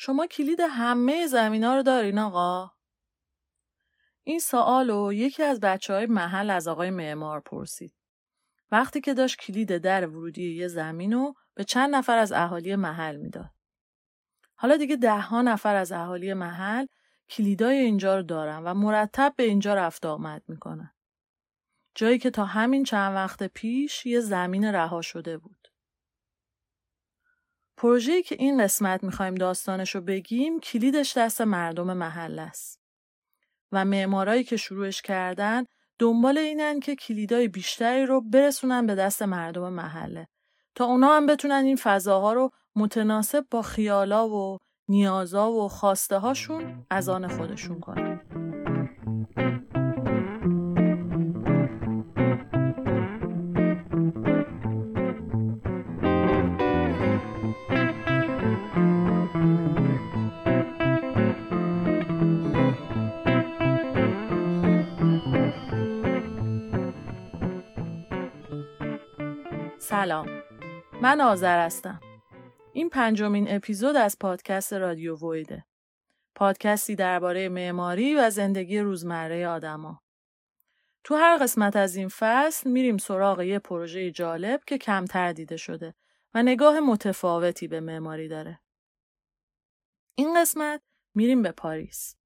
شما 0.00 0.26
کلید 0.26 0.60
همه 0.60 1.26
زمین 1.26 1.64
ها 1.64 1.76
رو 1.76 1.82
دارین 1.82 2.18
آقا؟ 2.18 2.70
این 4.24 4.38
سوال 4.38 4.90
رو 4.90 5.12
یکی 5.12 5.42
از 5.42 5.60
بچه 5.60 5.94
های 5.94 6.06
محل 6.06 6.50
از 6.50 6.68
آقای 6.68 6.90
معمار 6.90 7.40
پرسید. 7.40 7.94
وقتی 8.70 9.00
که 9.00 9.14
داشت 9.14 9.38
کلید 9.38 9.78
در 9.78 10.06
ورودی 10.06 10.54
یه 10.54 10.68
زمین 10.68 11.12
رو 11.12 11.34
به 11.54 11.64
چند 11.64 11.94
نفر 11.94 12.18
از 12.18 12.32
اهالی 12.32 12.76
محل 12.76 13.16
می‌داد. 13.16 13.50
حالا 14.54 14.76
دیگه 14.76 14.96
ده 14.96 15.20
ها 15.20 15.42
نفر 15.42 15.74
از 15.76 15.92
اهالی 15.92 16.34
محل 16.34 16.86
کلیدای 17.30 17.76
اینجا 17.76 18.16
رو 18.16 18.22
دارن 18.22 18.62
و 18.64 18.74
مرتب 18.74 19.34
به 19.36 19.42
اینجا 19.42 19.74
رفت 19.74 20.06
آمد 20.06 20.42
می‌کنن. 20.48 20.94
جایی 21.94 22.18
که 22.18 22.30
تا 22.30 22.44
همین 22.44 22.84
چند 22.84 23.14
وقت 23.14 23.42
پیش 23.42 24.06
یه 24.06 24.20
زمین 24.20 24.64
رها 24.64 25.02
شده 25.02 25.38
بود. 25.38 25.57
پروژه‌ای 27.78 28.22
که 28.22 28.36
این 28.38 28.62
قسمت 28.62 29.04
می‌خوایم 29.04 29.34
داستانش 29.34 29.94
رو 29.94 30.00
بگیم 30.00 30.60
کلیدش 30.60 31.16
دست 31.16 31.40
مردم 31.40 31.96
محل 31.96 32.38
است. 32.38 32.80
و 33.72 33.84
معمارایی 33.84 34.44
که 34.44 34.56
شروعش 34.56 35.02
کردن 35.02 35.64
دنبال 35.98 36.38
اینن 36.38 36.80
که 36.80 36.96
کلیدای 36.96 37.48
بیشتری 37.48 38.06
رو 38.06 38.20
برسونن 38.20 38.86
به 38.86 38.94
دست 38.94 39.22
مردم 39.22 39.72
محله 39.72 40.28
تا 40.74 40.84
اونا 40.84 41.16
هم 41.16 41.26
بتونن 41.26 41.64
این 41.64 41.76
فضاها 41.76 42.32
رو 42.32 42.50
متناسب 42.76 43.46
با 43.50 43.62
خیالا 43.62 44.28
و 44.28 44.58
نیازا 44.88 45.50
و 45.50 45.68
خواسته 45.68 46.18
هاشون 46.18 46.86
از 46.90 47.08
آن 47.08 47.28
خودشون 47.28 47.80
کنن. 47.80 48.47
سلام. 69.98 70.42
من 71.02 71.20
آذر 71.20 71.64
هستم. 71.66 72.00
این 72.72 72.90
پنجمین 72.90 73.46
اپیزود 73.50 73.96
از 73.96 74.18
پادکست 74.18 74.72
رادیو 74.72 75.32
ویده. 75.32 75.64
پادکستی 76.34 76.94
درباره 76.94 77.48
معماری 77.48 78.14
و 78.14 78.30
زندگی 78.30 78.78
روزمره 78.78 79.48
آدما. 79.48 80.02
تو 81.04 81.14
هر 81.14 81.36
قسمت 81.36 81.76
از 81.76 81.96
این 81.96 82.08
فصل 82.08 82.70
میریم 82.70 82.96
سراغ 82.96 83.40
یه 83.40 83.58
پروژه 83.58 84.10
جالب 84.10 84.60
که 84.66 84.78
کمتر 84.78 85.32
دیده 85.32 85.56
شده 85.56 85.94
و 86.34 86.42
نگاه 86.42 86.80
متفاوتی 86.80 87.68
به 87.68 87.80
معماری 87.80 88.28
داره. 88.28 88.60
این 90.14 90.40
قسمت 90.40 90.82
میریم 91.14 91.42
به 91.42 91.52
پاریس. 91.52 92.16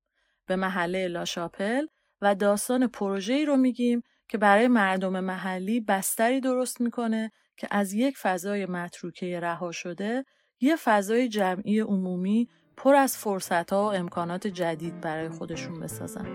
به 0.47 0.57
محله 0.57 1.09
لاشاپل 1.09 1.87
و 2.21 2.35
داستان 2.35 2.87
پروژه‌ای 2.87 3.45
رو 3.45 3.57
میگیم 3.57 4.03
که 4.29 4.39
برای 4.39 4.69
مردم 4.69 5.21
محلی 5.21 5.81
بستری 5.81 6.41
درست 6.41 6.81
می‌کنه 6.81 7.33
که 7.57 7.69
از 7.71 7.93
یک 7.93 8.19
فضای 8.19 8.67
متروکه 8.67 9.41
رها 9.41 9.73
شده 9.73 10.25
یه 10.61 10.77
فضای 10.77 11.29
جمعی 11.29 11.81
عمومی 11.81 12.49
پر 12.77 12.95
از 12.95 13.17
فرصتها 13.17 13.85
و 13.85 13.95
امکانات 13.95 14.47
جدید 14.47 15.01
برای 15.01 15.29
خودشون 15.29 15.81
بسازن. 15.81 16.27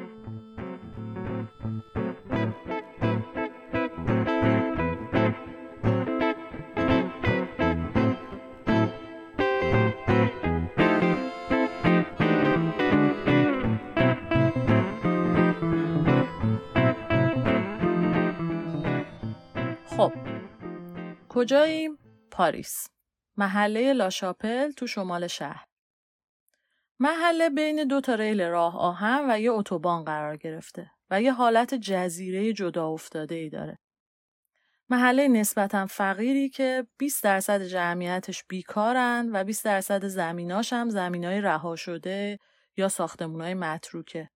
کجاییم؟ 21.38 21.98
پاریس. 22.32 22.88
محله 23.38 23.94
لاشاپل 23.94 24.72
تو 24.72 24.88
شمال 24.88 25.28
شهر. 25.28 25.66
محله 27.00 27.50
بین 27.50 27.84
دو 27.84 28.02
تا 28.02 28.16
ریل 28.16 28.42
راه 28.42 28.78
آهن 28.78 29.32
و 29.32 29.40
یه 29.40 29.52
اتوبان 29.52 30.04
قرار 30.04 30.38
گرفته 30.38 30.92
و 31.10 31.22
یه 31.22 31.34
حالت 31.34 31.74
جزیره 31.74 32.54
جدا 32.54 32.88
افتاده 32.88 33.36
ای 33.36 33.50
داره. 33.50 33.80
محله 34.90 35.28
نسبتا 35.28 35.86
فقیری 35.86 36.50
که 36.50 36.88
20 36.98 37.24
درصد 37.24 37.62
جمعیتش 37.62 38.44
بیکارن 38.44 39.30
و 39.34 39.44
20 39.44 39.66
درصد 39.66 40.06
زمیناش 40.06 40.74
هم 40.74 40.90
زمینای 40.90 41.42
رها 41.42 41.76
شده 41.76 42.40
یا 42.78 42.90
ساختمونای 42.90 43.54
متروکه. 43.54 44.30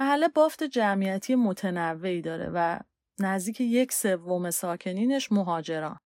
محله 0.00 0.28
بافت 0.28 0.64
جمعیتی 0.64 1.34
متنوعی 1.34 2.22
داره 2.22 2.50
و 2.54 2.78
نزدیک 3.18 3.60
یک 3.60 3.92
سوم 3.92 4.50
ساکنینش 4.50 5.32
مهاجران. 5.32 5.98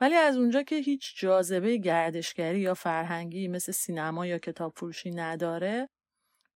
ولی 0.00 0.14
از 0.14 0.36
اونجا 0.36 0.62
که 0.62 0.76
هیچ 0.76 1.20
جاذبه 1.20 1.76
گردشگری 1.76 2.60
یا 2.60 2.74
فرهنگی 2.74 3.48
مثل 3.48 3.72
سینما 3.72 4.26
یا 4.26 4.38
کتاب 4.38 4.72
فروشی 4.76 5.10
نداره 5.10 5.88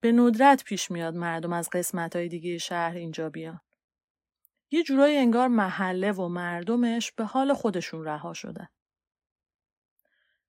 به 0.00 0.12
ندرت 0.12 0.64
پیش 0.64 0.90
میاد 0.90 1.14
مردم 1.14 1.52
از 1.52 1.70
قسمت 1.72 2.16
های 2.16 2.28
دیگه 2.28 2.58
شهر 2.58 2.96
اینجا 2.96 3.30
بیان. 3.30 3.60
یه 4.70 4.82
جورایی 4.82 5.16
انگار 5.16 5.48
محله 5.48 6.12
و 6.12 6.28
مردمش 6.28 7.12
به 7.12 7.24
حال 7.24 7.54
خودشون 7.54 8.04
رها 8.04 8.32
شدن. 8.32 8.68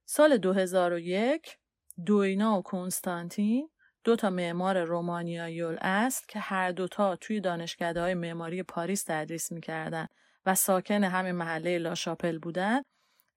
سال 0.06 0.38
2001 0.38 1.58
دوینا 2.06 2.60
و 2.60 2.62
کنستانتین 2.62 3.70
دو 4.04 4.16
تا 4.16 4.30
معمار 4.30 4.84
رومانیایی 4.84 5.62
است 5.82 6.28
که 6.28 6.40
هر 6.40 6.72
دوتا 6.72 7.16
توی 7.16 7.40
دانشکده 7.40 8.14
معماری 8.14 8.64
پاریس 8.64 9.04
تدریس 9.04 9.52
می‌کردن 9.52 10.08
و 10.46 10.56
ساکن 10.56 11.04
همین 11.04 11.32
محله 11.32 11.78
لاشاپل 11.78 12.38
بودن 12.38 12.82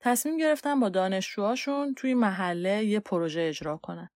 تصمیم 0.00 0.36
گرفتن 0.36 0.80
با 0.80 0.88
دانشجوهاشون 0.88 1.94
توی 1.94 2.14
محله 2.14 2.84
یه 2.84 3.00
پروژه 3.00 3.40
اجرا 3.48 3.76
کنن. 3.76 4.10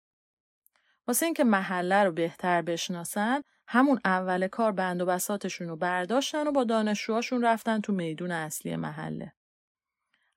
واسه 1.07 1.25
اینکه 1.25 1.44
محله 1.44 2.03
رو 2.03 2.12
بهتر 2.12 2.62
بشناسن 2.62 3.41
همون 3.68 4.00
اول 4.06 4.47
کار 4.47 4.72
بند 4.72 5.02
و 5.02 5.06
بساتشون 5.06 5.68
رو 5.68 5.75
برداشتن 5.75 6.47
و 6.47 6.52
با 6.52 6.63
دانشجوهاشون 6.63 7.41
رفتن 7.41 7.81
تو 7.81 7.94
میدون 7.94 8.31
اصلی 8.31 8.75
محله. 8.75 9.34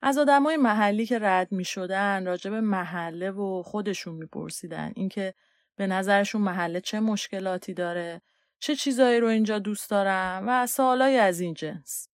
از 0.01 0.17
آدمای 0.17 0.57
محلی 0.57 1.05
که 1.05 1.19
رد 1.19 1.51
می 1.51 1.65
شدن 1.65 2.25
راجع 2.25 2.51
به 2.51 2.61
محله 2.61 3.31
و 3.31 3.63
خودشون 3.63 4.15
میپرسیدن 4.15 4.91
اینکه 4.95 5.33
به 5.81 5.87
نظرشون 5.87 6.41
محله 6.41 6.81
چه 6.81 6.99
مشکلاتی 6.99 7.73
داره 7.73 8.21
چه 8.59 8.75
چیزایی 8.75 9.19
رو 9.19 9.27
اینجا 9.27 9.59
دوست 9.59 9.89
دارن 9.89 10.43
و 10.47 10.67
سوالای 10.67 11.17
از 11.17 11.39
این 11.39 11.53
جنس 11.53 12.07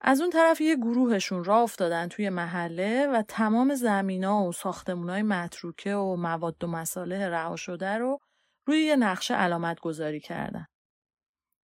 از 0.00 0.20
اون 0.20 0.30
طرف 0.30 0.60
یه 0.60 0.76
گروهشون 0.76 1.44
را 1.44 1.62
افتادن 1.62 2.08
توی 2.08 2.28
محله 2.28 3.06
و 3.06 3.22
تمام 3.28 3.74
زمینا 3.74 4.44
و 4.44 4.52
ساختمونای 4.52 5.22
متروکه 5.22 5.94
و 5.94 6.16
مواد 6.16 6.64
و 6.64 6.66
مساله 6.66 7.28
رها 7.28 7.56
شده 7.56 7.98
رو 7.98 8.20
روی 8.66 8.80
یه 8.80 8.96
نقشه 8.96 9.34
علامت 9.34 9.80
گذاری 9.80 10.20
کردن. 10.20 10.66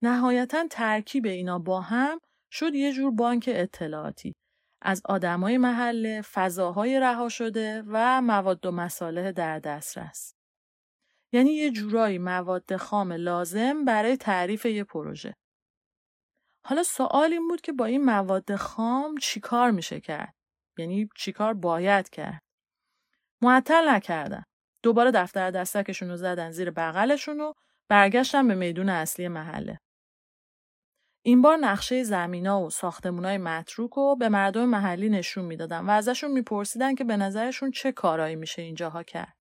نهایتا 0.03 0.67
ترکیب 0.71 1.27
اینا 1.27 1.59
با 1.59 1.81
هم 1.81 2.21
شد 2.51 2.75
یه 2.75 2.93
جور 2.93 3.11
بانک 3.11 3.51
اطلاعاتی 3.53 4.35
از 4.83 5.03
آدمای 5.05 5.59
محله، 5.59 6.23
فضاهای 6.23 7.01
رها 7.01 7.29
شده 7.29 7.83
و 7.87 8.23
مواد 8.23 8.67
و 8.67 8.71
مساله 8.71 9.33
در 9.33 9.59
دسترس. 9.59 10.40
یعنی 11.33 11.53
یه 11.53 11.71
جورایی 11.71 12.19
مواد 12.19 12.77
خام 12.77 13.13
لازم 13.13 13.85
برای 13.85 14.17
تعریف 14.17 14.67
یه 14.67 14.85
پروژه. 14.85 15.35
حالا 16.65 16.83
سوال 16.83 17.33
این 17.33 17.49
بود 17.49 17.61
که 17.61 17.73
با 17.73 17.85
این 17.85 18.05
مواد 18.05 18.57
خام 18.57 19.17
چیکار 19.17 19.71
میشه 19.71 20.01
کرد؟ 20.01 20.35
یعنی 20.79 21.09
چیکار 21.17 21.55
باید 21.55 22.09
کرد؟ 22.09 22.41
معطل 23.43 23.89
نکردن. 23.89 24.43
دوباره 24.83 25.11
دفتر 25.11 25.51
دستکشون 25.51 26.09
رو 26.09 26.17
زدن 26.17 26.51
زیر 26.51 26.71
بغلشون 26.71 27.41
و 27.41 27.53
برگشتن 27.89 28.49
به 28.49 28.55
میدون 28.55 28.89
اصلی 28.89 29.29
محله. 29.29 29.79
این 31.23 31.43
بار 31.43 31.57
نقشه 31.57 32.03
زمینا 32.03 32.63
و 32.63 32.71
ساختمونای 32.71 33.39
متروک 33.39 33.91
رو 33.91 34.17
به 34.17 34.29
مردم 34.29 34.65
محلی 34.65 35.09
نشون 35.09 35.45
می‌دادن 35.45 35.87
و 35.87 35.91
ازشون 35.91 36.31
میپرسیدن 36.31 36.95
که 36.95 37.05
به 37.05 37.17
نظرشون 37.17 37.71
چه 37.71 37.93
کارایی 37.93 38.37
میشه 38.37 38.63
اینجاها 38.63 39.03
کرد. 39.03 39.40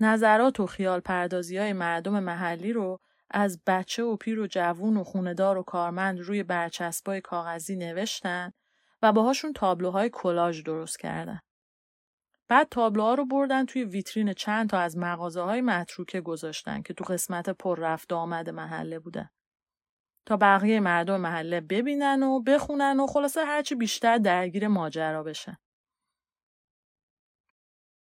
نظرات 0.00 0.60
و 0.60 0.66
خیال 0.66 1.00
پردازی 1.00 1.58
های 1.58 1.72
مردم 1.72 2.20
محلی 2.20 2.72
رو 2.72 3.00
از 3.30 3.62
بچه 3.66 4.02
و 4.02 4.16
پیر 4.16 4.40
و 4.40 4.46
جوون 4.46 4.96
و 4.96 5.04
خوندار 5.04 5.58
و 5.58 5.62
کارمند 5.62 6.20
روی 6.20 6.42
برچسبای 6.42 7.20
کاغذی 7.20 7.76
نوشتن 7.76 8.52
و 9.02 9.12
باهاشون 9.12 9.52
تابلوهای 9.52 10.10
کلاژ 10.12 10.62
درست 10.62 10.98
کردن. 10.98 11.40
بعد 12.48 12.68
تابلوها 12.70 13.14
رو 13.14 13.26
بردن 13.26 13.66
توی 13.66 13.84
ویترین 13.84 14.32
چند 14.32 14.70
تا 14.70 14.78
از 14.78 14.96
مغازه 14.96 15.40
های 15.40 15.60
متروکه 15.60 16.20
گذاشتن 16.20 16.82
که 16.82 16.94
تو 16.94 17.04
قسمت 17.04 17.50
پر 17.50 17.78
رفت 17.78 18.12
آمد 18.12 18.50
محله 18.50 18.98
بودن. 18.98 19.30
تا 20.26 20.36
بقیه 20.36 20.80
مردم 20.80 21.20
محله 21.20 21.60
ببینن 21.60 22.22
و 22.22 22.40
بخونن 22.40 23.00
و 23.00 23.06
خلاصه 23.06 23.44
هرچی 23.44 23.74
بیشتر 23.74 24.18
درگیر 24.18 24.68
ماجرا 24.68 25.22
بشن. 25.22 25.56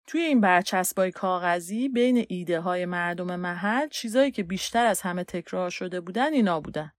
توی 0.07 0.21
این 0.21 0.41
برچسبای 0.41 1.13
کاغذی 1.13 1.89
بین 1.89 2.27
ایده 2.29 2.61
های 2.61 2.87
مردم 2.87 3.37
محل 3.37 3.89
چیزایی 3.89 4.31
که 4.31 4.43
بیشتر 4.43 4.87
از 4.87 5.01
همه 5.01 5.25
تکرار 5.25 5.71
شده 5.71 6.01
بودن 6.01 6.33
اینا 6.33 6.61
بودن. 6.61 6.93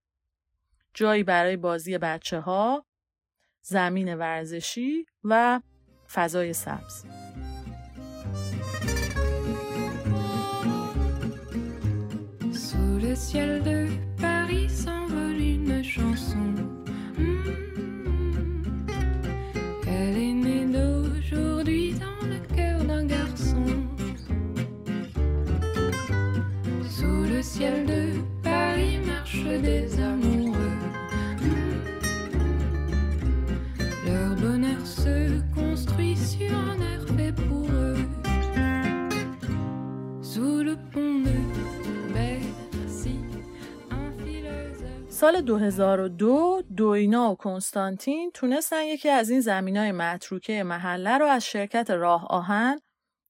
جایی 0.94 1.22
برای 1.22 1.56
بازی 1.56 1.98
بچه 1.98 2.40
ها، 2.40 2.86
زمین 3.62 4.14
ورزشی 4.14 5.06
و 5.24 5.60
فضای 6.12 6.52
سبز. 6.52 7.04
ciel 13.14 13.62
de 13.62 14.13
ciel 27.44 27.84
de 27.84 28.02
Paris 28.42 28.98
marchent 29.10 29.60
des 29.68 30.00
amoureux. 30.00 30.78
Leur 34.06 34.34
bonheur 34.36 34.84
se 34.86 35.40
construit 35.54 36.16
sur 36.16 36.52
un 36.70 36.78
air 36.90 37.02
fait 37.16 37.34
pour 37.46 37.66
eux. 37.70 38.02
Sous 40.22 40.62
le 40.68 40.74
pont 40.92 41.20
de 41.26 41.36
سال 45.08 45.40
2002 45.42 46.62
دوینا 46.76 47.32
و 47.32 47.34
کنستانتین 47.36 48.30
تونستن 48.34 48.84
یکی 48.84 49.08
از 49.08 49.30
این 49.30 49.40
زمین 49.40 49.76
های 49.76 49.92
متروکه 49.92 50.62
محله 50.62 51.18
رو 51.18 51.26
از 51.26 51.44
شرکت 51.44 51.90
راه 51.90 52.26
آهن 52.30 52.78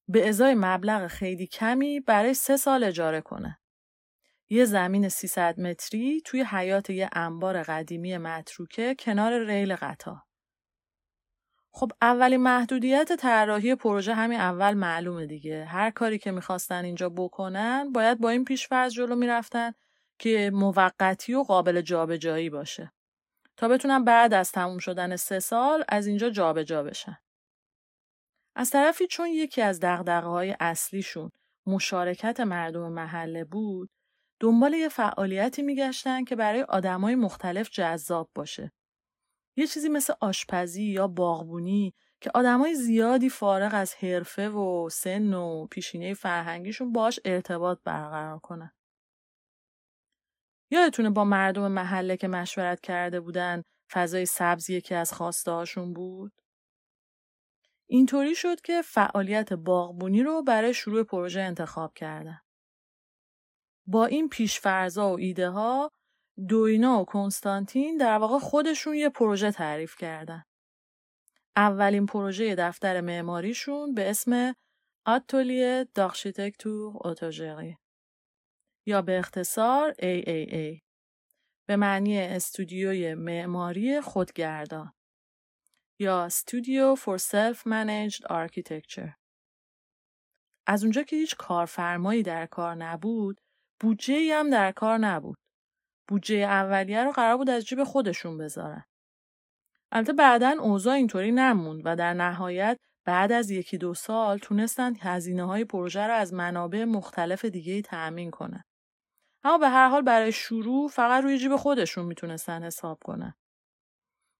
به 0.09 0.29
ازای 0.29 0.55
مبلغ 0.55 1.07
خیلی 1.07 1.47
کمی 1.47 2.01
برای 2.01 2.35
سه 2.35 2.57
سال 2.57 2.85
اجاره 2.85 3.21
کنه. 3.21 3.59
یه 4.51 4.65
زمین 4.65 5.09
300 5.09 5.61
متری 5.61 6.21
توی 6.25 6.43
حیات 6.43 6.91
یه 6.91 7.09
انبار 7.13 7.63
قدیمی 7.63 8.19
متروکه 8.19 8.95
کنار 8.99 9.45
ریل 9.45 9.77
قطار. 9.77 10.23
خب 11.71 11.93
اولین 12.03 12.41
محدودیت 12.41 13.13
طراحی 13.13 13.75
پروژه 13.75 14.15
همین 14.15 14.41
اول 14.41 14.75
معلومه 14.75 15.27
دیگه. 15.27 15.65
هر 15.65 15.91
کاری 15.91 16.19
که 16.19 16.31
می‌خواستن 16.31 16.85
اینجا 16.85 17.09
بکنن 17.09 17.93
باید 17.93 18.21
با 18.21 18.31
این 18.31 18.45
پیشفرض 18.45 18.93
جلو 18.93 19.17
می‌رفتن 19.17 19.73
که 20.19 20.51
موقتی 20.55 21.35
و 21.35 21.43
قابل 21.43 21.81
جابجایی 21.81 22.51
باشه 22.51 22.93
تا 23.57 23.69
بتونن 23.69 24.05
بعد 24.05 24.35
از 24.35 24.53
تموم 24.53 24.79
شدن 24.79 25.17
سه 25.17 25.41
سال 25.41 25.85
از 25.89 26.07
اینجا 26.07 26.31
جابجا 26.31 26.63
جا 26.63 26.83
بشن. 26.83 27.19
از 28.57 28.71
طرفی 28.71 29.07
چون 29.07 29.29
یکی 29.29 29.63
از 29.63 29.81
دقدقه 29.81 30.27
های 30.27 30.57
اصلیشون 30.61 31.31
مشارکت 31.67 32.41
مردم 32.41 32.93
محله 32.93 33.45
بود 33.45 33.91
دنبال 34.45 34.75
یه 34.75 34.89
فعالیتی 34.89 35.63
میگشتن 35.63 36.25
که 36.25 36.37
برای 36.37 36.63
آدمای 36.63 37.15
مختلف 37.15 37.71
جذاب 37.71 38.31
باشه. 38.35 38.73
یه 39.57 39.67
چیزی 39.67 39.89
مثل 39.89 40.13
آشپزی 40.21 40.85
یا 40.85 41.09
باغبونی 41.09 41.95
که 42.21 42.31
آدمای 42.35 42.75
زیادی 42.75 43.29
فارغ 43.29 43.71
از 43.75 43.95
حرفه 43.95 44.49
و 44.49 44.89
سن 44.93 45.35
و 45.35 45.67
پیشینه 45.67 46.15
فرهنگیشون 46.15 46.93
باش 46.93 47.21
ارتباط 47.25 47.79
برقرار 47.85 48.39
کنن. 48.39 48.73
یادتونه 50.71 51.11
با 51.11 51.25
مردم 51.25 51.73
محله 51.73 52.17
که 52.17 52.29
مشورت 52.29 52.81
کرده 52.81 53.21
بودن 53.21 53.63
فضای 53.93 54.27
سبز 54.27 54.71
یکی 54.71 54.95
از 54.95 55.13
خواسته 55.13 55.51
هاشون 55.51 55.93
بود؟ 55.93 56.33
اینطوری 57.87 58.35
شد 58.35 58.61
که 58.61 58.83
فعالیت 58.83 59.53
باغبونی 59.53 60.23
رو 60.23 60.43
برای 60.43 60.75
شروع 60.75 61.03
پروژه 61.03 61.41
انتخاب 61.41 61.95
کردن. 61.95 62.44
با 63.87 64.07
این 64.07 64.29
پیشفرزا 64.29 65.09
و 65.11 65.19
ایده 65.19 65.51
ها 65.51 65.91
دوینا 66.49 67.01
و 67.01 67.05
کنستانتین 67.05 67.97
در 67.97 68.19
واقع 68.19 68.39
خودشون 68.39 68.95
یه 68.95 69.09
پروژه 69.09 69.53
تعریف 69.53 69.97
کردن. 69.97 70.45
اولین 71.57 72.07
پروژه 72.07 72.55
دفتر 72.55 73.01
معماریشون 73.01 73.95
به 73.95 74.11
اسم 74.11 74.55
آتولیه 75.07 75.89
داخشیتکتور 75.95 76.97
اوتوژری 77.05 77.77
یا 78.87 79.03
به 79.03 79.19
اختصار 79.19 79.93
AAA 79.93 80.81
به 81.67 81.77
معنی 81.77 82.19
استودیوی 82.19 83.15
معماری 83.15 84.01
خودگردان 84.01 84.93
یا 85.99 86.29
Studio 86.29 86.97
for 86.97 87.19
Self-Managed 87.19 88.23
Architecture. 88.31 89.13
از 90.67 90.83
اونجا 90.83 91.03
که 91.03 91.17
هیچ 91.17 91.37
کارفرمایی 91.37 92.23
در 92.23 92.47
کار 92.47 92.75
نبود، 92.75 93.41
بودجه 93.85 94.35
هم 94.35 94.51
در 94.51 94.73
کار 94.73 94.99
نبود. 94.99 95.39
بودجه 96.09 96.37
اولیه 96.37 97.05
رو 97.05 97.13
قرار 97.13 97.37
بود 97.37 97.51
از 97.51 97.65
جیب 97.65 97.85
خودشون 97.85 98.39
بذارن. 98.39 98.85
البته 99.93 100.13
بعدا 100.13 100.57
اوضاع 100.61 100.95
اینطوری 100.95 101.33
نموند 101.33 101.83
و 101.85 101.97
در 101.97 102.15
نهایت 102.15 102.79
بعد 103.05 103.33
از 103.33 103.51
یکی 103.51 103.79
دو 103.79 103.95
سال 103.95 104.39
تونستن 104.39 104.95
هزینه 105.01 105.45
های 105.45 105.65
پروژه 105.65 106.07
رو 106.07 106.15
از 106.15 106.35
منابع 106.35 106.85
مختلف 106.85 107.45
دیگه 107.45 107.83
تأمین 107.83 108.31
کنن. 108.31 108.65
اما 109.45 109.59
به 109.59 109.69
هر 109.69 109.89
حال 109.89 110.03
برای 110.03 110.33
شروع 110.33 110.89
فقط 110.89 111.25
روی 111.25 111.39
جیب 111.39 111.57
خودشون 111.57 112.07
می‌تونستن 112.07 112.63
حساب 112.63 112.99
کنن. 113.05 113.35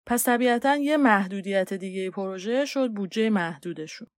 پس 0.07 0.25
طبیعتا 0.25 0.77
یه 0.77 0.97
محدودیت 0.97 1.73
دیگه 1.75 2.11
پروژه 2.11 2.65
شد 2.65 2.93
بودجه 2.93 3.31
محدودشون. 3.31 4.09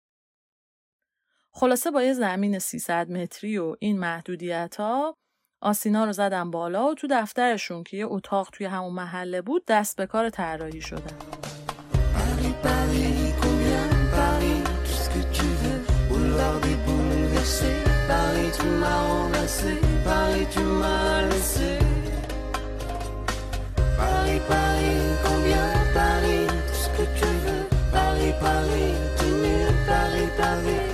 خلاصه 1.59 1.91
با 1.91 2.03
یه 2.03 2.13
زمین 2.13 2.59
300 2.59 3.11
متری 3.11 3.59
و 3.59 3.77
این 3.79 3.99
محدودیت 3.99 4.77
ها 4.79 5.17
آسینا 5.63 6.05
رو 6.05 6.13
زدن 6.13 6.51
بالا 6.51 6.87
و 6.87 6.95
تو 6.95 7.07
دفترشون 7.11 7.85
که 7.85 7.97
یه 7.97 8.07
اتاق 8.07 8.51
توی 8.53 8.67
همون 8.67 8.93
محله 8.93 9.43
بود 9.43 9.65
دست 9.69 9.97
به 9.97 10.07
کار 10.07 10.31
طراحی 10.31 10.81
شدن. 10.81 11.17
Paris. 28.39 28.97
Paris, 30.39 30.86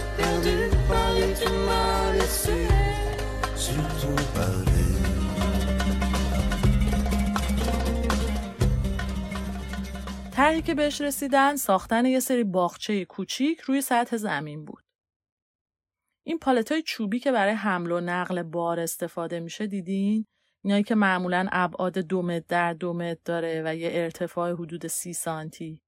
طرحی 10.32 10.62
که 10.62 10.75
بهش 10.75 11.00
رسیدن 11.00 11.56
ساختن 11.56 12.06
یه 12.06 12.20
سری 12.20 12.44
باغچه 12.44 13.04
کوچیک 13.04 13.61
روی 13.61 13.80
سطح 13.80 14.16
زمین 14.16 14.64
بود. 14.64 14.82
این 16.26 16.38
پالت 16.38 16.72
های 16.72 16.82
چوبی 16.82 17.18
که 17.18 17.32
برای 17.32 17.54
حمل 17.54 17.92
و 17.92 18.00
نقل 18.00 18.42
بار 18.42 18.80
استفاده 18.80 19.40
میشه 19.40 19.66
دیدین 19.66 20.26
اینایی 20.64 20.82
که 20.82 20.94
معمولا 20.94 21.49
ابعاد 21.52 21.99
دو 21.99 22.22
متر 22.22 22.44
در 22.49 22.72
دو 22.72 22.92
متر 22.92 23.20
داره 23.25 23.62
و 23.66 23.75
یه 23.75 23.90
ارتفاع 23.92 24.52
حدود 24.52 24.87
سی 24.87 25.12
سانتی 25.12 25.82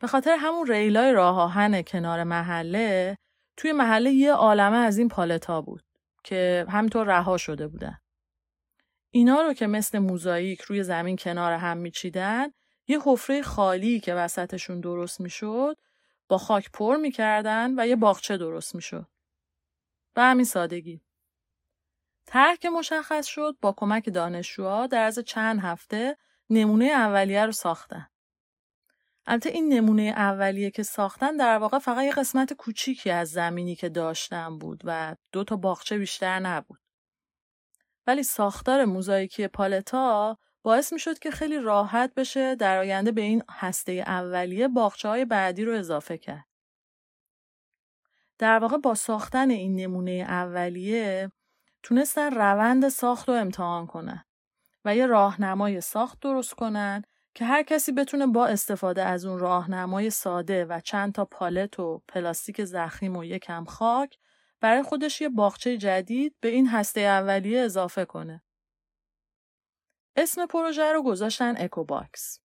به 0.00 0.06
خاطر 0.06 0.36
همون 0.38 0.66
ریلای 0.66 1.12
راه 1.12 1.40
آهن 1.40 1.82
کنار 1.82 2.24
محله 2.24 3.16
توی 3.60 3.72
محله 3.72 4.12
یه 4.12 4.32
عالمه 4.32 4.76
از 4.76 4.98
این 4.98 5.08
پالت 5.08 5.46
ها 5.46 5.62
بود 5.62 5.82
که 6.24 6.66
همینطور 6.68 7.06
رها 7.06 7.36
شده 7.36 7.68
بودن 7.68 7.98
اینا 9.10 9.42
رو 9.42 9.52
که 9.52 9.66
مثل 9.66 9.98
موزاییک 9.98 10.60
روی 10.60 10.82
زمین 10.82 11.16
کنار 11.16 11.52
هم 11.52 11.76
میچیدن 11.76 12.48
یه 12.86 12.98
حفره 13.04 13.42
خالی 13.42 14.00
که 14.00 14.14
وسطشون 14.14 14.80
درست 14.80 15.20
می‌شد 15.20 15.76
با 16.28 16.38
خاک 16.38 16.70
پر 16.72 16.96
می‌کردن 16.96 17.80
و 17.80 17.86
یه 17.86 17.96
باغچه 17.96 18.36
درست 18.36 18.74
می‌شد. 18.74 19.06
به 20.14 20.22
همین 20.22 20.44
سادگی. 20.44 21.00
طرح 22.26 22.56
که 22.56 22.70
مشخص 22.70 23.26
شد 23.26 23.56
با 23.60 23.72
کمک 23.72 24.10
دانشجوها 24.14 24.86
در 24.86 25.02
از 25.02 25.18
چند 25.18 25.60
هفته 25.60 26.16
نمونه 26.50 26.84
اولیه 26.84 27.46
رو 27.46 27.52
ساختن. 27.52 28.09
البته 29.30 29.50
این 29.50 29.72
نمونه 29.72 30.02
اولیه 30.02 30.70
که 30.70 30.82
ساختن 30.82 31.36
در 31.36 31.58
واقع 31.58 31.78
فقط 31.78 32.04
یه 32.04 32.12
قسمت 32.12 32.52
کوچیکی 32.52 33.10
از 33.10 33.30
زمینی 33.30 33.76
که 33.76 33.88
داشتن 33.88 34.58
بود 34.58 34.82
و 34.84 35.16
دو 35.32 35.44
تا 35.44 35.56
باغچه 35.56 35.98
بیشتر 35.98 36.38
نبود. 36.38 36.80
ولی 38.06 38.22
ساختار 38.22 38.84
موزاییکی 38.84 39.48
پالتا 39.48 40.38
باعث 40.62 40.92
می 40.92 40.98
شد 40.98 41.18
که 41.18 41.30
خیلی 41.30 41.58
راحت 41.58 42.14
بشه 42.14 42.54
در 42.54 42.78
آینده 42.78 43.12
به 43.12 43.20
این 43.20 43.42
هسته 43.50 43.92
اولیه 43.92 44.68
باخچه 44.68 45.08
های 45.08 45.24
بعدی 45.24 45.64
رو 45.64 45.78
اضافه 45.78 46.18
کرد. 46.18 46.46
در 48.38 48.58
واقع 48.58 48.76
با 48.76 48.94
ساختن 48.94 49.50
این 49.50 49.76
نمونه 49.76 50.24
اولیه 50.28 51.32
تونستن 51.82 52.30
روند 52.34 52.88
ساخت 52.88 53.28
رو 53.28 53.34
امتحان 53.34 53.86
کنن 53.86 54.24
و 54.84 54.96
یه 54.96 55.06
راهنمای 55.06 55.80
ساخت 55.80 56.20
درست 56.20 56.54
کنن 56.54 57.02
که 57.40 57.46
هر 57.46 57.62
کسی 57.62 57.92
بتونه 57.92 58.26
با 58.26 58.46
استفاده 58.46 59.04
از 59.04 59.24
اون 59.24 59.38
راهنمای 59.38 60.10
ساده 60.10 60.64
و 60.64 60.80
چند 60.80 61.12
تا 61.12 61.24
پالت 61.24 61.80
و 61.80 62.02
پلاستیک 62.08 62.64
ضخیم 62.64 63.16
و 63.16 63.24
یکم 63.24 63.64
خاک 63.64 64.18
برای 64.60 64.82
خودش 64.82 65.20
یه 65.20 65.28
باغچه 65.28 65.76
جدید 65.76 66.36
به 66.40 66.48
این 66.48 66.68
هسته 66.68 67.00
اولیه 67.00 67.60
اضافه 67.60 68.04
کنه. 68.04 68.42
اسم 70.16 70.46
پروژه 70.46 70.92
رو 70.92 71.02
گذاشتن 71.02 71.54
اکوباکس 71.56 72.40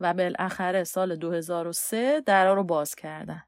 و 0.00 0.14
بالاخره 0.14 0.84
سال 0.84 1.16
2003 1.16 2.20
درا 2.20 2.54
رو 2.54 2.64
باز 2.64 2.94
کردن. 2.94 3.42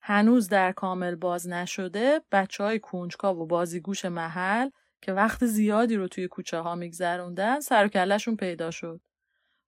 هنوز 0.00 0.48
در 0.48 0.72
کامل 0.72 1.14
باز 1.14 1.48
نشده 1.48 2.20
بچه 2.32 2.64
های 2.64 2.78
کنجکاو 2.78 3.38
و 3.38 3.46
بازیگوش 3.46 4.04
محل 4.04 4.70
که 5.00 5.12
وقت 5.12 5.46
زیادی 5.46 5.96
رو 5.96 6.08
توی 6.08 6.28
کوچه 6.28 6.58
ها 6.58 6.74
میگذروندن 6.74 7.60
سر 7.60 7.90
و 8.26 8.36
پیدا 8.36 8.70
شد. 8.70 9.00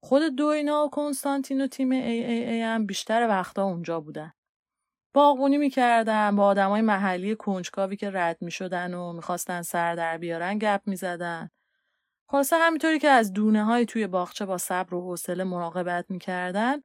خود 0.05 0.23
دوینا 0.23 0.85
و 0.85 0.91
کنستانتین 0.91 1.61
و 1.61 1.67
تیم 1.67 1.91
ای 1.91 2.01
ای 2.01 2.45
ای 2.45 2.63
هم 2.63 2.87
بیشتر 2.87 3.29
وقتا 3.29 3.65
اونجا 3.65 4.01
بودن. 4.01 4.33
باغبونی 5.15 5.59
می‌کردن 5.59 6.37
با 6.37 6.47
آدمای 6.47 6.81
محلی 6.81 7.37
کنجکاوی 7.37 7.97
که 7.97 8.11
رد 8.11 8.39
می‌شدن 8.41 8.95
و 8.95 9.13
می‌خواستن 9.13 9.63
سر 9.63 9.95
در 9.95 10.19
بیارن 10.19 10.59
گپ 10.59 10.81
می‌زدن. 10.87 11.51
خلاصه 12.29 12.57
همینطوری 12.57 12.99
که 12.99 13.09
از 13.09 13.33
دونه 13.33 13.65
های 13.65 13.87
توی 13.87 14.07
باغچه 14.07 14.47
با 14.47 14.59
صبر 14.59 14.95
و 14.95 15.01
حوصله 15.01 15.45
مراقبت 15.45 16.07
می‌کردن 16.09 16.83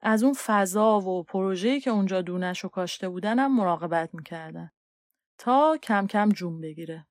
از 0.00 0.22
اون 0.22 0.34
فضا 0.46 1.00
و 1.00 1.22
پروژه‌ای 1.22 1.80
که 1.80 1.90
اونجا 1.90 2.22
دونش 2.22 2.60
رو 2.60 2.68
کاشته 2.68 3.08
بودن 3.08 3.38
هم 3.38 3.56
مراقبت 3.56 4.10
می‌کردن 4.14 4.70
تا 5.38 5.78
کم 5.82 6.06
کم 6.06 6.28
جون 6.28 6.60
بگیره. 6.60 7.06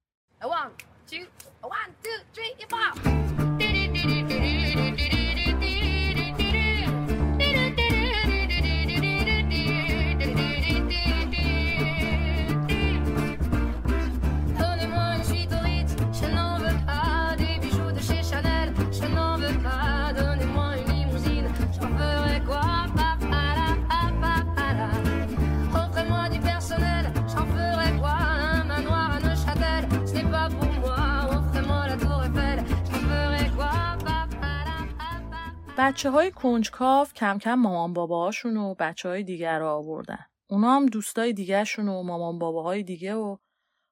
بچه 35.79 36.09
های 36.09 36.31
کنجکاو 36.31 37.13
کم 37.13 37.37
کم 37.37 37.53
مامان 37.53 37.93
باباهاشون 37.93 38.57
و 38.57 38.75
بچه 38.79 39.09
های 39.09 39.23
دیگر 39.23 39.59
رو 39.59 39.67
آوردن. 39.67 40.25
اونا 40.49 40.75
هم 40.75 40.85
دوستای 40.85 41.33
دیگرشون 41.33 41.87
و 41.87 42.03
مامان 42.03 42.39
باباهای 42.39 42.83
دیگه 42.83 43.15
و 43.15 43.37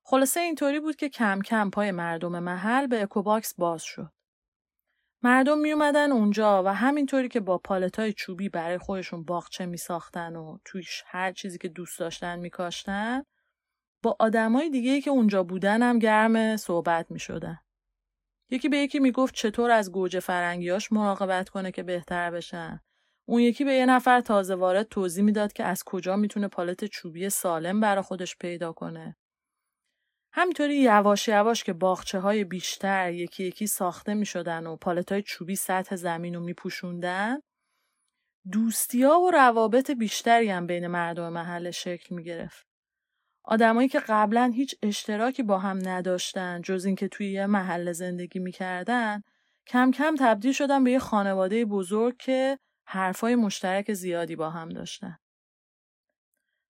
خلاصه 0.04 0.39
اینطوری 0.39 0.80
بود 0.80 0.96
که 0.96 1.10
کم 1.10 1.42
کم 1.42 1.70
پای 1.70 1.92
مردم 1.92 2.39
محل 2.39 2.88
به 2.88 3.01
اکوباکس 3.01 3.54
باز 3.58 3.84
شد. 3.84 4.12
مردم 5.24 5.58
می 5.58 5.72
اومدن 5.72 6.12
اونجا 6.12 6.63
و 6.63 6.68
همینطوری 6.68 7.30
که 7.30 7.39
با 7.39 7.58
پالت 7.58 8.00
های 8.00 8.13
چوبی 8.13 8.50
برای 8.50 8.77
خودشون 8.77 9.24
باغچه 9.24 9.65
می 9.65 9.77
ساختن 9.77 10.36
و 10.36 10.58
تویش 10.65 11.04
هر 11.08 11.32
چیزی 11.32 11.58
که 11.58 11.70
دوست 11.70 12.00
داشتن 12.00 12.39
می 12.39 12.50
کاشتن 12.50 13.24
با 14.04 14.15
آدمای 14.20 14.70
دیگه 14.70 15.01
که 15.01 15.10
اونجا 15.10 15.44
بودن 15.44 15.84
هم 15.84 16.00
گرم 16.00 16.58
صحبت 16.58 17.12
می 17.12 17.20
شدن. 17.20 17.64
یکی 18.50 18.70
به 18.70 18.78
یکی 18.78 19.00
می‌گفت 19.00 19.36
چطور 19.36 19.72
از 19.72 19.92
گوجه 19.92 20.20
فرنگیاش 20.20 20.92
مراقبت 20.92 21.50
کنه 21.50 21.72
که 21.72 21.84
بهتر 21.84 22.32
بشن. 22.32 22.80
اون 23.28 23.42
یکی 23.42 23.64
به 23.64 23.74
یه 23.74 23.86
نفر 23.86 24.22
تازه 24.22 24.56
وارد 24.56 24.88
توضیح 24.88 25.24
می‌داد 25.24 25.54
که 25.54 25.64
از 25.64 25.84
کجا 25.84 26.16
می‌تونه 26.16 26.48
پالت 26.48 26.86
چوبی 26.86 27.30
سالم 27.30 27.80
برا 27.80 28.02
خودش 28.02 28.38
پیدا 28.38 28.74
کنه. 28.74 29.16
همینطوری 30.34 30.75
یواش 30.75 31.28
یواش 31.28 31.64
که 31.64 31.74
باخچه 31.74 32.20
های 32.20 32.44
بیشتر 32.44 33.12
یکی 33.12 33.44
یکی 33.44 33.68
ساخته 33.68 34.14
می 34.14 34.25
شدن 34.25 34.68
و 34.68 34.75
پالت 34.75 35.12
های 35.12 35.22
چوبی 35.22 35.56
سطح 35.56 35.96
زمین 35.96 36.34
رو 36.36 36.42
می 36.42 36.54
پوشوندن 36.54 37.40
دوستی 38.52 39.04
ها 39.04 39.20
و 39.20 39.32
روابط 39.32 39.92
بیشتری 39.92 40.50
هم 40.50 40.68
بین 40.68 40.88
مردم 40.88 41.34
محل 41.34 41.72
شکل 41.72 42.16
می 42.16 42.24
گرفت. 42.24 42.75
آدمایی 43.48 43.90
که 43.90 44.00
قبلا 44.00 44.52
هیچ 44.56 44.75
اشتراکی 44.82 45.44
با 45.44 45.60
هم 45.60 45.90
نداشتن 45.90 46.62
جز 46.62 46.86
اینکه 46.86 47.08
توی 47.08 47.32
یه 47.32 47.46
محله 47.46 47.94
زندگی 47.94 48.40
می‌کردن 48.40 49.24
کم 49.68 49.92
کم 49.92 50.16
تبدیل 50.20 50.52
شدن 50.52 50.84
به 50.84 50.92
یه 50.92 51.00
خانواده 51.00 51.66
بزرگ 51.66 52.18
که 52.18 52.60
حرفای 52.86 53.36
مشترک 53.36 53.94
زیادی 53.94 54.36
با 54.36 54.50
هم 54.50 54.70
داشتن. 54.70 55.18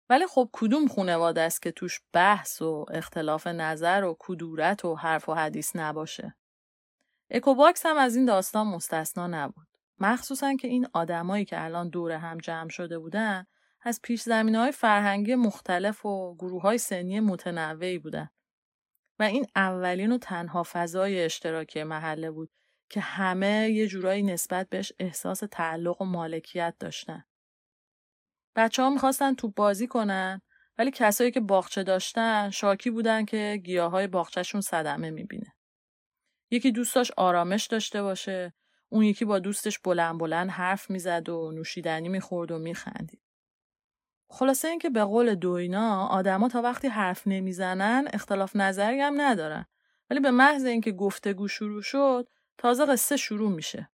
ولی 0.10 0.28
خب 0.28 0.50
کدوم 0.54 0.88
خانواده 0.88 1.42
است 1.42 1.62
که 1.62 1.72
توش 1.72 2.02
بحث 2.14 2.62
و 2.62 2.86
اختلاف 2.92 3.48
نظر 3.48 4.04
و 4.04 4.16
کدورت 4.20 4.86
و 4.86 4.96
حرف 4.96 5.30
و 5.30 5.34
حدیث 5.34 5.76
نباشه. 5.76 6.36
اکوباکس 7.30 7.86
هم 7.86 7.98
از 7.98 8.16
این 8.16 8.26
داستان 8.26 8.68
مستثنا 8.68 9.28
نبود. 9.28 9.68
مخصوصا 10.00 10.56
که 10.56 10.68
این 10.68 10.88
آدمایی 10.94 11.46
که 11.46 11.64
الان 11.64 11.90
دور 11.90 12.12
هم 12.12 12.38
جمع 12.38 12.70
شده 12.70 13.00
بودن 13.00 13.46
از 13.88 14.00
پیش 14.04 14.22
زمینه 14.22 14.56
های 14.56 14.72
فرهنگی 14.72 15.36
مختلف 15.36 16.06
و 16.06 16.36
گروه 16.36 16.62
های 16.62 16.78
سنی 16.78 17.20
متنوعی 17.20 18.00
بودن. 18.00 18.30
و 19.20 19.24
این 19.24 19.46
اولین 19.56 20.12
و 20.12 20.18
تنها 20.18 20.64
فضای 20.64 21.24
اشتراکی 21.24 21.84
محله 21.84 22.32
بود 22.32 22.52
که 22.90 23.00
همه 23.00 23.70
یه 23.70 23.88
جورایی 23.88 24.24
نسبت 24.24 24.70
بهش 24.70 24.94
احساس 25.00 25.44
تعلق 25.52 26.02
و 26.02 26.06
مالکیت 26.06 26.76
داشتن. 26.80 27.24
بچه 28.56 28.84
ها 28.84 28.90
می‌خواستن 28.90 29.36
توپ 29.36 29.56
بازی 29.56 29.88
کنن 29.88 30.42
ولی 30.78 30.92
کسایی 30.92 31.32
که 31.32 31.40
باغچه 31.40 31.84
داشتن 31.84 32.50
شاکی 32.50 32.90
بودن 32.90 33.26
که 33.26 33.62
گیاه 33.64 33.92
های 33.92 34.08
باغچهشون 34.08 34.62
صدمه 34.62 35.10
می‌بینه. 35.10 35.54
یکی 36.52 36.72
دوستاش 36.72 37.12
آرامش 37.18 37.66
داشته 37.66 38.02
باشه 38.02 38.54
اون 38.90 39.04
یکی 39.04 39.26
با 39.26 39.40
دوستش 39.40 39.80
بلند 39.80 40.20
بلند 40.20 40.50
حرف 40.50 40.90
می‌زد 40.90 41.30
و 41.30 41.52
نوشیدنی 41.52 42.10
می‌خورد 42.10 42.52
و 42.52 42.58
میخندید. 42.58 43.25
خلاصه 44.30 44.68
اینکه 44.68 44.90
به 44.90 45.04
قول 45.04 45.36
دوینا 45.36 46.08
آدما 46.08 46.50
تا 46.50 46.62
وقتی 46.62 46.88
حرف 46.88 47.24
نمی‌زنن 47.28 48.08
اختلاف 48.14 48.56
نظری 48.56 49.02
هم 49.02 49.22
ندارن 49.22 49.66
ولی 50.10 50.20
به 50.20 50.32
محض 50.32 50.66
اینکه 50.66 50.92
گفتگو 50.92 51.48
شروع 51.48 51.82
شد 51.82 52.28
تازه 52.58 52.86
قصه 52.86 53.18
شروع 53.18 53.52
میشه 53.52 53.90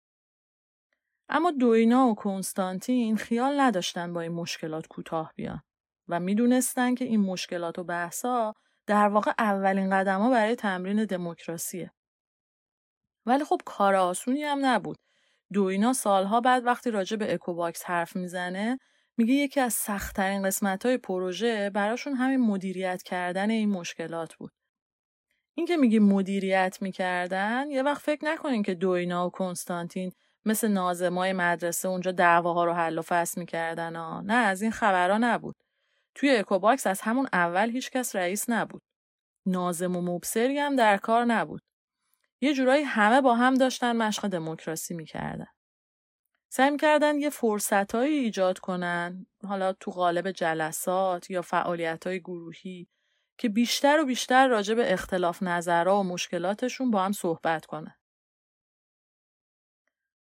اما 1.30 1.52
دوینا 1.52 2.08
و 2.08 2.16
کنستانتین 2.16 3.18
خیال 3.18 3.60
نداشتن 3.60 4.14
با 4.14 4.22
این 4.22 4.32
مشکلات 4.32 4.88
کوتاه 4.88 5.34
بیان 5.36 5.62
و 6.08 6.20
می‌دونستن 6.20 6.96
که 6.96 7.06
این 7.06 7.20
مشکلات 7.22 7.80
و 7.80 7.84
بحثا 7.84 8.54
در 8.88 9.08
واقع 9.08 9.34
اولین 9.40 9.90
قدم 9.90 10.20
ها 10.20 10.30
برای 10.30 10.56
تمرین 10.56 11.06
دموکراسیه. 11.06 11.92
ولی 13.26 13.44
خب 13.44 13.62
کار 13.66 13.96
آسونی 13.96 14.44
هم 14.44 14.66
نبود. 14.66 14.98
دوینا 15.54 15.94
سالها 15.94 16.42
بعد 16.42 16.66
وقتی 16.66 16.92
راجع 16.92 17.18
به 17.18 17.34
اکوباکس 17.34 17.84
حرف 17.86 18.16
می‌زنه 18.16 18.80
میگه 19.22 19.34
یکی 19.34 19.60
از 19.60 19.74
سختترین 19.74 20.44
قسمت 20.44 20.86
های 20.86 20.98
پروژه 20.98 21.70
براشون 21.70 22.14
همین 22.14 22.40
مدیریت 22.40 23.04
کردن 23.04 23.50
این 23.50 23.70
مشکلات 23.70 24.36
بود. 24.36 24.52
این 25.54 25.66
که 25.66 25.78
میگیم 25.78 26.00
مدیریت 26.00 26.78
می‌کردن 26.82 27.70
یه 27.70 27.84
وقت 27.84 28.02
فکر 28.02 28.26
نکنین 28.26 28.64
که 28.64 28.76
دوینا 28.76 29.28
و 29.28 29.30
کنستانتین 29.30 30.12
مثل 30.46 30.68
ناظمای 30.68 31.34
مدرسه 31.34 31.88
اونجا 31.88 32.12
دعواها 32.12 32.66
رو 32.66 32.74
حل 32.74 32.98
و 32.98 33.02
فصل 33.02 33.42
می‌کردن 33.42 33.96
ها. 33.96 34.22
نه 34.22 34.34
از 34.34 34.62
این 34.62 34.72
خبرها 34.72 35.18
نبود. 35.18 35.56
توی 36.16 36.36
اکوباکس 36.36 36.88
از 36.88 37.02
همون 37.02 37.28
اول 37.34 37.70
هیچکس 37.70 38.16
رئیس 38.16 38.50
نبود. 38.50 38.82
ناظم 39.46 39.96
و 39.96 40.02
مبصری 40.02 40.60
هم 40.60 40.76
در 40.76 40.98
کار 40.98 41.26
نبود. 41.26 41.62
یه 42.42 42.54
جورایی 42.54 42.84
همه 42.84 43.22
با 43.22 43.36
هم 43.36 43.54
داشتن 43.54 43.96
مشق 43.98 44.28
دموکراسی 44.28 44.94
می‌کردن. 44.94 45.48
سعی 46.54 46.78
کردن 46.78 47.20
یه 47.20 47.30
فرصتهایی 47.30 48.18
ایجاد 48.18 48.60
کنن 48.60 49.26
حالا 49.48 49.74
تو 49.74 49.92
قالب 49.92 50.32
جلسات 50.32 51.30
یا 51.30 51.42
فعالیت 51.42 52.08
های 52.08 52.20
گروهی 52.20 52.88
که 53.38 53.50
بیشتر 53.50 54.00
و 54.00 54.06
بیشتر 54.06 54.48
راجع 54.48 54.74
به 54.74 54.94
اختلاف 54.94 55.44
نظرها 55.44 56.00
و 56.00 56.04
مشکلاتشون 56.04 56.92
با 56.92 57.04
هم 57.04 57.12
صحبت 57.12 57.66
کنن. 57.66 57.96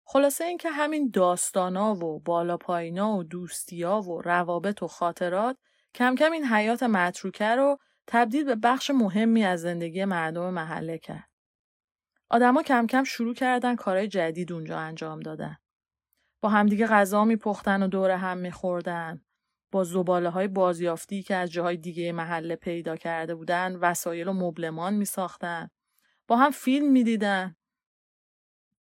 خلاصه 0.04 0.44
اینکه 0.44 0.70
همین 0.70 1.10
داستانا 1.14 1.96
و 1.96 2.20
بالا 2.20 2.58
پایینا 2.58 3.18
و 3.18 3.24
دوستیا 3.24 4.02
و 4.02 4.22
روابط 4.22 4.84
و 4.84 4.88
خاطرات 4.88 5.58
کم 5.96 6.16
کم 6.16 6.32
این 6.32 6.46
حیات 6.46 6.84
متروکه 6.84 7.56
رو 7.56 7.78
تبدیل 8.08 8.44
به 8.44 8.56
بخش 8.56 8.90
مهمی 8.90 9.46
از 9.46 9.62
زندگی 9.62 10.06
مردم 10.06 10.50
محله 10.50 10.98
کرد. 10.98 11.30
آدما 12.30 12.64
کم 12.64 12.88
کم 12.88 13.04
شروع 13.04 13.34
کردن 13.34 13.76
کارهای 13.76 14.08
جدید 14.08 14.52
اونجا 14.52 14.80
انجام 14.80 15.20
دادن. 15.20 15.58
با 16.42 16.50
همدیگه 16.50 16.88
غذا 16.88 17.26
میپختن 17.26 17.84
و 17.84 17.88
دور 17.88 18.12
هم 18.12 18.38
میخوردن. 18.38 19.22
با 19.72 19.84
زباله 19.84 20.30
های 20.30 20.48
بازیافتی 20.48 21.24
که 21.24 21.36
از 21.36 21.52
جاهای 21.52 21.78
دیگه 21.78 22.12
محله 22.12 22.56
پیدا 22.56 22.96
کرده 22.96 23.36
بودن 23.36 23.76
وسایل 23.76 24.28
و 24.28 24.34
مبلمان 24.34 24.94
میساختن. 24.94 25.70
با 26.28 26.38
هم 26.38 26.52
فیلم 26.52 26.92
می‌دیدن. 26.92 27.56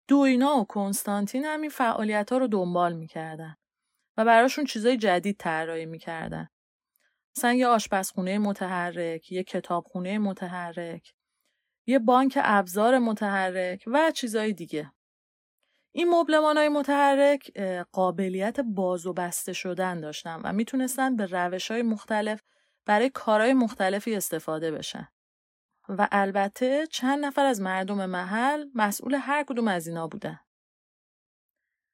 دوینا 0.07 0.57
و 0.57 0.65
کنستانتین 0.65 1.45
هم 1.45 1.61
این 1.61 1.69
فعالیت 1.69 2.31
ها 2.31 2.37
رو 2.37 2.47
دنبال 2.47 2.93
می‌کردن 2.93 3.55
و 4.17 4.25
براشون 4.25 4.65
چیزای 4.65 4.97
جدید 4.97 5.37
طراحی 5.39 5.85
می‌کردن. 5.85 6.49
مثلا 7.37 7.53
یه 7.53 7.67
آشپزخونه 7.67 8.37
متحرک، 8.37 9.31
یه 9.31 9.43
کتابخونه 9.43 10.17
متحرک، 10.17 11.13
یه 11.85 11.99
بانک 11.99 12.37
ابزار 12.41 12.99
متحرک 12.99 13.83
و 13.87 14.11
چیزای 14.11 14.53
دیگه. 14.53 14.91
این 15.91 16.09
مبلمان 16.09 16.57
های 16.57 16.69
متحرک 16.69 17.57
قابلیت 17.91 18.59
باز 18.59 19.05
و 19.05 19.13
بسته 19.13 19.53
شدن 19.53 19.99
داشتن 19.99 20.41
و 20.43 20.53
می‌تونستن 20.53 21.15
به 21.15 21.25
روش 21.25 21.71
های 21.71 21.81
مختلف 21.81 22.41
برای 22.85 23.09
کارهای 23.09 23.53
مختلفی 23.53 24.15
استفاده 24.15 24.71
بشن. 24.71 25.07
و 25.89 26.07
البته 26.11 26.87
چند 26.87 27.25
نفر 27.25 27.45
از 27.45 27.61
مردم 27.61 28.05
محل 28.05 28.65
مسئول 28.75 29.15
هر 29.15 29.43
کدوم 29.43 29.67
از 29.67 29.87
اینا 29.87 30.07
بودن. 30.07 30.39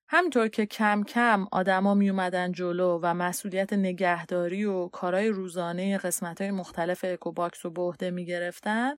همینطور 0.09 0.47
که 0.47 0.65
کم 0.65 1.03
کم 1.03 1.47
آدما 1.51 1.93
می 1.93 2.09
اومدن 2.09 2.51
جلو 2.51 2.99
و 3.03 3.13
مسئولیت 3.13 3.73
نگهداری 3.73 4.65
و 4.65 4.87
کارهای 4.87 5.29
روزانه 5.29 5.97
قسمت 5.97 6.41
های 6.41 6.51
مختلف 6.51 7.05
اکوباکس 7.07 7.65
رو 7.65 7.71
به 7.71 7.81
عهده 7.81 8.11
می 8.11 8.25
گرفتن، 8.25 8.95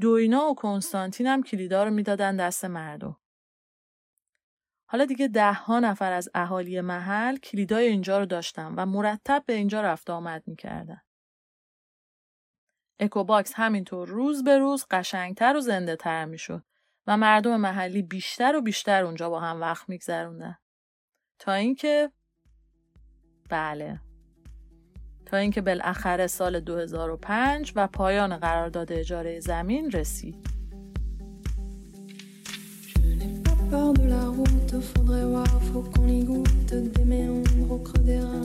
دوینا 0.00 0.46
و 0.46 0.54
کنستانتین 0.54 1.26
هم 1.26 1.42
کلیدا 1.42 1.84
رو 1.84 1.90
می‌دادن 1.90 2.36
دست 2.36 2.64
مردم. 2.64 3.16
حالا 4.92 5.04
دیگه 5.04 5.28
ده 5.28 5.52
ها 5.52 5.80
نفر 5.80 6.12
از 6.12 6.28
اهالی 6.34 6.80
محل 6.80 7.36
کلیدای 7.36 7.86
اینجا 7.86 8.18
رو 8.18 8.26
داشتن 8.26 8.74
و 8.76 8.86
مرتب 8.86 9.42
به 9.46 9.52
اینجا 9.52 9.80
رفت 9.80 10.10
آمد 10.10 10.42
می‌کردن. 10.46 11.00
اکوباکس 13.00 13.52
همینطور 13.56 14.08
روز 14.08 14.44
به 14.44 14.58
روز 14.58 14.86
قشنگتر 14.90 15.56
و 15.56 15.60
زنده 15.60 15.96
تر 15.96 16.24
می‌شد 16.24 16.64
و 17.06 17.16
مردم 17.16 17.56
محلی 17.56 18.02
بیشتر 18.02 18.56
و 18.56 18.62
بیشتر 18.62 19.04
اونجا 19.04 19.30
با 19.30 19.40
هم 19.40 19.60
وقت 19.60 19.88
میگذروندن. 19.88 20.58
تا 21.38 21.52
اینکه 21.52 22.12
بله 23.50 24.00
تا 25.26 25.36
اینکه 25.36 25.60
بالاخره 25.60 26.26
سال 26.26 26.60
2005 26.60 27.72
و 27.76 27.86
پایان 27.86 28.36
قرارداد 28.36 28.92
اجاره 28.92 29.40
زمین 29.40 29.90
رسید. 29.90 30.61
De 33.72 34.06
la 34.06 34.26
route, 34.26 34.82
faudrait 34.82 35.24
voir, 35.24 35.46
faut 35.72 35.80
qu'on 35.80 36.06
y 36.06 36.22
goûte 36.24 36.74
des 36.74 37.04
méandres 37.04 37.70
au 37.70 37.78
creux 37.78 38.02
des 38.02 38.18
reins. 38.18 38.42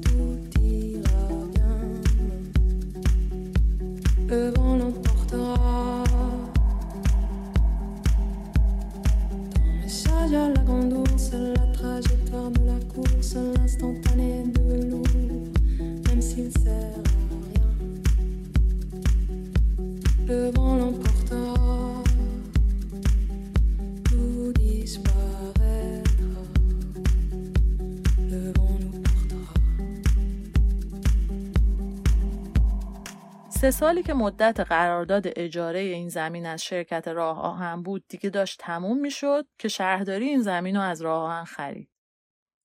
Tout 0.00 0.38
ira 0.62 1.28
bien. 1.54 1.76
Le 4.28 4.50
vent 4.56 4.76
l'emportera. 4.76 6.04
Ton 9.54 9.82
message 9.82 10.32
à 10.32 10.48
la 10.48 10.62
grande 10.64 10.94
ours, 10.94 11.32
la 11.32 11.66
trajectoire 11.74 12.50
de 12.52 12.60
la 12.64 12.80
course, 12.94 13.34
l'instantané 13.34 14.44
de 14.44 14.90
l'eau, 14.90 15.02
même 16.08 16.22
s'il 16.22 16.50
sert 16.52 16.72
à 16.72 17.36
rien. 17.52 17.68
Le 20.26 20.50
vent 20.52 20.76
l'emportera. 20.76 21.11
سه 33.62 33.70
سالی 33.70 34.02
که 34.02 34.14
مدت 34.14 34.60
قرارداد 34.60 35.26
اجاره 35.26 35.78
این 35.78 36.08
زمین 36.08 36.46
از 36.46 36.64
شرکت 36.64 37.08
راه 37.08 37.40
آهن 37.40 37.82
بود 37.82 38.04
دیگه 38.08 38.30
داشت 38.30 38.60
تموم 38.60 38.98
می‌شد 38.98 39.46
که 39.58 39.68
شهرداری 39.68 40.28
این 40.28 40.42
زمین 40.42 40.76
رو 40.76 40.82
از 40.82 41.02
راه 41.02 41.22
آهن 41.22 41.44
خرید. 41.44 41.90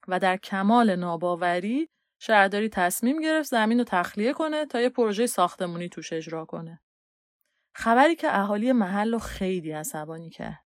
و 0.07 0.19
در 0.19 0.37
کمال 0.37 0.95
ناباوری 0.95 1.89
شهرداری 2.21 2.69
تصمیم 2.69 3.21
گرفت 3.21 3.49
زمین 3.49 3.77
رو 3.77 3.83
تخلیه 3.83 4.33
کنه 4.33 4.65
تا 4.65 4.81
یه 4.81 4.89
پروژه 4.89 5.27
ساختمونی 5.27 5.89
توش 5.89 6.13
اجرا 6.13 6.45
کنه. 6.45 6.81
خبری 7.75 8.15
که 8.15 8.39
اهالی 8.39 8.71
محل 8.71 9.11
رو 9.11 9.19
خیلی 9.19 9.71
عصبانی 9.71 10.29
کرد. 10.29 10.63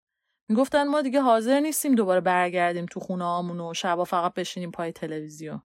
می‌گفتن 0.48 0.88
ما 0.88 1.02
دیگه 1.02 1.20
حاضر 1.20 1.60
نیستیم 1.60 1.94
دوباره 1.94 2.20
برگردیم 2.20 2.86
تو 2.86 3.00
خونه 3.00 3.64
و 3.70 3.74
شبا 3.74 4.04
فقط 4.04 4.34
بشینیم 4.34 4.70
پای 4.70 4.92
تلویزیون. 4.92 5.62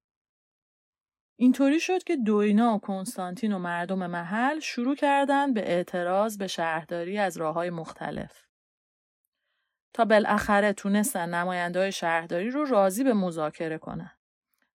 اینطوری 1.37 1.79
شد 1.79 2.03
که 2.03 2.15
دوینا 2.15 2.75
و 2.75 2.79
کنستانتین 2.79 3.53
و 3.53 3.59
مردم 3.59 4.07
محل 4.07 4.59
شروع 4.59 4.95
کردند 4.95 5.53
به 5.53 5.71
اعتراض 5.71 6.37
به 6.37 6.47
شهرداری 6.47 7.17
از 7.17 7.37
راه 7.37 7.53
های 7.53 7.69
مختلف. 7.69 8.43
تا 9.93 10.05
بالاخره 10.05 10.73
تونستن 10.73 11.33
نماینده 11.33 11.91
شهرداری 11.91 12.49
رو 12.49 12.65
راضی 12.65 13.03
به 13.03 13.13
مذاکره 13.13 13.77
کنن. 13.77 14.11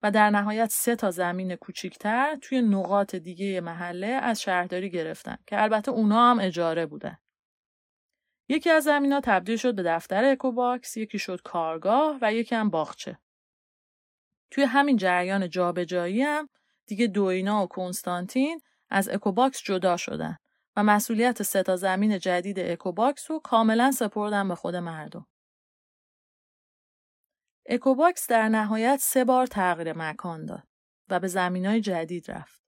و 0.03 0.11
در 0.11 0.31
نهایت 0.31 0.71
سه 0.71 0.97
تا 0.97 1.11
زمین 1.11 1.57
کوچیکتر 1.57 2.37
توی 2.43 2.63
نقاط 2.63 3.15
دیگه 3.15 3.61
محله 3.61 4.07
از 4.07 4.43
شهرداری 4.43 4.91
گرفتن 4.91 5.39
که 5.47 5.63
البته 5.63 5.91
اونا 5.91 6.31
هم 6.31 6.41
اجاره 6.41 6.87
بودن. 6.87 7.19
یکی 8.49 8.71
از 8.71 8.85
زمین 8.85 9.13
ها 9.13 9.21
تبدیل 9.21 9.57
شد 9.57 9.75
به 9.75 9.83
دفتر 9.83 10.25
اکوباکس، 10.25 10.97
یکی 10.97 11.19
شد 11.19 11.43
کارگاه 11.43 12.19
و 12.23 12.33
یکی 12.33 12.55
هم 12.55 12.71
باغچه. 12.71 13.19
توی 14.51 14.65
همین 14.65 14.97
جریان 14.97 15.51
جابجایی 15.51 16.23
هم 16.23 16.49
دیگه 16.87 17.07
دوینا 17.07 17.65
و 17.65 17.67
کنستانتین 17.67 18.61
از 18.91 19.09
اکوباکس 19.09 19.63
جدا 19.63 19.97
شدن 19.97 20.37
و 20.77 20.83
مسئولیت 20.83 21.43
سه 21.43 21.63
تا 21.63 21.77
زمین 21.77 22.19
جدید 22.19 22.61
اکوباکس 22.61 23.31
رو 23.31 23.41
کاملا 23.41 23.91
سپردن 23.91 24.49
به 24.49 24.55
خود 24.55 24.77
مردم. 24.77 25.27
اکوباکس 27.67 28.27
در 28.27 28.49
نهایت 28.49 28.99
سه 29.01 29.25
بار 29.25 29.47
تغییر 29.47 29.93
مکان 29.93 30.47
داد 30.47 30.63
و 31.09 31.21
به 31.21 31.29
زمین 31.29 31.67
های 31.67 31.81
جدید 31.81 32.31
رفت. 32.31 32.63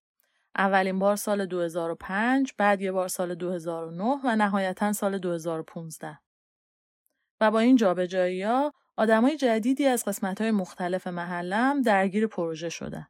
اولین 0.57 0.99
بار 0.99 1.17
سال 1.17 1.47
2005 1.47 2.53
بعد 2.59 2.81
یه 2.81 2.93
بار 2.93 3.09
سال 3.09 3.35
2009 3.35 4.05
و 4.25 4.37
نهایتا 4.37 4.93
سال 4.93 5.19
2015 5.19 6.19
و 7.41 7.51
با 7.51 7.59
این 7.59 7.77
جابجایی 7.77 8.43
ها 8.43 8.73
آدمای 9.01 9.37
جدیدی 9.37 9.87
از 9.87 10.05
قسمت 10.05 10.41
های 10.41 10.51
مختلف 10.51 11.07
محله 11.07 11.58
هم 11.58 11.83
درگیر 11.83 12.27
پروژه 12.27 12.69
شدن. 12.69 13.07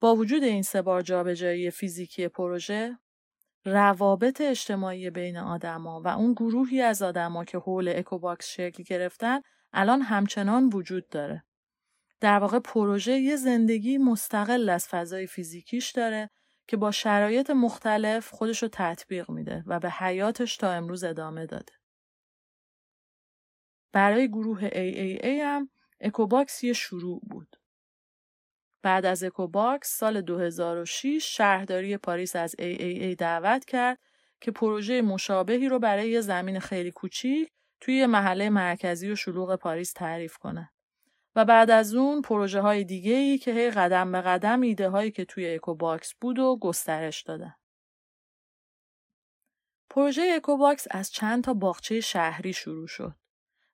با 0.00 0.16
وجود 0.16 0.42
این 0.42 0.62
سه 0.62 0.82
بار 0.82 1.02
جابجایی 1.02 1.70
فیزیکی 1.70 2.28
پروژه 2.28 2.98
روابط 3.64 4.40
اجتماعی 4.40 5.10
بین 5.10 5.36
آدما 5.36 6.00
و 6.00 6.08
اون 6.08 6.32
گروهی 6.32 6.80
از 6.80 7.02
آدما 7.02 7.44
که 7.44 7.58
حول 7.58 7.92
اکوباکس 7.96 8.46
شکل 8.48 8.82
گرفتن 8.82 9.40
الان 9.72 10.00
همچنان 10.00 10.68
وجود 10.68 11.08
داره. 11.08 11.44
در 12.20 12.38
واقع 12.38 12.58
پروژه 12.58 13.12
یه 13.12 13.36
زندگی 13.36 13.98
مستقل 13.98 14.68
از 14.68 14.88
فضای 14.88 15.26
فیزیکیش 15.26 15.90
داره 15.90 16.30
که 16.68 16.76
با 16.76 16.90
شرایط 16.90 17.50
مختلف 17.50 18.30
خودش 18.30 18.62
رو 18.62 18.68
تطبیق 18.72 19.30
میده 19.30 19.64
و 19.66 19.80
به 19.80 19.90
حیاتش 19.90 20.56
تا 20.56 20.72
امروز 20.72 21.04
ادامه 21.04 21.46
داده. 21.46 21.72
برای 23.94 24.28
گروه 24.28 24.68
AAA 24.68 25.26
هم 25.26 25.68
اکوباکس 26.00 26.64
یه 26.64 26.72
شروع 26.72 27.20
بود. 27.30 27.56
بعد 28.82 29.06
از 29.06 29.24
اکوباکس 29.24 29.98
سال 29.98 30.20
2006 30.20 31.36
شهرداری 31.36 31.96
پاریس 31.96 32.36
از 32.36 32.54
AAA 32.58 33.16
دعوت 33.18 33.64
کرد 33.64 33.98
که 34.40 34.50
پروژه 34.50 35.02
مشابهی 35.02 35.68
رو 35.68 35.78
برای 35.78 36.10
یه 36.10 36.20
زمین 36.20 36.60
خیلی 36.60 36.90
کوچیک 36.90 37.52
توی 37.80 38.06
محله 38.06 38.50
مرکزی 38.50 39.10
و 39.10 39.16
شلوغ 39.16 39.56
پاریس 39.56 39.92
تعریف 39.92 40.36
کنه. 40.36 40.70
و 41.36 41.44
بعد 41.44 41.70
از 41.70 41.94
اون 41.94 42.22
پروژه 42.22 42.60
های 42.60 42.84
دیگه 42.84 43.14
ای 43.14 43.38
که 43.38 43.52
هی 43.52 43.70
قدم 43.70 44.12
به 44.12 44.20
قدم 44.20 44.60
ایده 44.60 44.88
هایی 44.88 45.10
که 45.10 45.24
توی 45.24 45.54
اکوباکس 45.54 46.14
بود 46.14 46.38
و 46.38 46.58
گسترش 46.60 47.22
دادن. 47.22 47.54
پروژه 49.90 50.32
اکوباکس 50.36 50.86
از 50.90 51.12
چند 51.12 51.44
تا 51.44 51.54
باغچه 51.54 52.00
شهری 52.00 52.52
شروع 52.52 52.86
شد. 52.86 53.23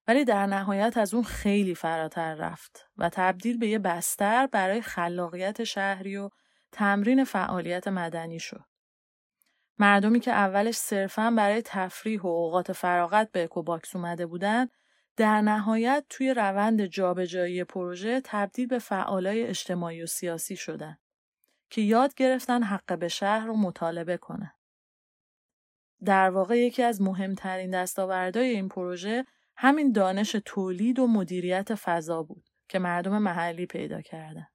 ولی 0.08 0.24
در 0.24 0.46
نهایت 0.46 0.96
از 0.96 1.14
اون 1.14 1.24
خیلی 1.24 1.74
فراتر 1.74 2.34
رفت 2.34 2.88
و 2.96 3.08
تبدیل 3.08 3.58
به 3.58 3.68
یه 3.68 3.78
بستر 3.78 4.46
برای 4.46 4.82
خلاقیت 4.82 5.64
شهری 5.64 6.16
و 6.16 6.30
تمرین 6.72 7.24
فعالیت 7.24 7.88
مدنی 7.88 8.40
شد. 8.40 8.64
مردمی 9.78 10.20
که 10.20 10.32
اولش 10.32 10.76
صرفا 10.76 11.30
برای 11.30 11.62
تفریح 11.64 12.20
و 12.20 12.26
اوقات 12.26 12.72
فراغت 12.72 13.32
به 13.32 13.44
اکوباکس 13.44 13.96
اومده 13.96 14.26
بودن 14.26 14.68
در 15.16 15.40
نهایت 15.40 16.04
توی 16.08 16.34
روند 16.34 16.84
جابجایی 16.84 17.64
پروژه 17.64 18.20
تبدیل 18.24 18.66
به 18.66 18.78
فعالای 18.78 19.46
اجتماعی 19.46 20.02
و 20.02 20.06
سیاسی 20.06 20.56
شدن 20.56 20.98
که 21.70 21.80
یاد 21.80 22.14
گرفتن 22.14 22.62
حق 22.62 22.98
به 22.98 23.08
شهر 23.08 23.46
رو 23.46 23.56
مطالبه 23.56 24.16
کنن. 24.16 24.52
در 26.04 26.30
واقع 26.30 26.58
یکی 26.58 26.82
از 26.82 27.02
مهمترین 27.02 27.70
دستاوردهای 27.70 28.48
این 28.48 28.68
پروژه 28.68 29.24
همین 29.62 29.92
دانش 29.92 30.36
تولید 30.44 30.98
و 30.98 31.06
مدیریت 31.06 31.74
فضا 31.74 32.22
بود 32.22 32.48
که 32.68 32.78
مردم 32.78 33.18
محلی 33.18 33.66
پیدا 33.66 34.00
کردن. 34.00 34.46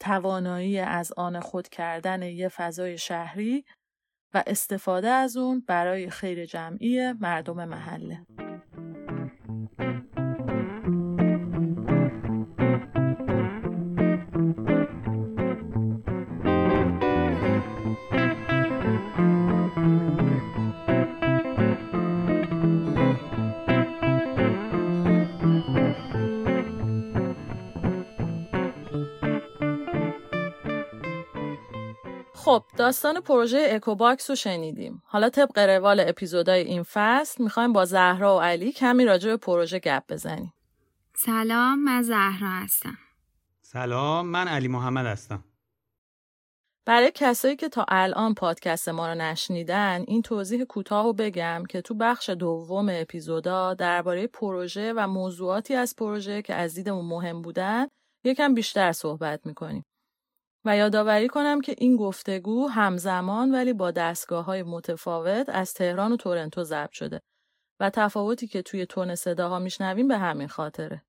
توانایی 0.00 0.78
از 0.78 1.12
آن 1.12 1.40
خود 1.40 1.68
کردن 1.68 2.22
یه 2.22 2.48
فضای 2.48 2.98
شهری 2.98 3.64
و 4.34 4.42
استفاده 4.46 5.08
از 5.08 5.36
اون 5.36 5.60
برای 5.60 6.10
خیر 6.10 6.46
جمعی 6.46 7.12
مردم 7.12 7.64
محله. 7.64 8.26
خب 32.46 32.64
داستان 32.76 33.20
پروژه 33.20 33.68
اکوباکس 33.70 34.30
رو 34.30 34.36
شنیدیم. 34.36 35.02
حالا 35.04 35.28
طبق 35.28 35.58
روال 35.58 36.00
اپیزودهای 36.00 36.60
این 36.60 36.82
فصل 36.82 37.44
می‌خوایم 37.44 37.72
با 37.72 37.84
زهرا 37.84 38.36
و 38.36 38.40
علی 38.40 38.72
کمی 38.72 39.04
راجع 39.04 39.30
به 39.30 39.36
پروژه 39.36 39.78
گپ 39.78 40.02
بزنیم. 40.08 40.52
سلام 41.14 41.78
من 41.84 42.02
زهرا 42.02 42.48
هستم. 42.48 42.98
سلام 43.62 44.26
من 44.26 44.48
علی 44.48 44.68
محمد 44.68 45.06
هستم. 45.06 45.44
برای 46.84 47.12
کسایی 47.14 47.56
که 47.56 47.68
تا 47.68 47.84
الان 47.88 48.34
پادکست 48.34 48.88
ما 48.88 49.08
رو 49.08 49.14
نشنیدن 49.14 50.04
این 50.06 50.22
توضیح 50.22 50.64
کوتاه 50.64 51.04
رو 51.04 51.12
بگم 51.12 51.64
که 51.68 51.80
تو 51.80 51.94
بخش 51.94 52.30
دوم 52.30 52.88
اپیزودا 52.90 53.74
درباره 53.74 54.26
پروژه 54.26 54.92
و 54.92 55.06
موضوعاتی 55.06 55.74
از 55.74 55.96
پروژه 55.96 56.42
که 56.42 56.54
از 56.54 56.74
دیدمون 56.74 57.04
مهم 57.04 57.42
بودن 57.42 57.86
یکم 58.24 58.54
بیشتر 58.54 58.92
صحبت 58.92 59.46
می‌کنیم. 59.46 59.84
و 60.66 60.76
یادآوری 60.76 61.28
کنم 61.28 61.60
که 61.60 61.74
این 61.78 61.96
گفتگو 61.96 62.66
همزمان 62.66 63.54
ولی 63.54 63.72
با 63.72 63.90
دستگاه 63.90 64.44
های 64.44 64.62
متفاوت 64.62 65.48
از 65.48 65.74
تهران 65.74 66.12
و 66.12 66.16
تورنتو 66.16 66.64
ضبط 66.64 66.92
شده 66.92 67.20
و 67.80 67.90
تفاوتی 67.90 68.46
که 68.46 68.62
توی 68.62 68.86
تون 68.86 69.14
صداها 69.14 69.58
میشنویم 69.58 70.08
به 70.08 70.18
همین 70.18 70.48
خاطره. 70.48 71.02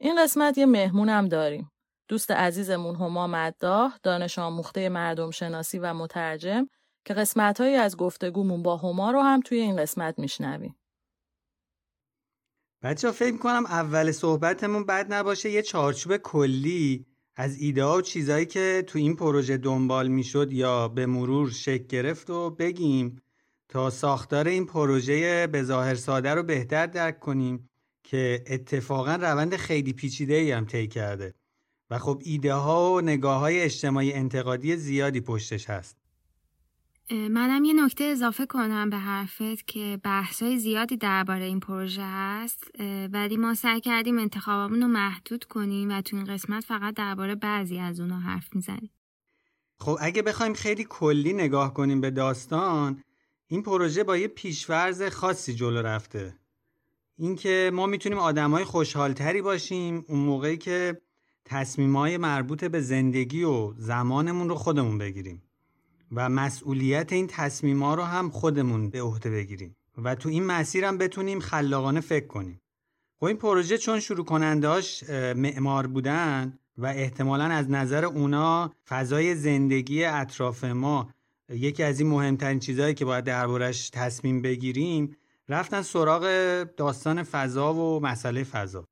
این 0.00 0.22
قسمت 0.22 0.58
یه 0.58 0.66
مهمونم 0.66 1.28
داریم. 1.28 1.70
دوست 2.08 2.30
عزیزمون 2.30 2.96
هما 2.96 3.26
مداح 3.26 3.98
دانش 4.02 4.38
آموخته 4.38 4.88
مردم 4.88 5.30
شناسی 5.30 5.78
و 5.78 5.94
مترجم 5.94 6.66
که 7.04 7.14
قسمتهایی 7.14 7.74
از 7.74 7.96
گفتگومون 7.96 8.62
با 8.62 8.76
هما 8.76 9.10
رو 9.10 9.20
هم 9.20 9.40
توی 9.40 9.58
این 9.58 9.76
قسمت 9.76 10.18
میشنویم. 10.18 10.76
بچه 12.82 13.10
فکر 13.10 13.36
کنم 13.36 13.66
اول 13.66 14.10
صحبتمون 14.10 14.86
بد 14.86 15.12
نباشه 15.12 15.50
یه 15.50 15.62
چارچوب 15.62 16.16
کلی 16.16 17.06
از 17.40 17.56
ایده 17.58 17.84
ها 17.84 17.96
و 17.96 18.00
چیزهایی 18.00 18.46
که 18.46 18.84
تو 18.86 18.98
این 18.98 19.16
پروژه 19.16 19.56
دنبال 19.56 20.08
می‌شد 20.08 20.52
یا 20.52 20.88
به 20.88 21.06
مرور 21.06 21.50
شکل 21.50 21.86
گرفت 21.86 22.30
و 22.30 22.50
بگیم 22.50 23.22
تا 23.68 23.90
ساختار 23.90 24.48
این 24.48 24.66
پروژه 24.66 25.46
به 25.46 25.62
ظاهر 25.62 25.94
ساده 25.94 26.34
رو 26.34 26.42
بهتر 26.42 26.86
درک 26.86 27.20
کنیم 27.20 27.70
که 28.04 28.44
اتفاقا 28.46 29.14
روند 29.14 29.56
خیلی 29.56 29.92
پیچیده 29.92 30.34
ای 30.34 30.52
هم 30.52 30.64
طی 30.64 30.88
کرده. 30.88 31.34
و 31.90 31.98
خب 31.98 32.22
ایده 32.24 32.54
ها 32.54 32.92
و 32.92 33.00
نگاه 33.00 33.40
های 33.40 33.60
اجتماعی 33.60 34.12
انتقادی 34.12 34.76
زیادی 34.76 35.20
پشتش 35.20 35.70
هست. 35.70 35.99
منم 37.10 37.64
یه 37.64 37.84
نکته 37.84 38.04
اضافه 38.04 38.46
کنم 38.46 38.90
به 38.90 38.96
حرفت 38.96 39.66
که 39.66 40.00
بحثای 40.04 40.58
زیادی 40.58 40.96
درباره 40.96 41.44
این 41.44 41.60
پروژه 41.60 42.04
هست 42.04 42.70
ولی 43.12 43.36
ما 43.36 43.54
سعی 43.54 43.80
کردیم 43.80 44.18
انتخابمون 44.18 44.82
رو 44.82 44.88
محدود 44.88 45.44
کنیم 45.44 45.90
و 45.90 46.00
تو 46.00 46.16
این 46.16 46.24
قسمت 46.24 46.64
فقط 46.64 46.94
درباره 46.94 47.34
بعضی 47.34 47.78
از 47.78 48.00
اونها 48.00 48.18
حرف 48.18 48.54
می‌زنیم. 48.54 48.90
خب 49.78 49.98
اگه 50.00 50.22
بخوایم 50.22 50.54
خیلی 50.54 50.86
کلی 50.88 51.32
نگاه 51.32 51.74
کنیم 51.74 52.00
به 52.00 52.10
داستان 52.10 53.02
این 53.46 53.62
پروژه 53.62 54.04
با 54.04 54.16
یه 54.16 54.28
پیشورز 54.28 55.02
خاصی 55.02 55.54
جلو 55.54 55.82
رفته. 55.82 56.36
اینکه 57.18 57.70
ما 57.74 57.86
می‌تونیم 57.86 58.18
آدمای 58.18 58.64
خوشحالتری 58.64 59.42
باشیم 59.42 60.04
اون 60.08 60.18
موقعی 60.18 60.56
که 60.56 61.00
تصمیمای 61.44 62.16
مربوط 62.16 62.64
به 62.64 62.80
زندگی 62.80 63.42
و 63.42 63.72
زمانمون 63.76 64.48
رو 64.48 64.54
خودمون 64.54 64.98
بگیریم. 64.98 65.42
و 66.12 66.28
مسئولیت 66.28 67.12
این 67.12 67.26
تصمیما 67.26 67.94
رو 67.94 68.02
هم 68.02 68.30
خودمون 68.30 68.90
به 68.90 69.02
عهده 69.02 69.30
بگیریم 69.30 69.76
و 69.98 70.14
تو 70.14 70.28
این 70.28 70.44
مسیر 70.44 70.84
هم 70.84 70.98
بتونیم 70.98 71.40
خلاقانه 71.40 72.00
فکر 72.00 72.26
کنیم. 72.26 72.60
خب 73.20 73.24
این 73.24 73.36
پروژه 73.36 73.78
چون 73.78 74.00
شروع 74.00 74.24
کنندهاش 74.24 75.10
معمار 75.36 75.86
بودن 75.86 76.58
و 76.78 76.86
احتمالا 76.86 77.44
از 77.44 77.70
نظر 77.70 78.04
اونا 78.04 78.72
فضای 78.88 79.34
زندگی 79.34 80.04
اطراف 80.04 80.64
ما 80.64 81.10
یکی 81.48 81.82
از 81.82 82.00
این 82.00 82.08
مهمترین 82.08 82.58
چیزهایی 82.58 82.94
که 82.94 83.04
باید 83.04 83.24
دربارش 83.24 83.90
تصمیم 83.90 84.42
بگیریم 84.42 85.16
رفتن 85.48 85.82
سراغ 85.82 86.22
داستان 86.76 87.22
فضا 87.22 87.74
و 87.74 88.00
مسئله 88.00 88.44
فضا. 88.44 88.84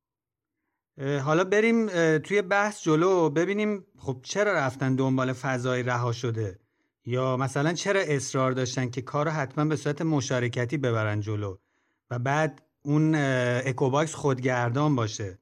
حالا 1.24 1.44
بریم 1.44 1.87
توی 2.18 2.42
بحث 2.42 2.83
جلو 2.83 3.31
ببینیم 3.31 3.85
خب 3.98 4.20
چرا 4.22 4.52
رفتن 4.52 4.94
دنبال 4.94 5.33
فضای 5.33 5.83
رها 5.83 6.12
شده؟ 6.12 6.59
یا 7.09 7.37
مثلا 7.37 7.73
چرا 7.73 8.01
اصرار 8.01 8.53
داشتن 8.53 8.90
که 8.90 9.03
کار 9.03 9.27
رو 9.27 9.31
حتما 9.31 9.64
به 9.64 9.77
صورت 9.77 10.03
مشارکتی 10.03 10.77
ببرن 10.77 11.21
جلو 11.21 11.57
و 12.11 12.18
بعد 12.18 12.62
اون 12.83 13.14
اکوباکس 13.64 14.14
خودگردان 14.14 14.97
باشه؟ 14.97 15.38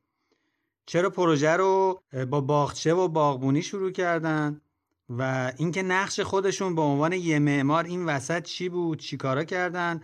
چرا 0.87 1.11
پروژه 1.11 1.52
رو 1.52 2.00
با 2.31 2.40
باغچه 2.40 2.94
و 2.94 3.09
باغبونی 3.09 3.62
شروع 3.62 3.90
کردن؟ 3.90 4.61
و 5.09 5.52
اینکه 5.57 5.83
نقش 5.83 6.20
خودشون 6.20 6.74
به 6.74 6.83
عنوان 6.83 7.12
یه 7.12 7.38
معمار 7.38 7.85
این 7.85 8.07
وسط 8.07 8.42
چی 8.42 8.68
بود 8.68 8.98
چی 8.98 9.16
کارا 9.16 9.44
کردن؟ 9.44 10.00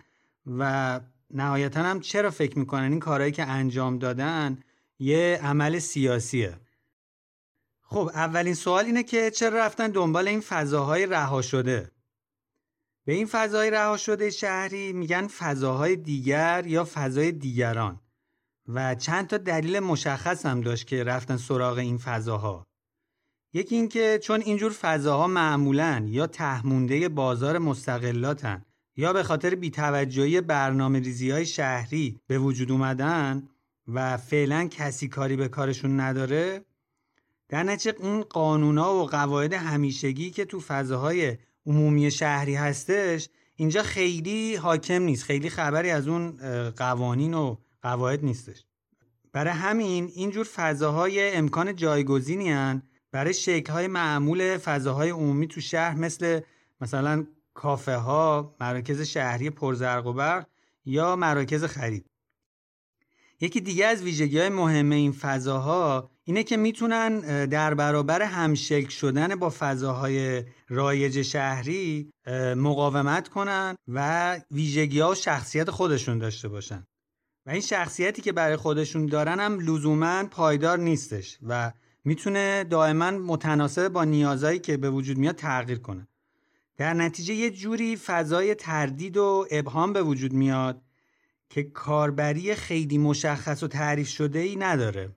و 0.57 0.99
نهایتا 1.31 1.83
هم 1.83 1.99
چرا 1.99 2.31
فکر 2.31 2.59
می‌کنن 2.59 2.91
این 2.91 2.99
کارهایی 2.99 3.31
که 3.31 3.43
انجام 3.43 3.97
دادن 3.99 4.59
یه 4.99 5.39
عمل 5.43 5.79
سیاسیه؟ 5.79 6.59
خب 7.93 8.11
اولین 8.13 8.53
سوال 8.53 8.85
اینه 8.85 9.03
که 9.03 9.31
چرا 9.31 9.57
رفتن 9.57 9.87
دنبال 9.87 10.27
این 10.27 10.41
فضاهای 10.41 11.05
رها 11.05 11.41
شده؟ 11.41 11.91
به 13.05 13.13
این 13.13 13.25
فضای 13.25 13.71
رها 13.71 13.97
شده 13.97 14.29
شهری 14.29 14.93
میگن 14.93 15.27
فضاهای 15.27 15.95
دیگر 15.95 16.67
یا 16.67 16.87
فضای 16.93 17.31
دیگران 17.31 17.99
و 18.67 18.95
چند 18.95 19.27
تا 19.27 19.37
دلیل 19.37 19.79
مشخص 19.79 20.45
هم 20.45 20.61
داشت 20.61 20.87
که 20.87 21.03
رفتن 21.03 21.37
سراغ 21.37 21.77
این 21.77 21.97
فضاها. 21.97 22.67
یکی 23.53 23.75
اینکه 23.75 24.19
چون 24.23 24.41
اینجور 24.41 24.71
فضاها 24.71 25.27
معمولا 25.27 26.05
یا 26.07 26.27
تهمونده 26.27 27.09
بازار 27.09 27.57
مستقلاتن 27.57 28.65
یا 28.95 29.13
به 29.13 29.23
خاطر 29.23 29.55
بیتوجهی 29.55 30.41
برنامه 30.41 30.99
ریزی 30.99 31.31
های 31.31 31.45
شهری 31.45 32.19
به 32.27 32.39
وجود 32.39 32.71
اومدن 32.71 33.49
و 33.87 34.17
فعلا 34.17 34.67
کسی 34.67 35.07
کاری 35.07 35.35
به 35.35 35.47
کارشون 35.47 35.99
نداره 35.99 36.65
در 37.49 37.63
نتیجه 37.63 37.97
اون 37.99 38.21
قانونا 38.21 38.95
و 38.95 39.05
قواعد 39.05 39.53
همیشگی 39.53 40.31
که 40.31 40.45
تو 40.45 40.59
فضاهای 40.59 41.37
عمومی 41.65 42.11
شهری 42.11 42.55
هستش 42.55 43.29
اینجا 43.55 43.83
خیلی 43.83 44.55
حاکم 44.55 45.01
نیست. 45.01 45.23
خیلی 45.23 45.49
خبری 45.49 45.89
از 45.89 46.07
اون 46.07 46.37
قوانین 46.69 47.33
و 47.33 47.55
قواعد 47.81 48.25
نیستش. 48.25 48.65
برای 49.31 49.53
همین 49.53 50.11
اینجور 50.15 50.45
فضاهای 50.45 51.35
امکان 51.35 51.75
جایگزینی 51.75 52.49
هن. 52.49 52.83
برای 53.11 53.33
شکلهای 53.33 53.87
معمول 53.87 54.57
فضاهای 54.57 55.09
عمومی 55.09 55.47
تو 55.47 55.61
شهر 55.61 55.95
مثل 55.95 56.41
مثلا 56.81 57.25
کافه 57.53 57.95
ها، 57.95 58.55
مراکز 58.59 59.01
شهری 59.01 59.49
پرزرق 59.49 60.07
و 60.07 60.13
برق 60.13 60.47
یا 60.85 61.15
مراکز 61.15 61.63
خرید. 61.63 62.05
یکی 63.41 63.61
دیگه 63.61 63.85
از 63.85 64.03
ویژگی 64.03 64.39
های 64.39 64.49
مهم 64.49 64.89
این 64.89 65.11
فضاها 65.11 66.11
اینه 66.25 66.43
که 66.43 66.57
می‌تونن 66.57 67.19
در 67.45 67.73
برابر 67.73 68.21
همشکل 68.21 68.89
شدن 68.89 69.35
با 69.35 69.53
فضاهای 69.59 70.43
رایج 70.69 71.21
شهری 71.21 72.11
مقاومت 72.55 73.27
کنن 73.27 73.75
و 73.87 74.39
ویژگی 74.51 74.99
ها 74.99 75.11
و 75.11 75.15
شخصیت 75.15 75.71
خودشون 75.71 76.17
داشته 76.17 76.47
باشن. 76.47 76.87
و 77.45 77.49
این 77.49 77.61
شخصیتی 77.61 78.21
که 78.21 78.31
برای 78.31 78.55
خودشون 78.55 79.05
دارن 79.05 79.39
هم 79.39 79.59
لزوما 79.59 80.23
پایدار 80.31 80.77
نیستش 80.77 81.37
و 81.47 81.71
می‌تونه 82.03 82.63
دائما 82.63 83.11
متناسب 83.11 83.87
با 83.87 84.03
نیازهایی 84.03 84.59
که 84.59 84.77
به 84.77 84.89
وجود 84.89 85.17
میاد 85.17 85.35
تغییر 85.35 85.79
کنه. 85.79 86.07
در 86.77 86.93
نتیجه 86.93 87.33
یه 87.33 87.51
جوری 87.51 87.95
فضای 87.95 88.55
تردید 88.55 89.17
و 89.17 89.47
ابهام 89.51 89.93
به 89.93 90.03
وجود 90.03 90.33
میاد 90.33 90.81
که 91.49 91.63
کاربری 91.63 92.55
خیلی 92.55 92.97
مشخص 92.97 93.63
و 93.63 93.67
تعریف 93.67 94.07
شده 94.07 94.39
ای 94.39 94.55
نداره. 94.55 95.15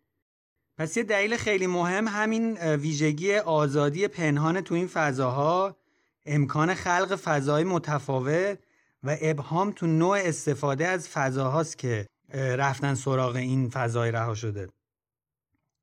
پس 0.79 0.97
یه 0.97 1.03
دلیل 1.03 1.37
خیلی 1.37 1.67
مهم 1.67 2.09
همین 2.09 2.59
ویژگی 2.59 3.37
آزادی 3.37 4.09
پنهان 4.09 4.61
تو 4.61 4.75
این 4.75 4.87
فضاها 4.87 5.77
امکان 6.27 6.75
خلق 6.75 7.17
فضای 7.17 7.65
متفاوت 7.65 8.59
و 9.03 9.17
ابهام 9.21 9.73
تو 9.73 9.87
نوع 9.87 10.19
استفاده 10.19 10.87
از 10.87 11.09
فضاهاست 11.09 11.79
که 11.79 12.07
رفتن 12.35 12.95
سراغ 12.95 13.37
این 13.37 13.71
فضای 13.71 14.11
رها 14.11 14.35
شده. 14.35 14.69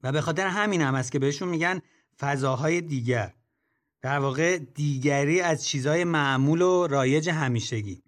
و 0.03 0.11
به 0.11 0.21
خاطر 0.21 0.47
همین 0.47 0.81
هم 0.81 0.95
است 0.95 1.11
که 1.11 1.19
بهشون 1.19 1.49
میگن 1.49 1.81
فضاهای 2.19 2.81
دیگر. 2.81 3.33
در 4.01 4.19
واقع 4.19 4.57
دیگری 4.57 5.41
از 5.41 5.65
چیزهای 5.65 6.03
معمول 6.03 6.61
و 6.61 6.87
رایج 6.87 7.29
همیشگی. 7.29 8.03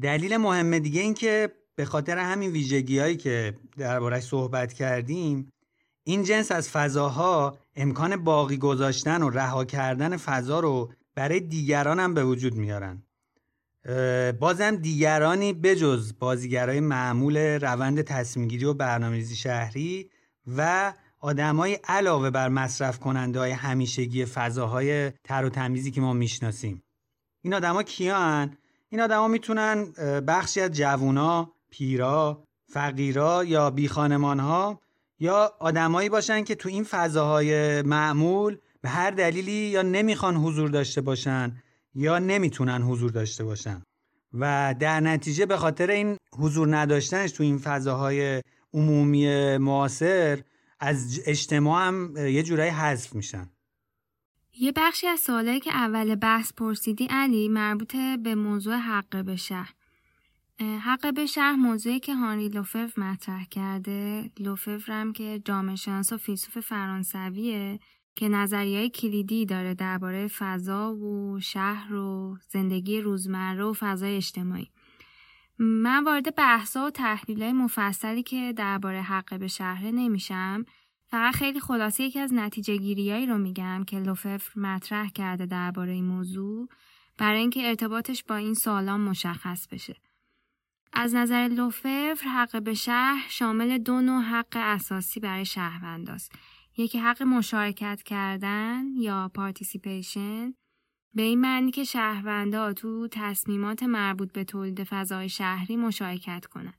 دلیل 0.00 0.36
مهم 0.36 0.78
دیگه 0.78 1.00
این 1.00 1.14
که 1.14 1.52
به 1.76 1.84
خاطر 1.84 2.18
همین 2.18 2.50
ویژگی 2.50 2.98
هایی 2.98 3.16
که 3.16 3.58
دربارش 3.76 4.22
صحبت 4.22 4.72
کردیم 4.72 5.52
این 6.04 6.22
جنس 6.22 6.52
از 6.52 6.70
فضاها 6.70 7.58
امکان 7.76 8.16
باقی 8.16 8.56
گذاشتن 8.56 9.22
و 9.22 9.30
رها 9.30 9.64
کردن 9.64 10.16
فضا 10.16 10.60
رو 10.60 10.92
برای 11.14 11.40
دیگران 11.40 12.00
هم 12.00 12.14
به 12.14 12.24
وجود 12.24 12.54
میارن. 12.54 13.02
بازم 14.40 14.76
دیگرانی 14.76 15.52
بجز 15.52 16.12
بازیگرای 16.18 16.80
معمول 16.80 17.36
روند 17.36 18.02
تصمیمگیری 18.02 18.64
و 18.64 18.74
برنامه‌ریزی 18.74 19.36
شهری 19.36 20.10
و 20.56 20.92
آدمای 21.20 21.78
علاوه 21.84 22.30
بر 22.30 22.48
مصرف 22.48 22.98
کننده 22.98 23.38
های 23.38 23.50
همیشگی 23.50 24.24
فضاهای 24.24 25.10
تر 25.10 25.44
و 25.44 25.48
تمیزی 25.48 25.90
که 25.90 26.00
ما 26.00 26.12
می‌شناسیم. 26.12 26.82
این 27.42 27.54
آدما 27.54 27.82
کیان؟ 27.82 28.56
این 28.88 29.00
آدما 29.00 29.28
می‌تونن 29.28 29.84
بخشی 30.28 30.60
از 30.60 30.70
جوونا 30.70 31.52
پیرا 31.70 32.44
فقیرا 32.72 33.44
یا 33.44 33.70
بیخانمانها 33.70 34.80
یا 35.18 35.52
آدمایی 35.60 36.08
باشن 36.08 36.44
که 36.44 36.54
تو 36.54 36.68
این 36.68 36.84
فضاهای 36.84 37.82
معمول 37.82 38.56
به 38.80 38.88
هر 38.88 39.10
دلیلی 39.10 39.52
یا 39.52 39.82
نمی‌خوان 39.82 40.36
حضور 40.36 40.70
داشته 40.70 41.00
باشن 41.00 41.62
یا 41.94 42.18
نمی‌تونن 42.18 42.82
حضور 42.82 43.10
داشته 43.10 43.44
باشن. 43.44 43.82
و 44.32 44.74
در 44.80 45.00
نتیجه 45.00 45.46
به 45.46 45.56
خاطر 45.56 45.90
این 45.90 46.16
حضور 46.38 46.76
نداشتنش 46.76 47.32
تو 47.32 47.42
این 47.42 47.58
فضاهای 47.58 48.42
عمومی 48.72 49.56
معاصر 49.56 50.42
از 50.80 51.20
اجتماع 51.26 51.86
هم 51.86 52.16
یه 52.16 52.42
جورایی 52.42 52.70
حذف 52.70 53.14
میشن. 53.14 53.50
یه 54.58 54.72
بخشی 54.76 55.06
از 55.06 55.20
سوالایی 55.20 55.60
که 55.60 55.70
اول 55.70 56.14
بحث 56.14 56.52
پرسیدی 56.52 57.06
علی 57.10 57.48
مربوط 57.48 57.96
به 58.22 58.34
موضوع 58.34 58.76
حق 58.76 59.24
به 59.24 59.36
شهر. 59.36 59.74
حق 60.60 61.14
به 61.14 61.26
شهر 61.26 61.56
موضوعی 61.56 62.00
که 62.00 62.14
هانری 62.14 62.48
لوفف 62.48 62.98
مطرح 62.98 63.44
کرده 63.44 64.30
لوفف 64.38 64.88
هم 64.88 65.12
که 65.12 65.42
جامعه 65.44 65.76
شناس 65.76 66.12
و 66.12 66.16
فیلسوف 66.16 66.58
فرانسویه 66.58 67.78
که 68.16 68.28
نظریه 68.28 68.88
کلیدی 68.88 69.46
داره 69.46 69.74
درباره 69.74 70.28
فضا 70.28 70.94
و 70.94 71.40
شهر 71.40 71.94
و 71.94 72.38
زندگی 72.48 73.00
روزمره 73.00 73.64
و 73.64 73.72
فضای 73.72 74.16
اجتماعی 74.16 74.70
من 75.58 76.04
وارد 76.04 76.34
بحثا 76.34 76.86
و 76.86 76.90
تحلیل 76.90 77.52
مفصلی 77.52 78.22
که 78.22 78.52
درباره 78.56 79.02
حق 79.02 79.38
به 79.38 79.48
شهر 79.48 79.90
نمیشم 79.90 80.64
فقط 81.10 81.34
خیلی 81.34 81.60
خلاصه 81.60 82.04
یکی 82.04 82.20
از 82.20 82.32
نتیجه 82.32 82.76
گیریایی 82.76 83.26
رو 83.26 83.38
میگم 83.38 83.84
که 83.86 83.98
لوفف 83.98 84.56
مطرح 84.56 85.08
کرده 85.08 85.46
درباره 85.46 85.92
این 85.92 86.04
موضوع 86.04 86.68
برای 87.18 87.40
اینکه 87.40 87.68
ارتباطش 87.68 88.24
با 88.24 88.36
این 88.36 88.54
سوالا 88.54 89.00
مشخص 89.00 89.68
بشه. 89.68 89.96
از 90.94 91.14
نظر 91.14 91.48
لوفور 91.48 92.14
حق 92.34 92.62
به 92.62 92.74
شهر 92.74 93.26
شامل 93.28 93.78
دو 93.78 94.00
نوع 94.00 94.22
حق 94.22 94.56
اساسی 94.56 95.20
برای 95.20 95.44
شهرونداست. 95.44 96.32
یکی 96.76 96.98
حق 96.98 97.22
مشارکت 97.22 98.02
کردن 98.02 98.84
یا 98.96 99.30
participation 99.34 100.54
به 101.14 101.22
این 101.22 101.40
معنی 101.40 101.70
که 101.70 101.84
شهروندا 101.84 102.72
تو 102.72 103.08
تصمیمات 103.08 103.82
مربوط 103.82 104.32
به 104.32 104.44
تولید 104.44 104.84
فضای 104.84 105.28
شهری 105.28 105.76
مشارکت 105.76 106.46
کنند. 106.46 106.78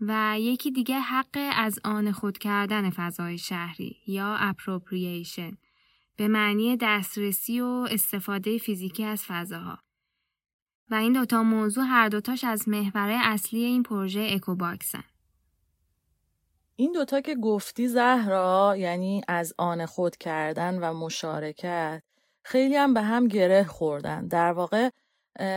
و 0.00 0.36
یکی 0.38 0.70
دیگه 0.70 1.00
حق 1.00 1.52
از 1.56 1.78
آن 1.84 2.12
خود 2.12 2.38
کردن 2.38 2.90
فضای 2.90 3.38
شهری 3.38 3.96
یا 4.06 4.36
appropriation 4.36 5.52
به 6.16 6.28
معنی 6.28 6.76
دسترسی 6.80 7.60
و 7.60 7.86
استفاده 7.90 8.58
فیزیکی 8.58 9.04
از 9.04 9.24
فضاها. 9.24 9.78
و 10.90 10.94
این 10.94 11.12
دوتا 11.12 11.42
موضوع 11.42 11.84
هر 11.84 12.08
دوتاش 12.08 12.44
از 12.44 12.68
محوره 12.68 13.18
اصلی 13.22 13.64
این 13.64 13.82
پروژه 13.82 14.28
اکوباکسن. 14.30 15.04
این 16.76 16.92
دوتا 16.92 17.20
که 17.20 17.34
گفتی 17.34 17.88
زهرا 17.88 18.74
یعنی 18.78 19.22
از 19.28 19.54
آن 19.58 19.86
خود 19.86 20.16
کردن 20.16 20.78
و 20.78 20.92
مشارکت 20.92 22.02
خیلی 22.42 22.76
هم 22.76 22.94
به 22.94 23.02
هم 23.02 23.28
گره 23.28 23.64
خوردن. 23.64 24.28
در 24.28 24.52
واقع 24.52 24.90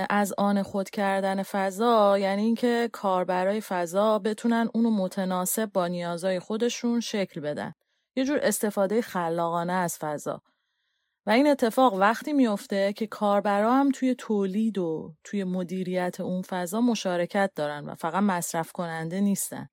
از 0.09 0.33
آن 0.37 0.63
خود 0.63 0.89
کردن 0.89 1.43
فضا 1.43 2.19
یعنی 2.19 2.41
اینکه 2.41 2.89
کاربرای 2.93 3.61
فضا 3.61 4.19
بتونن 4.19 4.69
اونو 4.73 4.89
متناسب 4.89 5.65
با 5.65 5.87
نیازهای 5.87 6.39
خودشون 6.39 6.99
شکل 6.99 7.41
بدن. 7.41 7.73
یه 8.15 8.25
جور 8.25 8.39
استفاده 8.41 9.01
خلاقانه 9.01 9.73
از 9.73 9.97
فضا. 9.97 10.41
و 11.25 11.29
این 11.29 11.47
اتفاق 11.47 11.93
وقتی 11.93 12.33
میفته 12.33 12.93
که 12.93 13.07
کاربرا 13.07 13.73
هم 13.73 13.91
توی 13.91 14.15
تولید 14.15 14.77
و 14.77 15.13
توی 15.23 15.43
مدیریت 15.43 16.19
اون 16.19 16.41
فضا 16.41 16.81
مشارکت 16.81 17.51
دارن 17.55 17.85
و 17.85 17.95
فقط 17.95 18.23
مصرف 18.23 18.71
کننده 18.71 19.21
نیستن. 19.21 19.69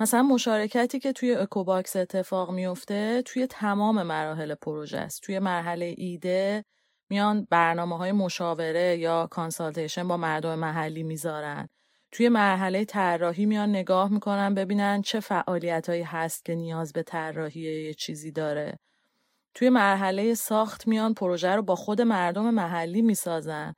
مثلا 0.00 0.22
مشارکتی 0.22 0.98
که 0.98 1.12
توی 1.12 1.34
اکوباکس 1.34 1.96
اتفاق 1.96 2.50
میفته 2.50 3.22
توی 3.22 3.46
تمام 3.46 4.02
مراحل 4.02 4.54
پروژه 4.54 4.98
است. 4.98 5.22
توی 5.22 5.38
مرحله 5.38 5.94
ایده 5.98 6.64
میان 7.08 7.46
برنامه 7.50 7.98
های 7.98 8.12
مشاوره 8.12 8.96
یا 8.98 9.26
consultation 9.26 10.08
با 10.08 10.16
مردم 10.16 10.54
محلی 10.54 11.02
می‌ذارن. 11.02 11.68
توی 12.12 12.28
مرحله 12.28 12.84
طراحی 12.84 13.46
میان 13.46 13.68
نگاه 13.68 14.12
می‌کنن 14.12 14.54
ببینن 14.54 15.02
چه 15.02 15.20
فعالیت 15.20 15.88
هایی 15.88 16.02
هست 16.02 16.44
که 16.44 16.54
نیاز 16.54 16.92
به 16.92 17.02
طراحی 17.02 17.60
یه 17.60 17.94
چیزی 17.94 18.32
داره. 18.32 18.78
توی 19.54 19.68
مرحله 19.70 20.34
ساخت 20.34 20.88
میان 20.88 21.14
پروژه 21.14 21.50
رو 21.50 21.62
با 21.62 21.76
خود 21.76 22.00
مردم 22.00 22.50
محلی 22.50 23.02
می‌سازن 23.02 23.74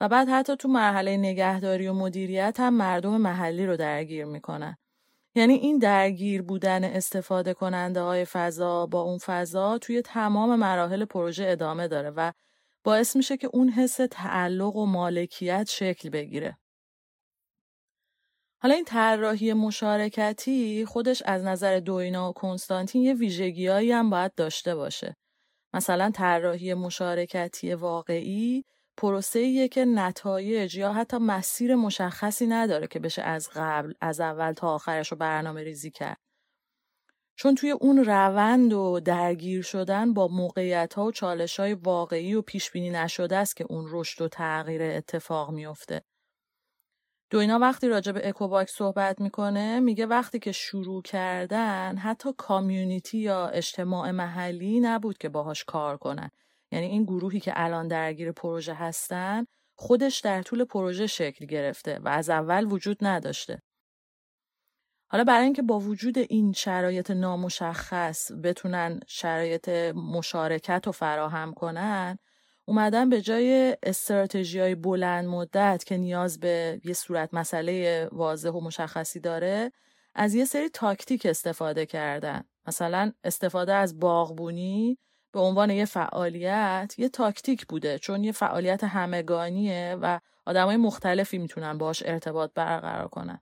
و 0.00 0.08
بعد 0.08 0.28
حتی 0.28 0.56
تو 0.56 0.68
مرحله 0.68 1.16
نگهداری 1.16 1.88
و 1.88 1.92
مدیریت 1.92 2.60
هم 2.60 2.74
مردم 2.74 3.16
محلی 3.16 3.66
رو 3.66 3.76
درگیر 3.76 4.24
می‌کنن. 4.24 4.76
یعنی 5.34 5.54
این 5.54 5.78
درگیر 5.78 6.42
بودن 6.42 6.84
استفاده 6.84 7.54
کننده 7.54 8.00
های 8.00 8.24
فضا 8.24 8.86
با 8.86 9.00
اون 9.00 9.18
فضا 9.18 9.78
توی 9.78 10.02
تمام 10.02 10.56
مراحل 10.56 11.04
پروژه 11.04 11.46
ادامه 11.48 11.88
داره 11.88 12.10
و 12.10 12.32
باعث 12.84 13.16
میشه 13.16 13.36
که 13.36 13.48
اون 13.52 13.68
حس 13.68 13.96
تعلق 14.10 14.76
و 14.76 14.86
مالکیت 14.86 15.66
شکل 15.70 16.10
بگیره. 16.10 16.59
حالا 18.62 18.74
این 18.74 18.84
طراحی 18.84 19.52
مشارکتی 19.52 20.84
خودش 20.84 21.22
از 21.26 21.44
نظر 21.44 21.80
دوینا 21.80 22.30
و 22.30 22.32
کنستانتین 22.32 23.02
یه 23.02 23.96
هم 23.96 24.10
باید 24.10 24.34
داشته 24.34 24.74
باشه. 24.74 25.16
مثلا 25.74 26.10
طراحی 26.10 26.74
مشارکتی 26.74 27.74
واقعی 27.74 28.64
پروسه‌ایه 28.96 29.68
که 29.68 29.84
نتایج 29.84 30.76
یا 30.76 30.92
حتی 30.92 31.16
مسیر 31.18 31.74
مشخصی 31.74 32.46
نداره 32.46 32.86
که 32.86 32.98
بشه 32.98 33.22
از 33.22 33.48
قبل 33.54 33.92
از 34.00 34.20
اول 34.20 34.52
تا 34.52 34.74
آخرش 34.74 35.08
رو 35.08 35.16
برنامه 35.16 35.62
ریزی 35.62 35.90
کرد. 35.90 36.20
چون 37.36 37.54
توی 37.54 37.70
اون 37.70 38.04
روند 38.04 38.72
و 38.72 39.00
درگیر 39.00 39.62
شدن 39.62 40.14
با 40.14 40.28
موقعیت 40.28 40.94
ها 40.94 41.04
و 41.04 41.12
چالش 41.12 41.60
های 41.60 41.74
واقعی 41.74 42.34
و 42.34 42.42
پیش 42.42 42.70
بینی 42.70 42.90
نشده 42.90 43.36
است 43.36 43.56
که 43.56 43.66
اون 43.70 43.86
رشد 43.88 44.22
و 44.22 44.28
تغییر 44.28 44.82
اتفاق 44.82 45.50
میفته. 45.50 46.02
دوینا 47.30 47.58
وقتی 47.58 47.88
راجع 47.88 48.12
به 48.12 48.28
اکوباکس 48.28 48.72
صحبت 48.74 49.20
می‌کنه 49.20 49.80
میگه 49.80 50.06
وقتی 50.06 50.38
که 50.38 50.52
شروع 50.52 51.02
کردن 51.02 51.96
حتی 51.96 52.32
community 52.38 53.18
یا 53.18 53.48
اجتماع 53.48 54.10
محلی 54.10 54.80
نبود 54.80 55.18
که 55.18 55.28
باهاش 55.28 55.64
کار 55.64 55.96
کنن. 55.96 56.30
یعنی 56.72 56.86
این 56.86 57.04
گروهی 57.04 57.40
که 57.40 57.52
الان 57.56 57.88
درگیر 57.88 58.32
پروژه 58.32 58.74
هستن 58.74 59.44
خودش 59.74 60.20
در 60.20 60.42
طول 60.42 60.64
پروژه 60.64 61.06
شکل 61.06 61.46
گرفته 61.46 61.98
و 61.98 62.08
از 62.08 62.30
اول 62.30 62.72
وجود 62.72 62.98
نداشته. 63.00 63.62
حالا 65.10 65.24
برای 65.24 65.44
اینکه 65.44 65.62
با 65.62 65.78
وجود 65.78 66.18
این 66.18 66.52
شرایط 66.52 67.10
نامشخص 67.10 68.30
بتونن 68.44 69.00
شرایط 69.06 69.68
مشارکت 69.94 70.82
رو 70.86 70.92
فراهم 70.92 71.52
کنن 71.54 72.18
اومدن 72.70 73.08
به 73.08 73.20
جای 73.20 73.76
استراتژی 73.82 74.60
های 74.60 74.74
بلند 74.74 75.28
مدت 75.28 75.84
که 75.86 75.96
نیاز 75.96 76.40
به 76.40 76.80
یه 76.84 76.92
صورت 76.92 77.34
مسئله 77.34 78.08
واضح 78.12 78.50
و 78.50 78.60
مشخصی 78.60 79.20
داره 79.20 79.72
از 80.14 80.34
یه 80.34 80.44
سری 80.44 80.68
تاکتیک 80.68 81.26
استفاده 81.26 81.86
کردن. 81.86 82.44
مثلا 82.66 83.12
استفاده 83.24 83.74
از 83.74 83.98
باغبونی 83.98 84.98
به 85.32 85.40
عنوان 85.40 85.70
یه 85.70 85.84
فعالیت 85.84 86.94
یه 86.98 87.08
تاکتیک 87.08 87.66
بوده 87.66 87.98
چون 87.98 88.24
یه 88.24 88.32
فعالیت 88.32 88.84
همگانیه 88.84 89.96
و 90.02 90.18
آدمای 90.46 90.76
مختلفی 90.76 91.38
می‌تونن 91.38 91.78
باش 91.78 92.02
ارتباط 92.06 92.50
برقرار 92.54 93.08
کنن. 93.08 93.40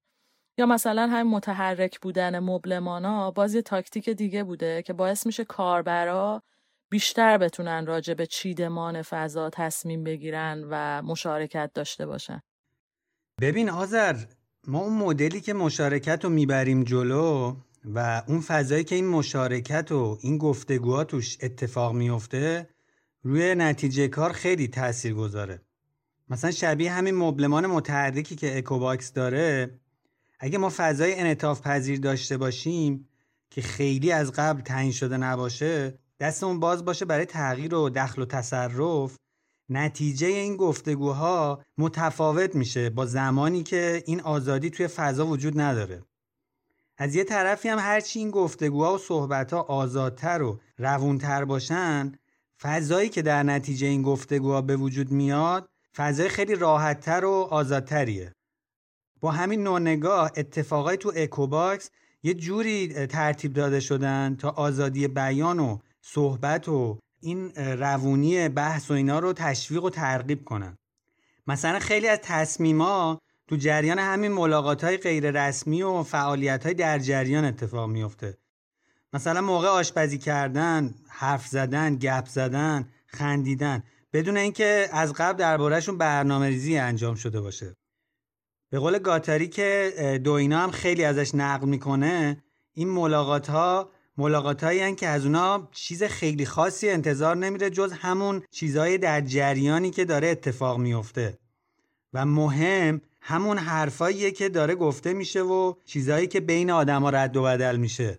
یا 0.59 0.67
مثلا 0.67 1.07
هم 1.07 1.31
متحرک 1.31 2.01
بودن 2.01 2.39
مبلمانا 2.39 3.31
باز 3.31 3.55
یه 3.55 3.63
تاکتیک 3.63 4.11
دیگه 4.11 4.45
بوده 4.45 4.83
که 4.83 4.93
باعث 4.93 5.27
میشه 5.27 5.45
کاربرا 5.45 6.43
بیشتر 6.91 7.39
بتونن 7.39 7.87
راجع 7.87 8.15
به 8.15 8.27
چیدمان 8.27 9.03
فضا 9.03 9.51
تصمیم 9.51 10.05
بگیرن 10.05 10.65
و 10.71 11.03
مشارکت 11.03 11.71
داشته 11.75 12.07
باشن. 12.07 12.43
ببین 13.41 13.71
از 13.71 13.82
نظر 13.82 14.17
ما 14.67 14.79
اون 14.79 14.93
مدلی 14.93 15.41
که 15.41 15.53
مشارکت 15.53 16.25
رو 16.25 16.31
می‌بریم 16.31 16.85
جلو 16.85 17.57
و 17.85 18.23
اون 18.29 18.41
فضایی 18.41 18.85
که 18.85 18.95
این 18.95 19.07
مشارکت 19.07 19.93
و 19.93 20.19
این 20.21 20.39
گفتگوها 20.39 21.05
توش 21.05 21.39
اتفاق 21.43 21.95
میفته 21.95 22.69
روی 23.23 23.55
نتیجه 23.55 24.09
کار 24.09 24.33
خیلی 24.33 24.69
تأثیر 24.69 25.15
گذاره. 25.15 25.61
مثلا 26.29 26.51
شبیه 26.51 26.93
همین 26.93 27.15
مبلمان 27.15 27.67
متحرکی 27.67 28.37
که 28.37 28.59
اکوباکس 28.59 29.13
داره 29.13 29.79
اگه 30.41 30.59
ما 30.59 30.73
فضای 30.77 31.21
انعطاف 31.21 31.61
پذیر 31.61 32.01
داشته 32.01 32.37
باشیم 32.37 33.09
که 33.51 33.63
خیلی 33.63 34.13
از 34.13 34.33
قبل 34.33 34.61
تعیین 34.61 34.93
شده 34.93 35.17
نباشه 35.17 35.99
دستمون 36.21 36.61
باز 36.61 36.85
باشه 36.85 37.05
برای 37.05 37.27
تغییر 37.27 37.75
و 37.75 37.91
دخل 37.91 38.23
و 38.23 38.25
تصرف 38.25 39.17
نتیجه 39.69 40.27
این 40.27 40.57
گفتگوها 40.57 41.63
متفاوت 41.79 42.55
میشه 42.55 42.91
با 42.91 43.07
زمانی 43.07 43.63
که 43.63 44.03
این 44.07 44.21
آزادی 44.21 44.71
توی 44.71 44.89
فضا 44.89 45.27
وجود 45.27 45.61
نداره. 45.61 46.03
از 46.99 47.15
یه 47.15 47.25
طرفی 47.25 47.69
هم 47.69 47.79
هرچی 47.79 48.19
این 48.19 48.31
گفتگوها 48.31 48.95
و 48.95 48.99
صحبتها 48.99 49.61
آزادتر 49.61 50.43
و 50.43 50.61
روونتر 50.79 51.45
باشن 51.45 52.13
فضایی 52.63 53.09
که 53.09 53.23
در 53.23 53.43
نتیجه 53.43 53.87
این 53.87 54.03
گفتگوها 54.03 54.63
به 54.63 54.77
وجود 54.77 55.11
میاد 55.11 55.69
فضای 55.97 56.29
خیلی 56.29 56.55
راحتتر 56.55 57.25
و 57.25 57.33
آزادتریه. 57.51 58.35
با 59.21 59.31
همین 59.31 59.63
نوع 59.63 59.81
نگاه 59.81 60.33
اتفاقای 60.37 60.97
تو 60.97 61.13
اکوباکس 61.17 61.91
یه 62.23 62.35
جوری 62.35 63.07
ترتیب 63.07 63.53
داده 63.53 63.81
شدن 63.81 64.37
تا 64.37 64.51
آزادی 64.51 65.09
بیان 65.09 65.59
و 65.59 65.79
صحبت 66.13 66.69
و 66.69 66.99
این 67.21 67.51
روونی 67.55 68.49
بحث 68.49 68.91
و 68.91 68.95
اینا 68.95 69.19
رو 69.19 69.33
تشویق 69.33 69.85
و 69.85 69.91
ترغیب 69.91 70.45
کنن 70.45 70.79
مثلا 71.47 71.79
خیلی 71.79 72.09
از 72.09 72.19
تصمیما 72.23 73.19
تو 73.49 73.57
جریان 73.57 73.99
همین 73.99 74.33
ملاقات 74.33 74.85
های 74.85 74.97
غیر 74.97 75.31
رسمی 75.31 75.83
و 75.83 76.03
فعالیت 76.03 76.65
های 76.65 76.75
در 76.75 76.99
جریان 76.99 77.45
اتفاق 77.45 77.89
میفته 77.89 78.39
مثلا 79.13 79.41
موقع 79.41 79.69
آشپزی 79.69 80.19
کردن، 80.19 80.95
حرف 81.09 81.47
زدن، 81.47 81.97
گپ 81.97 82.27
زدن، 82.27 82.89
خندیدن 83.07 83.83
بدون 84.13 84.37
اینکه 84.37 84.89
از 84.93 85.13
قبل 85.13 85.39
دربارهشون 85.39 85.99
برنامه 85.99 86.49
ریزی 86.49 86.79
انجام 86.79 87.15
شده 87.15 87.41
باشه. 87.41 87.77
به 88.71 88.79
قول 88.79 88.99
گاتاری 88.99 89.49
که 89.49 90.21
دوینا 90.25 90.59
هم 90.59 90.71
خیلی 90.71 91.05
ازش 91.05 91.35
نقل 91.35 91.69
می‌کنه 91.69 92.43
این 92.73 92.89
ملاقات 92.89 93.51
ها 93.51 93.91
ملاقات 94.19 94.65
هایی 94.65 94.95
که 94.95 95.09
از 95.09 95.25
اونا 95.25 95.69
چیز 95.73 96.03
خیلی 96.03 96.47
خاصی 96.47 96.89
انتظار 96.89 97.37
نمیره 97.37 97.71
جز 97.71 97.93
همون 97.93 98.43
چیزهای 98.51 98.99
در 98.99 99.21
جریانی 99.21 99.91
که 99.91 100.05
داره 100.05 100.29
اتفاق 100.29 100.79
میفته. 100.79 101.39
و 102.13 102.27
مهم 102.27 103.01
همون 103.21 103.59
حرفاییه 103.59 104.31
که 104.31 104.49
داره 104.49 104.75
گفته 104.75 105.13
میشه 105.13 105.43
و 105.43 105.75
چیزهایی 105.85 106.27
که 106.27 106.41
بین 106.41 106.71
آدما 106.71 107.11
رد 107.11 107.37
و 107.37 107.43
بدل 107.43 107.77
میشه. 107.77 108.19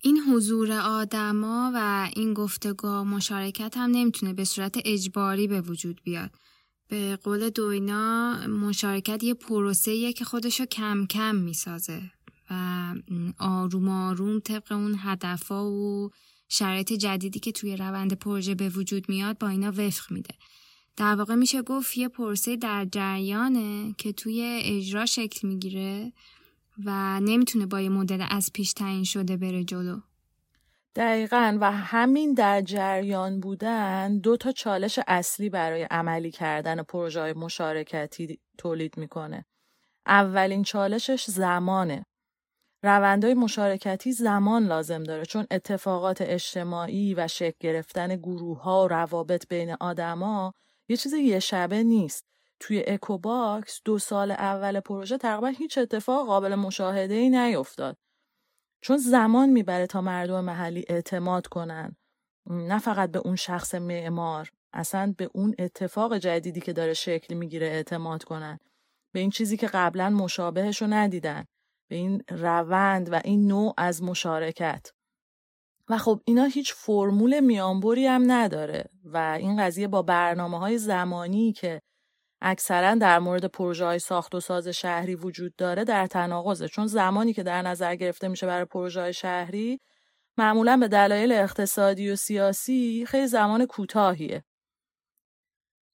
این 0.00 0.18
حضور 0.18 0.72
آدما 0.72 1.72
و 1.74 2.10
این 2.16 2.34
گفتگاه 2.34 3.04
مشارکت 3.04 3.76
هم 3.76 3.90
نمی‌تونه 3.90 4.32
به 4.32 4.44
صورت 4.44 4.78
اجباری 4.84 5.46
به 5.46 5.60
وجود 5.60 6.00
بیاد. 6.04 6.30
به 6.88 7.16
قول 7.16 7.50
دوینا 7.50 8.34
مشارکت 8.46 9.22
یه 9.22 9.34
پروسه 9.34 10.12
که 10.12 10.24
خودشو 10.24 10.64
کم 10.64 11.06
کم 11.06 11.34
می‌سازه. 11.34 12.02
و 12.52 12.94
آروم 13.38 13.88
آروم 13.88 14.40
طبق 14.40 14.72
اون 14.72 14.96
هدفها 14.98 15.70
و 15.70 16.10
شرایط 16.48 16.92
جدیدی 16.92 17.40
که 17.40 17.52
توی 17.52 17.76
روند 17.76 18.12
پروژه 18.12 18.54
به 18.54 18.68
وجود 18.68 19.08
میاد 19.08 19.38
با 19.38 19.48
اینا 19.48 19.72
وفق 19.76 20.12
میده 20.12 20.34
در 20.96 21.14
واقع 21.14 21.34
میشه 21.34 21.62
گفت 21.62 21.96
یه 21.96 22.08
پروسه 22.08 22.56
در 22.56 22.84
جریانه 22.84 23.94
که 23.98 24.12
توی 24.12 24.60
اجرا 24.64 25.06
شکل 25.06 25.48
می‌گیره 25.48 26.12
و 26.84 27.20
نمی‌تونه 27.20 27.66
با 27.66 27.80
یه 27.80 27.88
مدل 27.88 28.24
از 28.30 28.50
پیش 28.54 28.72
تعیین 28.72 29.04
شده 29.04 29.36
بره 29.36 29.64
جلو 29.64 30.00
دقیقا 30.94 31.58
و 31.60 31.72
همین 31.72 32.34
در 32.34 32.60
جریان 32.60 33.40
بودن 33.40 34.18
دو 34.18 34.36
تا 34.36 34.52
چالش 34.52 34.98
اصلی 35.06 35.50
برای 35.50 35.82
عملی 35.82 36.30
کردن 36.30 36.82
پروژه 36.82 37.32
مشارکتی 37.32 38.40
تولید 38.58 38.96
می‌کنه. 38.96 39.44
اولین 40.06 40.62
چالشش 40.62 41.24
زمانه. 41.30 42.06
روندهای 42.82 43.34
مشارکتی 43.34 44.12
زمان 44.12 44.66
لازم 44.66 45.02
داره 45.02 45.24
چون 45.24 45.46
اتفاقات 45.50 46.20
اجتماعی 46.20 47.14
و 47.14 47.28
شکل 47.28 47.56
گرفتن 47.60 48.16
گروه 48.16 48.62
ها 48.62 48.84
و 48.84 48.88
روابط 48.88 49.48
بین 49.48 49.76
آدما 49.80 50.54
یه 50.88 50.96
چیز 50.96 51.12
یه 51.12 51.38
شبه 51.38 51.82
نیست. 51.82 52.26
توی 52.60 52.84
اکوباکس 52.86 53.80
دو 53.84 53.98
سال 53.98 54.30
اول 54.30 54.80
پروژه 54.80 55.18
تقریبا 55.18 55.46
هیچ 55.46 55.78
اتفاق 55.78 56.26
قابل 56.26 56.54
مشاهده 56.54 57.14
ای 57.14 57.30
نیفتاد. 57.30 57.96
چون 58.80 58.96
زمان 58.96 59.50
می‌بره 59.50 59.86
تا 59.86 60.00
مردم 60.00 60.44
محلی 60.44 60.84
اعتماد 60.88 61.46
کنن 61.46 61.96
نه 62.50 62.78
فقط 62.78 63.10
به 63.10 63.18
اون 63.18 63.36
شخص 63.36 63.74
معمار 63.74 64.50
اصلا 64.72 65.14
به 65.18 65.30
اون 65.34 65.54
اتفاق 65.58 66.18
جدیدی 66.18 66.60
که 66.60 66.72
داره 66.72 66.94
شکل 66.94 67.34
می‌گیره 67.34 67.66
اعتماد 67.66 68.24
کنن 68.24 68.58
به 69.12 69.20
این 69.20 69.30
چیزی 69.30 69.56
که 69.56 69.66
قبلا 69.66 70.10
مشابهش 70.10 70.82
رو 70.82 70.88
ندیدن 70.88 71.44
به 71.92 71.98
این 71.98 72.22
روند 72.30 73.12
و 73.12 73.20
این 73.24 73.46
نوع 73.46 73.74
از 73.76 74.02
مشارکت. 74.02 74.92
و 75.88 75.98
خب 75.98 76.20
اینا 76.24 76.44
هیچ 76.44 76.74
فرمول 76.74 77.40
میانبری 77.40 78.06
هم 78.06 78.32
نداره 78.32 78.84
و 79.04 79.36
این 79.40 79.62
قضیه 79.62 79.88
با 79.88 80.02
برنامه 80.02 80.58
های 80.58 80.78
زمانی 80.78 81.52
که 81.52 81.82
اکثرا 82.40 82.94
در 82.94 83.18
مورد 83.18 83.44
پروژه 83.44 83.84
های 83.84 83.98
ساخت 83.98 84.34
و 84.34 84.40
ساز 84.40 84.68
شهری 84.68 85.14
وجود 85.14 85.56
داره 85.56 85.84
در 85.84 86.06
تناقضه. 86.06 86.68
چون 86.68 86.86
زمانی 86.86 87.32
که 87.32 87.42
در 87.42 87.62
نظر 87.62 87.96
گرفته 87.96 88.28
میشه 88.28 88.46
برای 88.46 88.64
پروژه 88.64 89.00
های 89.00 89.12
شهری 89.12 89.80
معمولا 90.38 90.76
به 90.76 90.88
دلایل 90.88 91.32
اقتصادی 91.32 92.10
و 92.10 92.16
سیاسی 92.16 93.04
خیلی 93.08 93.26
زمان 93.26 93.66
کوتاهیه. 93.66 94.44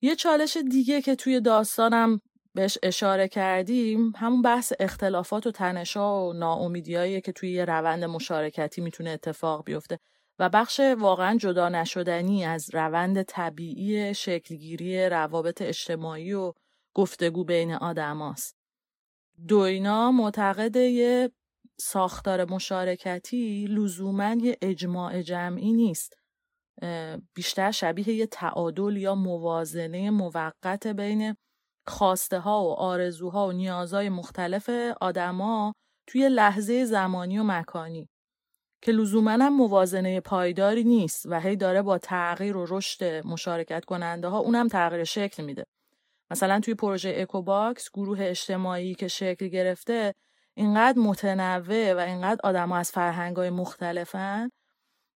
یه 0.03 0.17
چالش 0.17 0.57
دیگه 0.57 1.03
که 1.03 1.15
توی 1.15 1.41
داستانم 1.41 2.21
بهش 2.59 2.79
اشاره 2.83 3.29
کردیم 3.29 4.12
همون 4.16 4.42
بحث 4.42 4.73
اختلافات 4.81 5.47
و 5.47 5.51
تنشا 5.51 6.27
و 6.27 6.33
ناامیدیایی 6.33 7.21
که 7.21 7.33
توی 7.33 7.51
یه 7.51 7.64
روند 7.64 8.05
مشارکتی 8.05 8.81
می‌تونه 8.81 9.11
اتفاق 9.11 9.64
بیفته 9.64 9.99
و 10.38 10.49
بخش 10.49 10.81
واقعا 10.81 11.37
جدا 11.37 11.68
نشدنی 11.68 12.44
از 12.44 12.75
روند 12.75 13.23
طبیعی 13.23 14.14
شکلگیری 14.14 15.09
روابط 15.09 15.62
اجتماعی 15.62 16.33
و 16.33 16.53
گفتگو 16.94 17.44
بین 17.44 17.73
آدماست. 17.73 18.57
دوینا 19.49 20.12
معتقد 20.12 20.77
یه 20.77 21.31
ساختار 21.81 22.51
مشارکتی 22.51 23.66
لزوما 23.66 24.35
یه 24.35 24.57
اجماع 24.62 25.23
جمعی 25.23 25.73
نیست. 25.73 26.14
بیشتر 27.35 27.71
شبیه 27.71 28.09
یه 28.09 28.27
تعادل 28.27 28.97
یا 28.97 29.14
موازنه 29.14 30.11
موقت 30.11 30.87
بین 30.87 31.37
خواسته 31.88 32.38
ها 32.38 32.64
و 32.64 32.72
آرزوها 32.72 33.48
و 33.48 33.53
نیازهای 33.53 34.09
مختلف 34.09 34.70
آدما 35.01 35.74
توی 36.07 36.29
لحظه 36.29 36.85
زمانی 36.85 37.38
و 37.38 37.42
مکانی. 37.42 38.09
که 38.83 38.92
لزوما 38.92 39.31
هم 39.31 39.57
موازنه 39.57 40.20
پایداری 40.20 40.85
نیست 40.85 41.27
و 41.27 41.40
هی 41.40 41.57
داره 41.57 41.83
با 41.83 41.98
تغییر 41.98 42.57
و 42.57 42.66
رشد 42.68 43.27
مشارکت 43.27 43.85
کننده 43.85 44.29
ها 44.29 44.38
اونم 44.38 44.68
تغییر 44.68 45.05
شکل 45.05 45.44
میده. 45.44 45.64
مثلا 46.31 46.61
توی 46.61 46.74
پروژه 46.74 47.14
اکوباکس 47.16 47.90
گروه 47.94 48.18
اجتماعی 48.22 48.94
که 48.94 49.09
شکل 49.09 49.48
گرفته 49.48 50.14
اینقدر 50.55 50.98
متنوع 50.98 51.94
و 51.94 51.98
اینقدر 51.98 52.40
آدم 52.44 52.72
از 52.72 52.90
فرهنگ 52.90 53.40
مختلفن 53.40 54.51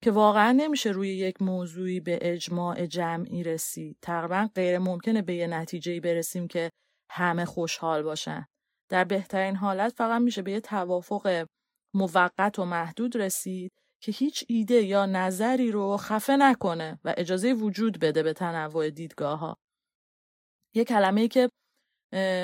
که 0.03 0.11
واقعا 0.11 0.53
نمیشه 0.53 0.91
روی 0.91 1.09
یک 1.09 1.43
موضوعی 1.43 2.01
به 2.01 2.19
اجماع 2.23 2.87
جمعی 2.87 3.43
رسید. 3.43 3.97
تقریبا 4.03 4.49
غیر 4.55 4.79
ممکنه 4.79 5.23
به 5.23 5.35
یه 5.35 5.47
نتیجه 5.47 6.01
برسیم 6.01 6.49
که 6.49 6.71
همه 7.11 7.45
خوشحال 7.45 8.03
باشن. 8.03 8.47
در 8.89 9.05
بهترین 9.05 9.57
حالت 9.57 9.93
فقط 9.93 10.23
میشه 10.23 10.43
به 10.43 10.53
یه 10.53 10.61
توافق 10.61 11.47
موقت 11.95 12.59
و 12.59 12.65
محدود 12.65 13.17
رسید 13.17 13.73
که 14.03 14.13
هیچ 14.13 14.45
ایده 14.49 14.75
یا 14.83 15.07
نظری 15.07 15.71
رو 15.71 15.97
خفه 15.97 16.37
نکنه 16.37 17.01
و 17.05 17.15
اجازه 17.17 17.53
وجود 17.53 17.99
بده 18.01 18.23
به 18.23 18.33
تنوع 18.33 18.91
دیدگاه 18.91 19.39
ها. 19.39 19.57
یه 20.75 20.85
کلمه 20.85 21.21
ای 21.21 21.29
که 21.29 21.49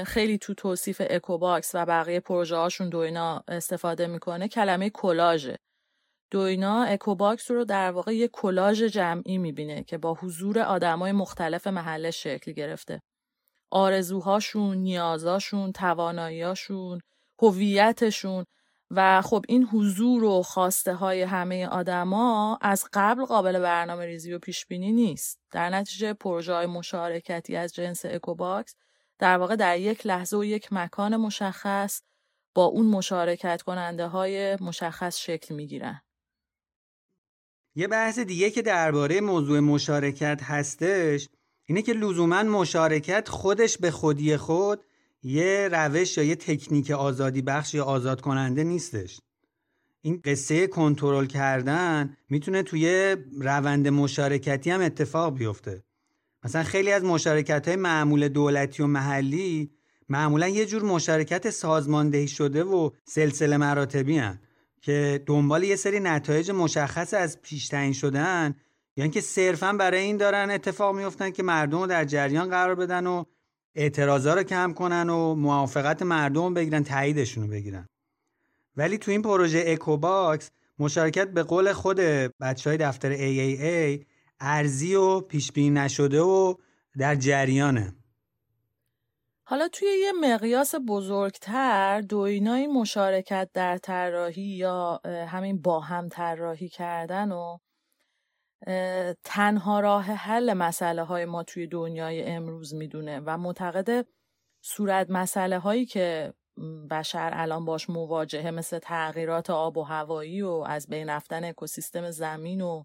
خیلی 0.06 0.38
تو 0.38 0.54
توصیف 0.54 1.02
اکوباکس 1.10 1.70
و 1.74 1.86
بقیه 1.86 2.20
پروژه 2.20 2.56
هاشون 2.56 2.88
دوینا 2.88 3.44
استفاده 3.48 4.06
می‌کنه 4.06 4.48
کلمه 4.48 4.90
کلاژه. 4.90 5.56
دوینا 6.30 6.82
اکوباکس 6.82 7.50
رو 7.50 7.64
در 7.64 7.90
واقع 7.90 8.16
یه 8.16 8.28
کلاژ 8.28 8.82
جمعی 8.82 9.38
می‌بینه 9.38 9.82
که 9.82 9.98
با 9.98 10.14
حضور 10.14 10.58
آدمای 10.58 11.12
مختلف 11.12 11.66
محله 11.66 12.10
شکل 12.10 12.52
گرفته. 12.52 13.02
آرزوهاشون، 13.70 14.76
نیازاشون، 14.76 15.72
تواناییاشون، 15.72 17.00
هویتشون 17.42 18.44
و 18.90 19.22
خب 19.22 19.44
این 19.48 19.64
حضور 19.64 20.24
و 20.24 20.42
خواسته 20.42 20.94
های 20.94 21.22
همه 21.22 21.66
آدما 21.66 22.58
از 22.62 22.84
قبل 22.92 23.24
قابل 23.24 23.58
برنامه 23.58 24.06
ریزی 24.06 24.32
و 24.32 24.38
پیش 24.38 24.66
بینی 24.66 24.92
نیست. 24.92 25.40
در 25.50 25.70
نتیجه 25.70 26.12
پروژه 26.12 26.52
های 26.54 26.66
مشارکتی 26.66 27.56
از 27.56 27.74
جنس 27.74 28.04
اکوباکس 28.04 28.74
در 29.18 29.38
واقع 29.38 29.56
در 29.56 29.78
یک 29.78 30.06
لحظه 30.06 30.36
و 30.36 30.44
یک 30.44 30.72
مکان 30.72 31.16
مشخص 31.16 32.02
با 32.54 32.64
اون 32.64 32.86
مشارکت 32.86 33.62
کننده 33.62 34.06
های 34.06 34.56
مشخص 34.60 35.18
شکل 35.18 35.54
می 35.54 35.66
گیرن. 35.66 36.00
یه 37.78 37.88
بحث 37.88 38.18
دیگه 38.18 38.50
که 38.50 38.62
درباره 38.62 39.20
موضوع 39.20 39.60
مشارکت 39.60 40.40
هستش 40.42 41.28
اینه 41.64 41.82
که 41.82 41.92
لزوما 41.92 42.42
مشارکت 42.42 43.28
خودش 43.28 43.78
به 43.78 43.90
خودی 43.90 44.36
خود 44.36 44.80
یه 45.22 45.68
روش 45.72 46.18
یا 46.18 46.24
یه 46.24 46.36
تکنیک 46.36 46.90
آزادی 46.90 47.42
بخش 47.42 47.74
یا 47.74 47.84
آزاد 47.84 48.20
کننده 48.20 48.64
نیستش. 48.64 49.20
این 50.00 50.20
قصه 50.24 50.66
کنترل 50.66 51.26
کردن 51.26 52.16
می‌تونه 52.30 52.62
توی 52.62 53.16
روند 53.40 53.88
مشارکتی 53.88 54.70
هم 54.70 54.80
اتفاق 54.80 55.38
بیفته. 55.38 55.84
مثلا 56.44 56.62
خیلی 56.62 56.92
از 56.92 57.04
مشارکت 57.04 57.68
های 57.68 57.76
معمول 57.76 58.28
دولتی 58.28 58.82
و 58.82 58.86
محلی 58.86 59.70
معمولا 60.08 60.48
یه 60.48 60.66
جور 60.66 60.82
مشارکت 60.82 61.50
سازماندهی 61.50 62.28
شده 62.28 62.64
و 62.64 62.90
سلسله 63.04 63.56
مراتبی 63.56 64.18
هن. 64.18 64.40
که 64.80 65.22
دنبال 65.26 65.64
یه 65.64 65.76
سری 65.76 66.00
نتایج 66.00 66.50
مشخص 66.50 67.14
از 67.14 67.42
پیش 67.42 67.68
تعیین 67.68 67.92
شدن 67.92 68.54
یعنی 68.96 69.10
که 69.10 69.20
صرفا 69.20 69.72
برای 69.72 70.00
این 70.00 70.16
دارن 70.16 70.50
اتفاق 70.50 70.96
میفتن 70.96 71.30
که 71.30 71.42
مردم 71.42 71.80
رو 71.80 71.86
در 71.86 72.04
جریان 72.04 72.50
قرار 72.50 72.74
بدن 72.74 73.06
و 73.06 73.24
اعتراضا 73.74 74.34
رو 74.34 74.42
کم 74.42 74.72
کنن 74.72 75.10
و 75.10 75.34
موافقت 75.34 76.02
مردم 76.02 76.54
بگیرن 76.54 76.84
تاییدشون 76.84 77.44
رو 77.44 77.50
بگیرن. 77.50 77.88
ولی 78.76 78.98
تو 78.98 79.10
این 79.10 79.22
پروژه 79.22 79.64
اکوباکس 79.66 80.50
مشارکت 80.78 81.28
به 81.28 81.42
قول 81.42 81.72
خود 81.72 81.96
بچه 82.40 82.70
های 82.70 82.76
دفتر 82.76 83.16
AAA 83.16 84.04
عرضی 84.40 84.94
و 84.94 85.20
پیش 85.20 85.52
بینی 85.52 85.70
نشده 85.70 86.20
و 86.20 86.54
در 86.98 87.14
جریانه. 87.14 87.94
حالا 89.50 89.68
توی 89.68 89.88
یه 89.88 90.12
مقیاس 90.12 90.74
بزرگتر 90.88 92.00
دوینای 92.00 92.66
مشارکت 92.66 93.50
در 93.54 93.78
طراحی 93.78 94.42
یا 94.42 95.00
همین 95.04 95.62
با 95.62 95.80
هم 95.80 96.08
طراحی 96.08 96.68
کردن 96.68 97.32
و 97.32 97.58
تنها 99.24 99.80
راه 99.80 100.04
حل 100.04 100.52
مسئله 100.52 101.02
های 101.02 101.24
ما 101.24 101.42
توی 101.42 101.66
دنیای 101.66 102.22
امروز 102.22 102.74
می‌دونه 102.74 103.20
و 103.20 103.38
معتقد 103.38 104.06
صورت 104.64 105.10
مسئله 105.10 105.58
هایی 105.58 105.86
که 105.86 106.34
بشر 106.90 107.30
الان 107.32 107.64
باش 107.64 107.90
مواجهه 107.90 108.50
مثل 108.50 108.78
تغییرات 108.78 109.50
آب 109.50 109.76
و 109.76 109.82
هوایی 109.82 110.42
و 110.42 110.64
از 110.66 110.88
بین 110.88 111.08
رفتن 111.08 111.44
اکوسیستم 111.44 112.10
زمین 112.10 112.60
و 112.60 112.82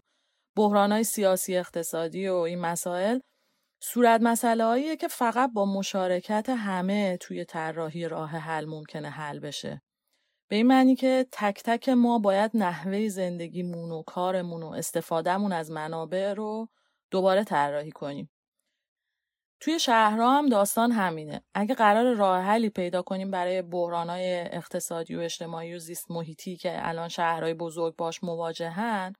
بحران 0.56 0.92
های 0.92 1.04
سیاسی 1.04 1.56
اقتصادی 1.56 2.28
و 2.28 2.34
این 2.34 2.58
مسائل 2.58 3.18
صورت 3.86 4.20
مسئله 4.20 4.96
که 4.96 5.08
فقط 5.08 5.50
با 5.52 5.64
مشارکت 5.64 6.48
همه 6.48 7.16
توی 7.16 7.44
طراحی 7.44 8.08
راه 8.08 8.30
حل 8.30 8.64
ممکنه 8.64 9.10
حل 9.10 9.38
بشه. 9.38 9.82
به 10.48 10.56
این 10.56 10.66
معنی 10.66 10.94
که 10.94 11.26
تک 11.32 11.62
تک 11.64 11.88
ما 11.88 12.18
باید 12.18 12.50
نحوه 12.54 13.08
زندگیمون 13.08 13.90
و 13.90 14.02
کارمون 14.02 14.62
و 14.62 14.66
استفادهمون 14.66 15.52
از 15.52 15.70
منابع 15.70 16.32
رو 16.32 16.68
دوباره 17.10 17.44
طراحی 17.44 17.90
کنیم. 17.90 18.30
توی 19.60 19.78
شهرها 19.78 20.38
هم 20.38 20.48
داستان 20.48 20.92
همینه. 20.92 21.44
اگه 21.54 21.74
قرار 21.74 22.14
راه 22.14 22.40
حلی 22.40 22.70
پیدا 22.70 23.02
کنیم 23.02 23.30
برای 23.30 23.62
بحرانهای 23.62 24.40
اقتصادی 24.40 25.16
و 25.16 25.20
اجتماعی 25.20 25.74
و 25.74 25.78
زیست 25.78 26.10
محیطی 26.10 26.56
که 26.56 26.88
الان 26.88 27.08
شهرهای 27.08 27.54
بزرگ 27.54 27.96
باش 27.96 28.24
مواجهن، 28.24 29.12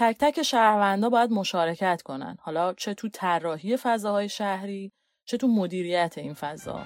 تک 0.00 0.16
تک 0.18 0.42
شهروندا 0.42 1.10
باید 1.10 1.30
مشارکت 1.30 2.02
کنن. 2.02 2.36
حالا 2.40 2.74
چه 2.74 2.94
تو 2.94 3.08
طراحی 3.08 3.76
فضاهای 3.76 4.28
شهری، 4.28 4.92
چه 5.24 5.36
تو 5.36 5.48
مدیریت 5.48 6.14
این 6.16 6.34
فضا. 6.34 6.82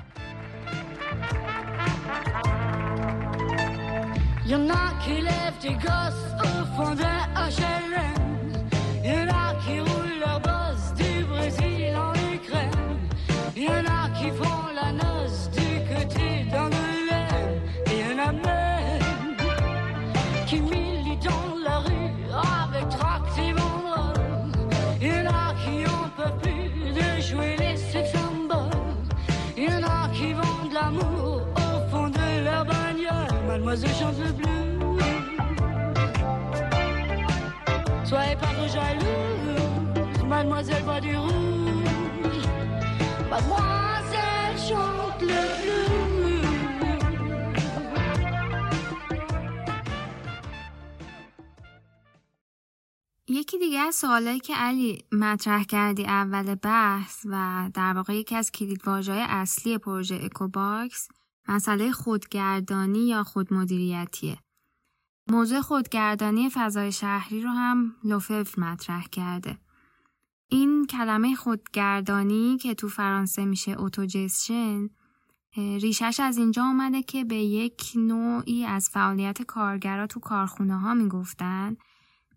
Mademoiselle 33.75 33.99
chante 34.01 34.19
le 34.19 34.33
blues. 34.33 35.03
Soyez 38.05 38.37
pas 38.37 38.53
trop 38.57 38.69
jalouse, 38.69 40.25
mademoiselle 40.29 40.85
voit 40.85 41.01
du 41.01 41.17
rouge. 41.17 42.47
Mademoiselle 43.31 44.59
chante 44.69 45.23
le 45.23 45.43
blues. 45.59 45.85
یکی 53.29 53.59
دیگه 53.59 53.79
از 53.79 53.95
سوالایی 53.95 54.41
که 54.41 54.55
علی 54.55 55.05
مطرح 55.13 55.65
کردی 55.65 56.05
اول 56.05 56.55
بحث 56.55 57.27
و 57.31 57.71
در 57.75 57.93
واقع 57.93 58.15
یکی 58.15 58.37
از 58.37 58.53
کلیدواژه‌های 58.53 59.25
اصلی 59.29 59.79
پروژه 59.79 60.21
اکوباکس 60.25 61.09
مسئله 61.49 61.93
خودگردانی 61.93 63.09
یا 63.09 63.25
خودمدیریتیه. 63.25 64.39
موضوع 65.29 65.61
خودگردانی 65.61 66.51
فضای 66.51 66.93
شهری 66.93 67.43
رو 67.43 67.51
هم 67.51 67.95
لوفف 68.05 68.59
مطرح 68.59 69.07
کرده. 69.13 69.59
این 70.49 70.87
کلمه 70.87 71.35
خودگردانی 71.35 72.57
که 72.57 72.75
تو 72.75 72.89
فرانسه 72.89 73.45
میشه 73.45 73.73
اوتوجسشن 73.73 74.89
ریشش 75.57 76.21
از 76.21 76.39
اینجا 76.39 76.65
آمده 76.65 77.03
که 77.03 77.25
به 77.25 77.37
یک 77.37 77.93
نوعی 77.97 78.65
از 78.65 78.91
فعالیت 78.91 79.43
کارگرا 79.43 80.07
تو 80.07 80.21
کارخونه 80.21 80.79
ها 80.79 80.95
می‌گفتن 80.95 81.77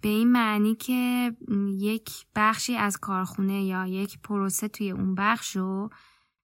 به 0.02 0.10
این 0.10 0.32
معنی 0.32 0.76
که 0.76 1.32
یک 1.72 2.10
بخشی 2.36 2.76
از 2.76 2.98
کارخونه 2.98 3.64
یا 3.64 3.88
یک 3.88 4.20
پروسه 4.20 4.68
توی 4.68 4.92
اون 4.92 5.16
بخش 5.16 5.56
رو 5.56 5.90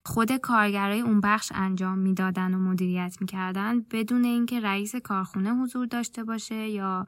خود 0.06 0.32
کارگرای 0.32 1.00
اون 1.00 1.22
بخش 1.22 1.52
انجام 1.56 1.98
می‌دادن 1.98 2.54
و 2.54 2.60
مدیریت 2.60 3.18
می‌کردن 3.22 3.80
بدون 3.92 4.24
اینکه 4.24 4.60
رئیس 4.60 4.96
کارخونه 4.96 5.54
حضور 5.54 5.86
داشته 5.86 6.24
باشه 6.24 6.70
یا 6.70 7.08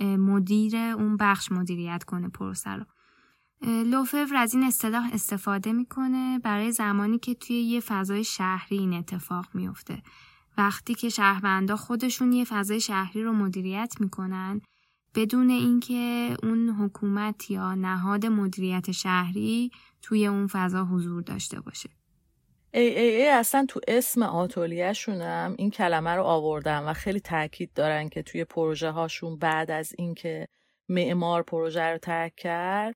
مدیر 0.00 0.76
اون 0.76 1.16
بخش 1.16 1.52
مدیریت 1.52 2.04
کنه 2.04 2.28
پروسه 2.28 2.70
رو. 2.70 2.84
لوفور 3.62 4.36
از 4.36 4.54
این 4.54 4.64
اصطلاح 4.64 5.10
استفاده 5.12 5.72
می‌کنه 5.72 6.38
برای 6.38 6.72
زمانی 6.72 7.18
که 7.18 7.34
توی 7.34 7.56
یه 7.56 7.80
فضای 7.80 8.24
شهری 8.24 8.78
این 8.78 8.94
اتفاق 8.94 9.46
میفته 9.54 10.02
وقتی 10.58 10.94
که 10.94 11.08
شهروندا 11.08 11.76
خودشون 11.76 12.32
یه 12.32 12.44
فضای 12.44 12.80
شهری 12.80 13.22
رو 13.22 13.32
مدیریت 13.32 13.94
می‌کنن 14.00 14.60
بدون 15.14 15.50
اینکه 15.50 16.36
اون 16.42 16.68
حکومت 16.68 17.50
یا 17.50 17.74
نهاد 17.74 18.26
مدیریت 18.26 18.90
شهری 18.90 19.70
توی 20.02 20.26
اون 20.26 20.46
فضا 20.46 20.84
حضور 20.84 21.22
داشته 21.22 21.60
باشه. 21.60 21.90
ای 22.76 22.98
ای 22.98 23.16
ای 23.16 23.28
اصلا 23.28 23.66
تو 23.68 23.80
اسم 23.88 24.22
آتولیهشون 24.22 25.22
هم 25.22 25.54
این 25.58 25.70
کلمه 25.70 26.10
رو 26.10 26.22
آوردن 26.22 26.78
و 26.78 26.92
خیلی 26.92 27.20
تاکید 27.20 27.72
دارن 27.74 28.08
که 28.08 28.22
توی 28.22 28.44
پروژه 28.44 28.90
هاشون 28.90 29.38
بعد 29.38 29.70
از 29.70 29.92
اینکه 29.98 30.48
معمار 30.88 31.42
پروژه 31.42 31.82
رو 31.82 31.98
ترک 31.98 32.34
کرد 32.34 32.94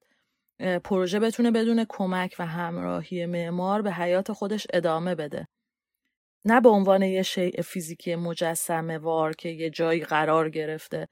پروژه 0.84 1.20
بتونه 1.20 1.50
بدون 1.50 1.86
کمک 1.88 2.36
و 2.38 2.46
همراهی 2.46 3.26
معمار 3.26 3.82
به 3.82 3.92
حیات 3.92 4.32
خودش 4.32 4.66
ادامه 4.72 5.14
بده. 5.14 5.48
نه 6.44 6.60
به 6.60 6.68
عنوان 6.68 7.02
یه 7.02 7.22
شیء 7.22 7.62
فیزیکی 7.62 8.14
مجسمه 8.14 8.98
وار 8.98 9.32
که 9.34 9.48
یه 9.48 9.70
جایی 9.70 10.04
قرار 10.04 10.50
گرفته 10.50 11.08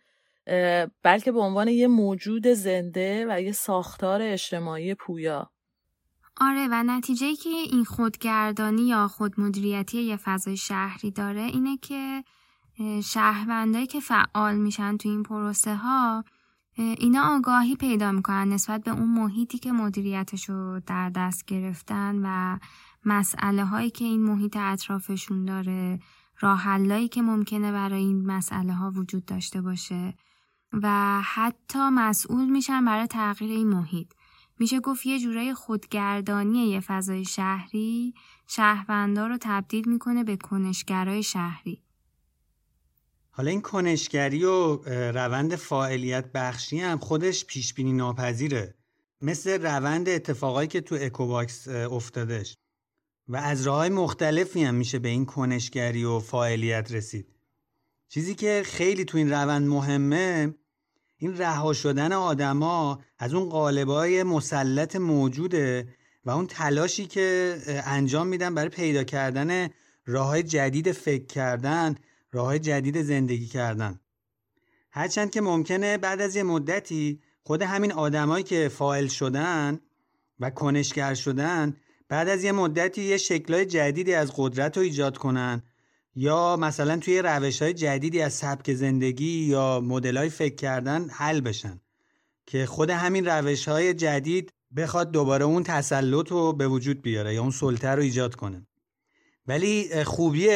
بلکه 1.03 1.33
به 1.33 1.41
عنوان 1.41 1.69
یه 1.69 1.87
موجود 1.87 2.47
زنده 2.47 3.27
و 3.29 3.41
یه 3.43 3.53
ساختار 3.53 4.23
اجتماعی 4.23 4.95
پویا. 4.95 5.51
آره 6.41 6.69
و 6.71 6.83
نتیجه 6.83 7.35
که 7.35 7.49
این 7.49 7.85
خودگردانی 7.85 8.89
یا 8.89 9.09
خودمدیریتی 9.09 10.03
یه 10.03 10.17
فضای 10.17 10.57
شهری 10.57 11.11
داره 11.11 11.41
اینه 11.41 11.77
که 11.77 12.25
شهروندایی 13.05 13.87
که 13.87 14.01
فعال 14.01 14.57
میشن 14.57 14.97
تو 14.97 15.09
این 15.09 15.23
پروسه 15.23 15.77
ها 15.77 16.25
اینا 16.77 17.37
آگاهی 17.37 17.77
پیدا 17.77 18.13
می‌کنن 18.13 18.49
نسبت 18.49 18.85
به 18.85 18.91
اون 18.91 19.09
محیطی 19.09 19.59
که 19.59 19.73
مدیریتش 19.73 20.49
رو 20.49 20.81
در 20.87 21.11
دست 21.11 21.45
گرفتن 21.45 22.21
و 22.25 22.59
مسئله 23.05 23.65
هایی 23.65 23.91
که 23.91 24.05
این 24.05 24.23
محیط 24.23 24.57
اطرافشون 24.57 25.45
داره 25.45 26.01
راه 26.41 27.09
که 27.09 27.23
ممکنه 27.23 27.73
برای 27.73 28.03
این 28.03 28.27
مسئله 28.27 28.73
ها 28.73 28.91
وجود 28.91 29.25
داشته 29.25 29.61
باشه 29.61 30.15
و 30.73 31.21
حتی 31.25 31.79
مسئول 31.79 32.45
میشن 32.51 32.85
برای 32.85 33.07
تغییر 33.07 33.51
این 33.51 33.69
محیط. 33.69 34.13
میشه 34.61 34.81
گفت 34.81 35.07
یه 35.07 35.19
جورای 35.19 35.55
خودگردانی 35.55 36.71
یه 36.71 36.81
فضای 36.81 37.25
شهری 37.25 38.15
شهروندا 38.47 39.27
رو 39.27 39.39
تبدیل 39.41 39.89
می‌کنه 39.89 40.25
به 40.25 40.37
کنشگرای 40.37 41.23
شهری. 41.23 41.83
حالا 43.31 43.51
این 43.51 43.61
کنشگری 43.61 44.45
و 44.45 44.77
روند 45.13 45.57
فاعلیت 45.57 46.33
بخشی 46.33 46.81
هم 46.81 46.99
خودش 46.99 47.45
پیش 47.45 47.75
بینی 47.75 47.93
ناپذیره. 47.93 48.75
مثل 49.23 49.63
روند 49.63 50.09
اتفاقایی 50.09 50.69
که 50.69 50.81
تو 50.81 50.97
اکوباکس 51.01 51.69
افتادش. 51.69 52.55
و 53.29 53.37
از 53.37 53.67
راه 53.67 53.89
مختلفی 53.89 54.65
هم 54.65 54.75
میشه 54.75 54.99
به 54.99 55.09
این 55.09 55.27
کنشگری 55.27 56.05
و 56.05 56.19
فاعلیت 56.19 56.93
رسید. 56.93 57.35
چیزی 58.09 58.35
که 58.35 58.63
خیلی 58.65 59.05
تو 59.05 59.19
این 59.19 59.31
روند 59.31 59.69
مهمه 59.69 60.55
این 61.19 61.39
رها 61.39 61.73
شدن 61.73 62.13
آدما 62.13 62.99
از 63.19 63.35
اون 63.35 63.49
قالبای 63.49 64.23
مسلط 64.23 64.97
موجوده 64.97 65.89
و 66.25 66.31
اون 66.31 66.47
تلاشی 66.47 67.07
که 67.07 67.57
انجام 67.67 68.27
میدن 68.27 68.55
برای 68.55 68.69
پیدا 68.69 69.05
کردن 69.05 69.69
راه 70.07 70.43
جدید 70.43 70.93
فکر 70.93 71.27
کردن 71.27 71.95
راه 72.33 72.59
جدید 72.59 73.03
زندگی 73.03 73.47
کردن. 73.47 74.01
هرچند 74.91 75.31
که 75.31 75.41
ممکنه 75.41 75.99
بعد 75.99 76.21
از 76.21 76.37
یه 76.37 76.43
مدتی 76.43 77.21
خود 77.43 77.63
همین 77.63 77.93
آدمایی 77.93 78.45
که 78.45 78.69
فائل 78.69 79.07
شدن 79.07 79.81
و 80.41 80.51
کنشگر 80.51 81.15
شدن 81.15 81.77
بعد 82.09 82.29
از 82.29 82.45
یه 82.45 82.53
مدتی 82.53 83.03
یه 83.03 83.17
شکلای 83.17 83.67
جدیدی 83.67 84.15
از 84.15 84.33
قدرت 84.37 84.77
رو 84.77 84.83
ایجاد 84.83 85.19
کنن 85.19 85.63
یا 86.21 86.57
مثلا 86.57 86.97
توی 86.97 87.23
روش 87.23 87.63
های 87.63 87.75
جدیدی 87.75 88.23
از 88.23 88.33
سبک 88.33 88.75
زندگی 88.75 89.45
یا 89.45 89.81
مدل 89.85 90.17
های 90.17 90.29
فکر 90.29 90.55
کردن 90.55 91.09
حل 91.09 91.41
بشن 91.41 91.81
که 92.47 92.67
خود 92.67 92.91
همین 92.91 93.27
روش 93.27 93.69
های 93.69 93.95
جدید 93.95 94.53
بخواد 94.77 95.11
دوباره 95.11 95.45
اون 95.45 95.63
تسلط 95.63 96.29
رو 96.29 96.53
به 96.53 96.69
وجود 96.69 97.03
بیاره 97.03 97.35
یا 97.35 97.41
اون 97.41 97.51
سلطه 97.51 97.89
رو 97.89 98.03
ایجاد 98.03 98.35
کنه. 98.35 98.67
ولی 99.47 100.05
خوبی 100.05 100.49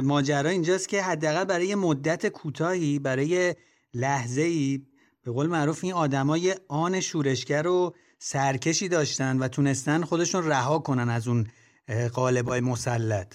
ماجرا 0.00 0.50
اینجاست 0.50 0.88
که 0.88 1.02
حداقل 1.02 1.44
برای 1.44 1.74
مدت 1.74 2.26
کوتاهی 2.26 2.98
برای 2.98 3.54
لحظه 3.94 4.42
ای 4.42 4.86
به 5.24 5.32
قول 5.32 5.46
معروف 5.46 5.84
این 5.84 5.92
آدمای 5.92 6.54
آن 6.68 7.00
شورشگر 7.00 7.62
رو 7.62 7.94
سرکشی 8.18 8.88
داشتن 8.88 9.38
و 9.38 9.48
تونستن 9.48 10.04
خودشون 10.04 10.46
رها 10.46 10.78
کنن 10.78 11.08
از 11.08 11.28
اون 11.28 11.46
قالبای 12.12 12.60
مسلط. 12.60 13.34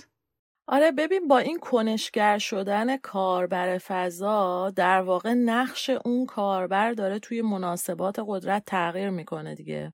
آره 0.70 0.92
ببین 0.92 1.28
با 1.28 1.38
این 1.38 1.60
کنشگر 1.60 2.38
شدن 2.38 2.98
کاربر 2.98 3.78
فضا 3.78 4.70
در 4.70 5.02
واقع 5.02 5.34
نقش 5.34 5.90
اون 5.90 6.26
کاربر 6.26 6.92
داره 6.94 7.20
توی 7.20 7.42
مناسبات 7.42 8.16
قدرت 8.28 8.64
تغییر 8.66 9.10
می‌کنه 9.10 9.56
دیگه. 9.56 9.94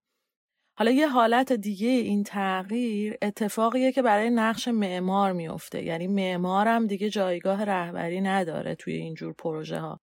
حالا 0.78 0.92
یه 0.92 1.08
حالت 1.08 1.54
دیگه 1.54 1.88
این 1.88 2.24
تغییر 2.24 3.18
اتفاقیه 3.22 3.92
که 3.92 4.02
برای 4.02 4.30
نقش 4.30 4.68
معمار 4.68 5.32
میفته 5.32 5.84
یعنی 5.84 6.08
معمارم 6.08 6.88
دیگه 6.88 7.10
جایگاه 7.10 7.64
رهبری 7.64 8.22
نداره 8.22 8.76
توی 8.76 8.94
اینجور 8.94 9.34
پروژه 9.34 9.80
ها 9.80 10.00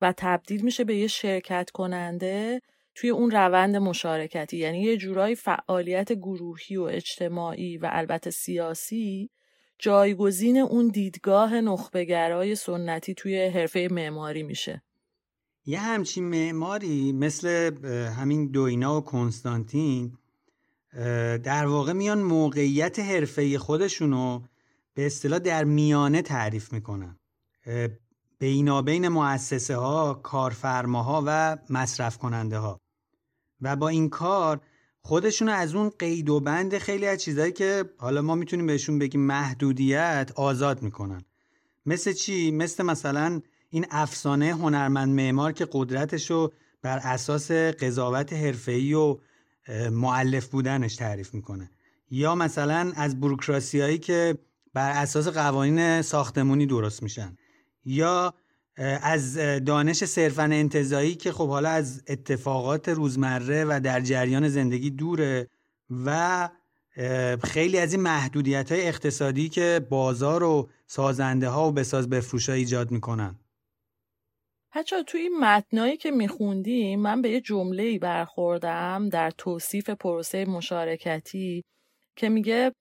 و 0.00 0.14
تبدیل 0.16 0.64
میشه 0.64 0.84
به 0.84 0.96
یه 0.96 1.06
شرکت 1.06 1.70
کننده 1.70 2.60
توی 2.94 3.10
اون 3.10 3.30
روند 3.30 3.76
مشارکتی. 3.76 4.56
یعنی 4.56 4.80
یه 4.80 4.96
جورایی 4.96 5.34
فعالیت 5.34 6.12
گروهی 6.12 6.76
و 6.76 6.82
اجتماعی 6.82 7.78
و 7.78 7.88
البته 7.92 8.30
سیاسی 8.30 9.30
جایگزین 9.78 10.58
اون 10.58 10.88
دیدگاه 10.88 11.60
نخبگرای 11.60 12.54
سنتی 12.54 13.14
توی 13.14 13.46
حرفه 13.46 13.88
معماری 13.90 14.42
میشه. 14.42 14.82
یه 15.66 15.80
همچین 15.80 16.24
معماری 16.24 17.12
مثل 17.12 17.74
همین 18.08 18.50
دوینا 18.50 18.98
و 18.98 19.00
کنستانتین 19.00 20.18
در 21.42 21.66
واقع 21.66 21.92
میان 21.92 22.22
موقعیت 22.22 22.98
حرفه 22.98 23.58
خودشونو 23.58 24.40
به 24.94 25.06
اصطلاح 25.06 25.38
در 25.38 25.64
میانه 25.64 26.22
تعریف 26.22 26.72
می‌کنن. 26.72 27.18
بینابین 28.38 29.08
مؤسسه 29.08 29.76
ها، 29.76 30.14
کارفرماها 30.14 31.22
و 31.26 31.58
مصرف 31.70 32.18
کننده 32.18 32.58
ها 32.58 32.80
و 33.60 33.76
با 33.76 33.88
این 33.88 34.08
کار 34.08 34.60
خودشون 35.06 35.48
از 35.48 35.74
اون 35.74 35.90
قید 35.98 36.30
و 36.30 36.40
بند 36.40 36.78
خیلی 36.78 37.06
از 37.06 37.22
چیزهایی 37.22 37.52
که 37.52 37.84
حالا 37.98 38.22
ما 38.22 38.34
می‌تونیم 38.34 38.66
بهشون 38.66 38.98
بگیم 38.98 39.20
محدودیت 39.20 40.30
آزاد 40.36 40.82
می‌کنن. 40.82 41.24
مثل 41.86 42.12
چی؟ 42.12 42.50
مثل 42.50 42.82
مثلا 42.82 43.40
این 43.70 43.86
افسانه 43.90 44.54
هنرمند 44.54 45.08
معمار 45.14 45.52
که 45.52 45.68
قدرتش 45.72 46.30
رو 46.30 46.52
بر 46.82 46.98
اساس 46.98 47.50
قضاوت 47.52 48.32
حرفه‌ای 48.32 48.94
و 48.94 49.18
معلف 49.90 50.46
بودنش 50.46 50.96
تعریف 50.96 51.34
می‌کنه. 51.34 51.70
یا 52.10 52.34
مثلا 52.34 52.92
از 52.96 53.20
بروکراسی 53.20 53.80
هایی 53.80 53.98
که 53.98 54.38
بر 54.74 54.90
اساس 54.90 55.28
قوانین 55.28 56.02
ساختمونی 56.02 56.66
درست 56.66 57.02
میشن. 57.02 57.36
یا 57.84 58.34
از 59.02 59.36
دانش 59.66 60.04
صرفا 60.04 60.42
انتظایی 60.42 61.14
که 61.14 61.32
خب 61.32 61.48
حالا 61.48 61.68
از 61.68 62.02
اتفاقات 62.08 62.88
روزمره 62.88 63.64
و 63.64 63.80
در 63.80 64.00
جریان 64.00 64.48
زندگی 64.48 64.90
دوره 64.90 65.48
و 66.04 66.48
خیلی 67.44 67.78
از 67.78 67.92
این 67.92 68.02
محدودیت 68.02 68.72
های 68.72 68.88
اقتصادی 68.88 69.48
که 69.48 69.86
بازار 69.90 70.42
و 70.42 70.68
سازنده 70.86 71.48
ها 71.48 71.68
و 71.68 71.72
بساز 71.72 72.10
بفروش 72.10 72.48
ها 72.48 72.54
ایجاد 72.54 72.90
می‌کنن. 72.90 73.38
بچه 74.76 75.02
توی 75.02 75.20
این 75.20 75.38
متنایی 75.38 75.96
که 75.96 76.10
میخوندیم 76.10 77.00
من 77.00 77.22
به 77.22 77.30
یه 77.30 77.40
جمله 77.40 77.98
برخوردم 77.98 79.08
در 79.08 79.30
توصیف 79.30 79.90
پروسه 79.90 80.44
مشارکتی 80.44 81.64
که 82.16 82.28
میگه 82.28 82.72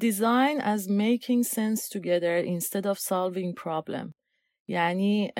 design 0.00 0.60
as 0.60 0.88
making 0.88 1.42
sense 1.44 1.88
together 1.88 2.44
instead 2.44 2.86
of 2.86 2.98
solving 2.98 3.54
problem. 3.54 4.12
یعنی 4.70 5.32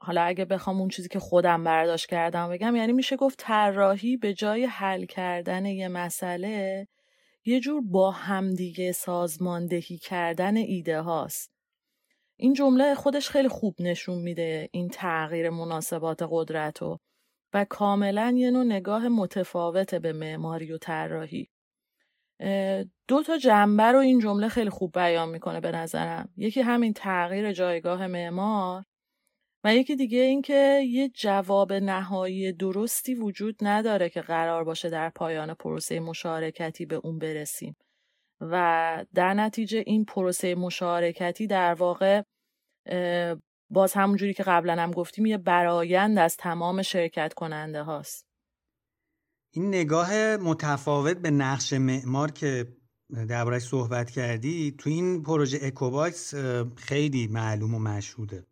حالا 0.00 0.22
اگه 0.22 0.44
بخوام 0.44 0.80
اون 0.80 0.88
چیزی 0.88 1.08
که 1.08 1.18
خودم 1.18 1.64
برداشت 1.64 2.06
کردم 2.06 2.48
بگم 2.48 2.76
یعنی 2.76 2.92
میشه 2.92 3.16
گفت 3.16 3.38
طراحی 3.38 4.16
به 4.16 4.34
جای 4.34 4.64
حل 4.64 5.04
کردن 5.04 5.66
یه 5.66 5.88
مسئله 5.88 6.88
یه 7.44 7.60
جور 7.60 7.82
با 7.84 8.10
همدیگه 8.10 8.92
سازماندهی 8.92 9.98
کردن 9.98 10.56
ایده 10.56 11.00
هاست. 11.00 11.52
این 12.36 12.52
جمله 12.52 12.94
خودش 12.94 13.30
خیلی 13.30 13.48
خوب 13.48 13.74
نشون 13.78 14.18
میده 14.18 14.68
این 14.72 14.88
تغییر 14.88 15.50
مناسبات 15.50 16.22
قدرت 16.30 16.78
رو 16.78 17.00
و 17.54 17.64
کاملا 17.64 18.34
یه 18.36 18.50
نوع 18.50 18.64
نگاه 18.64 19.08
متفاوته 19.08 19.98
به 19.98 20.12
معماری 20.12 20.72
و 20.72 20.78
طراحی. 20.78 21.50
دو 23.10 23.22
تا 23.22 23.38
جنبه 23.38 23.82
رو 23.82 23.98
این 23.98 24.18
جمله 24.18 24.48
خیلی 24.48 24.70
خوب 24.70 24.92
بیان 24.92 25.28
می‌کنه 25.28 25.60
به 25.60 25.72
نظرم. 25.72 26.28
یکی 26.36 26.60
همین 26.60 26.92
تغییر 26.92 27.52
جایگاه 27.52 28.06
معمار 28.06 28.84
و 29.64 29.74
یکی 29.74 29.96
دیگه 29.96 30.18
اینکه 30.18 30.82
یه 30.88 31.08
جواب 31.08 31.72
نهایی 31.72 32.52
درستی 32.52 33.14
وجود 33.14 33.56
نداره 33.60 34.08
که 34.08 34.20
قرار 34.20 34.64
باشه 34.64 34.90
در 34.90 35.10
پایان 35.10 35.54
پروسه 35.54 36.00
مشارکتی 36.00 36.86
به 36.86 36.94
اون 36.96 37.18
برسیم. 37.18 37.76
و 38.40 39.04
در 39.14 39.34
نتیجه 39.34 39.82
این 39.86 40.04
پروسه 40.04 40.54
مشارکتی 40.54 41.46
در 41.46 41.74
واقع 41.74 42.22
باز 43.70 43.92
همونجوری 43.92 44.34
که 44.34 44.42
قبلا 44.42 44.82
هم 44.82 44.90
گفتیم 44.90 45.26
یه 45.26 45.38
برایند 45.38 46.18
از 46.18 46.36
تمام 46.36 46.82
شرکت 46.82 47.34
کننده 47.34 47.82
هاست. 47.82 48.26
این 49.52 49.68
نگاه 49.68 50.36
متفاوت 50.36 51.16
به 51.16 51.30
نقش 51.30 51.72
معمار 51.72 52.30
که 52.30 52.79
دربارهش 53.28 53.62
صحبت 53.62 54.10
کردی 54.10 54.74
تو 54.78 54.90
این 54.90 55.22
پروژه 55.22 55.58
اکوباکس 55.62 56.34
خیلی 56.76 57.26
معلوم 57.26 57.74
و 57.74 57.78
مشهوده. 57.78 58.46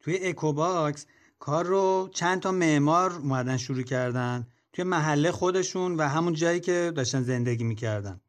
توی 0.00 0.18
اکوباکس 0.22 1.06
کار 1.38 1.66
رو 1.66 2.08
چند 2.12 2.40
تا 2.40 2.52
معمار 2.52 3.12
اومدن 3.12 3.56
شروع 3.56 3.82
کردن. 3.82 4.46
توی 4.72 4.84
محله 4.84 5.32
خودشون 5.32 5.96
و 5.96 6.02
همون 6.02 6.32
جایی 6.32 6.60
که 6.60 6.92
داشتن 6.96 7.22
زندگی 7.22 7.64
می‌کردن. 7.64 8.20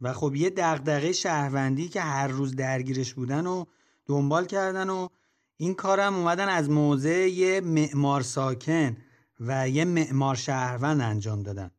و 0.00 0.12
خب 0.12 0.34
یه 0.34 0.50
دغدغه 0.50 1.12
شهروندی 1.12 1.88
که 1.88 2.00
هر 2.00 2.28
روز 2.28 2.56
درگیرش 2.56 3.14
بودن 3.14 3.46
و 3.46 3.64
دنبال 4.06 4.46
کردن 4.46 4.90
و 4.90 5.08
این 5.56 5.74
کارم 5.74 6.14
اومدن 6.14 6.48
از 6.48 6.70
موضع 6.70 7.28
یه 7.28 7.60
معمار 7.60 8.22
ساکن 8.22 8.96
و 9.40 9.68
یه 9.68 9.84
معمار 9.84 10.34
شهروند 10.34 11.00
انجام 11.00 11.42
دادن. 11.42 11.70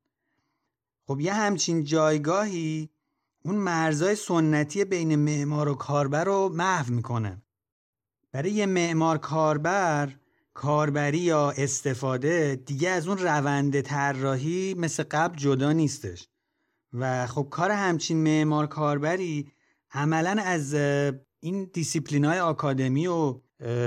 خب 1.12 1.20
یه 1.20 1.34
همچین 1.34 1.84
جایگاهی 1.84 2.89
اون 3.45 3.55
مرزای 3.55 4.16
سنتی 4.16 4.86
بین 4.86 5.16
معمار 5.16 5.70
و 5.70 5.76
کاربر 5.76 6.24
رو 6.24 6.49
محو 6.49 6.93
می‌کنه. 6.93 7.41
برای 8.32 8.51
یه 8.51 8.66
معمار 8.66 9.18
کاربر 9.18 10.16
کاربری 10.53 11.18
یا 11.18 11.51
استفاده 11.51 12.62
دیگه 12.66 12.89
از 12.89 13.07
اون 13.07 13.18
روند 13.18 13.82
طراحی 13.82 14.74
مثل 14.74 15.03
قبل 15.03 15.38
جدا 15.38 15.72
نیستش. 15.72 16.28
و 16.93 17.28
خب 17.28 17.47
کار 17.51 17.72
همچین 17.72 18.18
معمار 18.18 18.68
کاربری 18.68 19.51
عملا 19.91 20.41
از 20.45 20.74
این 21.39 21.70
دیسیپلین 21.74 22.26
های 22.26 22.39
آکادمی 22.39 23.07
و 23.07 23.39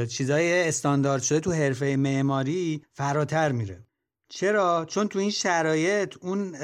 چیزای 0.07 0.69
استاندارد 0.69 1.23
شده 1.23 1.41
تو 1.41 1.53
حرفه 1.53 1.97
معماری 1.97 2.85
فراتر 2.93 3.53
میره. 3.53 3.87
چرا؟ 4.37 4.85
چون 4.89 5.09
تو 5.09 5.19
این 5.19 5.31
شرایط 5.31 6.15
اون 6.21 6.55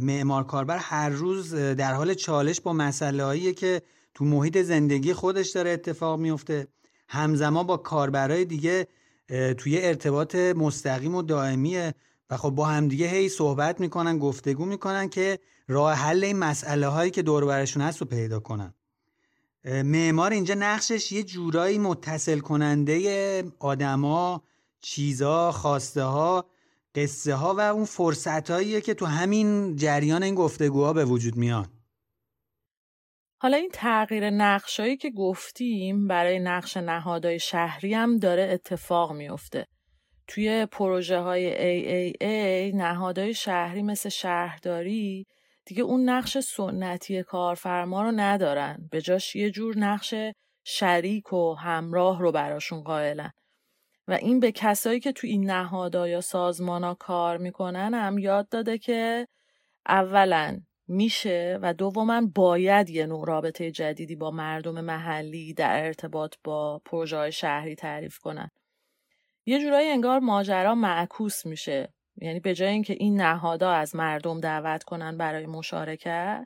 معمار 0.00 0.44
کاربر 0.44 0.76
هر 0.76 1.08
روز 1.08 1.54
در 1.54 1.94
حال 1.94 2.14
چالش 2.14 2.60
با 2.60 2.72
مسئله 2.72 3.52
که 3.52 3.82
تو 4.14 4.24
محیط 4.24 4.58
زندگی 4.58 5.12
خودش 5.12 5.50
داره 5.50 5.70
اتفاق 5.70 6.20
میفته 6.20 6.66
همزمان 7.08 7.66
با 7.66 7.76
کاربرای 7.76 8.44
دیگه 8.44 8.88
توی 9.58 9.78
ارتباط 9.82 10.34
مستقیم 10.34 11.14
و 11.14 11.22
دائمیه. 11.22 11.94
و 12.30 12.36
خب 12.36 12.50
با 12.50 12.66
همدیگه 12.66 13.06
هی 13.06 13.28
صحبت 13.28 13.80
می‌کنن 13.80 14.18
گفتگو 14.18 14.64
می‌کنن 14.64 15.08
که 15.08 15.38
راه 15.68 15.94
حل 15.94 16.24
این 16.24 16.38
مسئله 16.38 16.86
هایی 16.86 17.10
که 17.10 17.22
دور 17.22 17.44
برشون 17.44 17.82
هست 17.82 17.98
رو 17.98 18.06
پیدا 18.06 18.40
کنن. 18.40 18.74
معمار 19.64 20.30
اینجا 20.30 20.54
نقشش 20.54 21.12
یه 21.12 21.22
جورایی 21.22 21.78
متصل 21.78 22.38
کننده 22.38 23.44
آدما 23.58 24.42
چیزا 24.80 25.52
خواسته 25.52 26.02
ها. 26.02 26.46
قصه 26.94 27.34
ها 27.34 27.54
و 27.54 27.60
اون 27.60 27.84
فرصت 27.84 28.82
که 28.84 28.94
تو 28.94 29.06
همین 29.06 29.76
جریان 29.76 30.22
این 30.22 30.34
گفتگوها 30.34 30.92
به 30.92 31.04
وجود 31.04 31.36
میان 31.36 31.66
حالا 33.42 33.56
این 33.56 33.70
تغییر 33.72 34.30
نقشایی 34.30 34.96
که 34.96 35.10
گفتیم 35.10 36.08
برای 36.08 36.38
نقش 36.38 36.76
نهادهای 36.76 37.38
شهری 37.38 37.94
هم 37.94 38.16
داره 38.16 38.42
اتفاق 38.42 39.12
میفته. 39.12 39.66
توی 40.26 40.66
پروژه 40.66 41.18
های 41.18 41.52
AAA 42.12 42.74
نهادهای 42.74 43.34
شهری 43.34 43.82
مثل 43.82 44.08
شهرداری 44.08 45.26
دیگه 45.64 45.82
اون 45.82 46.08
نقش 46.08 46.38
سنتی 46.38 47.22
کارفرما 47.22 48.02
رو 48.02 48.12
ندارن. 48.16 48.88
به 48.90 49.00
جاش 49.00 49.36
یه 49.36 49.50
جور 49.50 49.78
نقش 49.78 50.14
شریک 50.64 51.32
و 51.32 51.54
همراه 51.54 52.20
رو 52.20 52.32
براشون 52.32 52.82
قائلن. 52.82 53.30
و 54.08 54.12
این 54.12 54.40
به 54.40 54.52
کسایی 54.52 55.00
که 55.00 55.12
تو 55.12 55.26
این 55.26 55.50
نهادها 55.50 56.08
یا 56.08 56.20
سازمان 56.20 56.94
کار 56.94 57.36
می‌کنن 57.36 57.94
هم 57.94 58.18
یاد 58.18 58.48
داده 58.48 58.78
که 58.78 59.28
اولا 59.88 60.60
میشه 60.88 61.58
و 61.62 61.74
دوما 61.74 62.22
باید 62.34 62.90
یه 62.90 63.06
نوع 63.06 63.26
رابطه 63.26 63.70
جدیدی 63.70 64.16
با 64.16 64.30
مردم 64.30 64.80
محلی 64.80 65.54
در 65.54 65.84
ارتباط 65.84 66.34
با 66.44 66.82
پروژه 66.84 67.30
شهری 67.30 67.74
تعریف 67.74 68.18
کنن. 68.18 68.48
یه 69.46 69.60
جورایی 69.60 69.88
انگار 69.88 70.18
ماجرا 70.18 70.74
معکوس 70.74 71.46
میشه. 71.46 71.92
یعنی 72.16 72.40
به 72.40 72.54
جای 72.54 72.68
اینکه 72.68 72.92
این 72.92 73.20
نهادها 73.20 73.72
از 73.72 73.96
مردم 73.96 74.40
دعوت 74.40 74.84
کنن 74.84 75.16
برای 75.16 75.46
مشارکت 75.46 76.44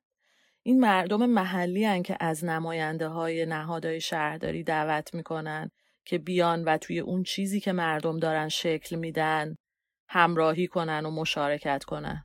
این 0.63 0.81
مردم 0.81 1.27
محلی 1.27 1.85
هن 1.85 2.03
که 2.03 2.17
از 2.21 2.45
نماینده 2.45 3.09
های 3.09 3.47
نهادهای 3.47 4.01
شهرداری 4.01 4.63
دعوت 4.63 5.15
می‌کنن 5.15 5.71
که 6.07 6.19
بیان 6.19 6.65
و 6.65 6.79
توی 6.79 7.01
اون 7.01 7.23
چیزی 7.23 7.61
که 7.61 7.73
مردم 7.73 8.19
دارن 8.19 8.49
شکل 8.49 8.97
میدن 8.97 9.57
همراهی 10.09 10.67
کنن 10.67 11.07
و 11.07 11.11
مشارکت 11.11 11.85
کنن 11.85 12.25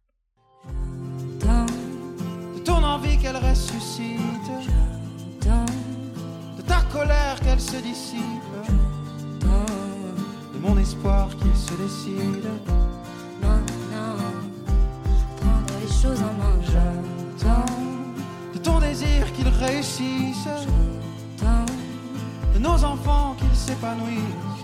de 22.54 22.60
nos 22.60 22.84
enfants 22.84 23.41
qu'ils 23.62 23.74
s'épanouissent, 23.74 24.64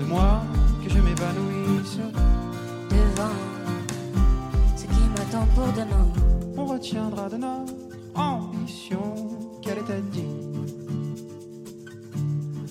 de 0.00 0.04
moi 0.04 0.42
que 0.82 0.90
je 0.90 0.98
m'évanouisse. 0.98 1.98
Devant 2.90 3.34
ce 4.76 4.84
qui 4.84 5.08
m'attend 5.16 5.46
pour 5.54 5.72
demain. 5.72 6.06
On 6.56 6.66
retiendra 6.66 7.28
de 7.28 7.36
notre 7.36 7.72
ambition 8.14 9.14
qu'elle 9.62 9.78
était 9.78 10.02
digne, 10.12 10.66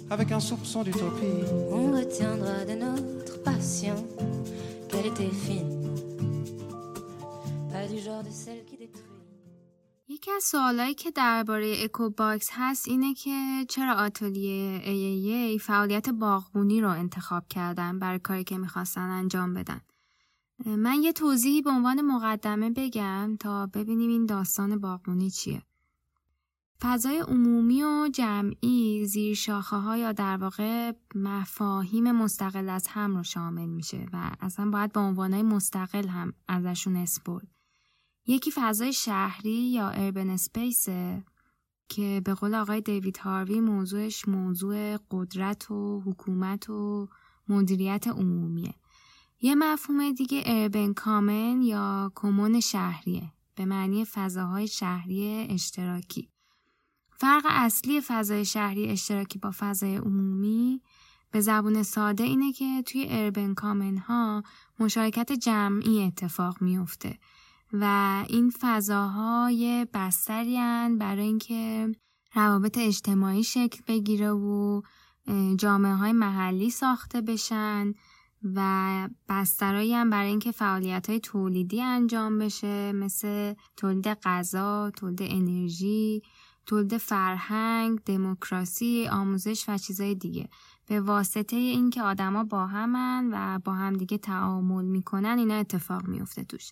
avec 0.10 0.32
un 0.32 0.40
soupçon 0.40 0.84
d'utopie. 0.84 1.44
On 1.72 1.92
retiendra 1.92 2.66
de 2.66 2.74
notre 2.76 3.42
passion 3.42 3.96
qu'elle 4.90 5.08
était 5.08 5.32
fine, 5.32 5.90
pas 7.72 7.88
du 7.88 8.00
genre 8.00 8.24
de 8.24 8.30
celle 8.32 8.64
qui 8.66 8.78
détruit. 8.78 9.04
یکی 10.20 10.32
از 10.32 10.44
سوالایی 10.44 10.94
که 10.94 11.12
درباره 11.12 11.76
اکو 11.84 12.10
باکس 12.10 12.50
هست 12.54 12.88
اینه 12.88 13.14
که 13.14 13.66
چرا 13.70 13.94
آتلیه 13.94 14.82
AAA 14.82 15.62
فعالیت 15.62 16.10
باغبونی 16.10 16.82
رو 16.82 16.90
انتخاب 16.90 17.48
کردن 17.48 18.00
برای 18.00 18.20
کاری 18.20 18.44
که 18.44 18.58
می‌خواستن 18.58 19.02
انجام 19.10 19.54
بدن. 19.54 19.82
من 20.66 21.04
یه 21.04 21.14
توضیحی 21.14 21.62
به 21.62 21.70
عنوان 21.70 22.02
مقدمه 22.02 22.70
بگم 22.70 23.38
تا 23.40 23.66
ببینیم 23.66 24.10
این 24.10 24.26
داستان 24.26 24.80
باغبونی 24.80 25.30
چیه. 25.30 25.62
فضای 26.82 27.20
عمومی 27.20 27.84
و 27.84 28.10
جمعی 28.14 29.06
زیر 29.06 29.36
شاخه 29.36 29.76
ها 29.76 29.98
یا 29.98 30.12
در 30.12 30.38
واقع 30.38 30.94
مفاهیم 31.16 32.12
مستقل 32.12 32.70
از 32.70 32.88
هم 32.88 33.18
رو 33.18 33.24
شامل 33.24 33.66
میشه 33.66 34.08
و 34.14 34.32
اصلا 34.42 34.70
باید 34.70 34.92
به 34.92 35.00
عنوانهای 35.00 35.44
مستقل 35.44 36.08
هم 36.08 36.34
ازشون 36.48 36.96
اسم 36.96 37.17
برد. 37.17 37.59
یکی 38.28 38.52
فضای 38.52 38.94
شهری 38.94 39.72
یا 39.72 39.90
اربن 39.90 40.30
اسپیسه 40.30 41.24
که 41.90 42.22
به 42.26 42.34
قول 42.34 42.56
آقای 42.56 42.82
دیوید 42.82 43.18
هاروی 43.18 43.60
موضوعش 43.60 44.28
موضوع 44.28 44.98
قدرت 45.12 45.72
و 45.72 46.02
حکومت 46.06 46.70
و 46.70 47.08
مدیریت 47.48 48.08
عمومیه. 48.08 48.74
یه 49.42 49.56
مفهوم 49.56 50.12
دیگه 50.12 50.44
اربن 50.46 50.94
کامن 50.94 51.62
یا 51.62 52.12
کمون 52.16 52.60
شهریه 52.60 53.32
به 53.56 53.66
معنی 53.66 54.06
فضاهای 54.06 54.68
شهری 54.68 55.48
اشتراکی. 55.50 56.30
فرق 57.12 57.44
اصلی 57.50 58.02
فضای 58.02 58.46
شهری 58.46 58.90
اشتراکی 58.90 59.40
با 59.40 59.52
فضای 59.60 59.96
عمومی 59.96 60.82
به 61.32 61.42
زبون 61.42 61.84
ساده 61.84 62.24
اینه 62.24 62.54
که 62.54 62.84
توی 62.86 63.08
اربن 63.10 63.54
کامن 63.54 63.98
ها 63.98 64.44
مشارکت 64.80 65.32
جمعی 65.32 66.04
اتفاق 66.04 66.62
میفته 66.62 67.20
و 67.74 67.84
این 68.30 68.54
فضاها 68.60 69.52
یه 69.52 69.88
بستری 69.94 70.58
برای 71.00 71.26
اینکه 71.26 71.92
روابط 72.34 72.78
اجتماعی 72.78 73.44
شکل 73.44 73.82
بگیره 73.88 74.32
و 74.32 74.82
جامعه 75.58 75.94
های 75.94 76.12
محلی 76.12 76.70
ساخته 76.70 77.22
بشن 77.22 77.94
و 78.44 79.10
بسترایی 79.30 79.94
هم 79.94 80.10
برای 80.10 80.30
اینکه 80.30 80.52
فعالیت 80.52 81.10
های 81.10 81.20
تولیدی 81.20 81.82
انجام 81.82 82.38
بشه 82.38 82.92
مثل 82.92 83.54
تولید 83.78 84.08
غذا، 84.08 84.92
تولید 84.92 85.20
انرژی، 85.22 86.22
تولید 86.66 86.98
فرهنگ، 86.98 88.00
دموکراسی، 88.00 89.08
آموزش 89.12 89.66
و 89.68 89.78
چیزهای 89.78 90.16
دیگه 90.16 90.50
به 90.86 91.02
واسطه 91.02 91.56
اینکه 91.56 92.02
آدما 92.02 92.44
با 92.44 92.68
همن 92.68 93.30
و 93.32 93.60
با 93.60 93.74
هم 93.74 93.94
دیگه 93.94 94.18
تعامل 94.18 94.86
می‌کنن 94.86 95.40
اینا 95.40 95.56
اتفاق 95.56 96.08
میفته 96.08 96.44
توش. 96.44 96.72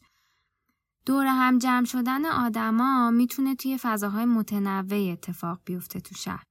دور 1.07 1.25
هم 1.25 1.57
جمع 1.57 1.85
شدن 1.85 2.25
آدما 2.25 3.11
می‌تونه 3.11 3.55
توی 3.55 3.77
فضاهای 3.77 4.25
متنوع 4.25 5.11
اتفاق 5.11 5.59
بیفته 5.65 5.99
تو 5.99 6.15
شهر. 6.15 6.43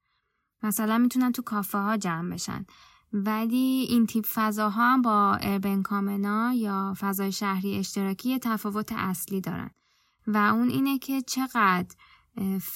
مثلا 0.63 0.99
می‌تونن 0.99 1.33
تو 1.33 1.43
کافه 1.43 1.79
ها 1.79 1.97
جمع 1.97 2.35
بشن. 2.35 2.67
ولی 3.13 3.87
این 3.89 4.07
تیپ 4.07 4.27
فضاها 4.35 4.93
هم 4.93 5.03
با 5.03 5.35
اربن 5.35 5.83
کامنا 5.83 6.53
یا 6.53 6.95
فضای 7.01 7.33
شهری 7.33 7.79
اشتراکی 7.79 8.39
تفاوت 8.39 8.93
اصلی 8.93 9.41
دارن. 9.41 9.71
و 10.27 10.37
اون 10.37 10.69
اینه 10.69 10.99
که 10.99 11.23
چقدر 11.23 11.97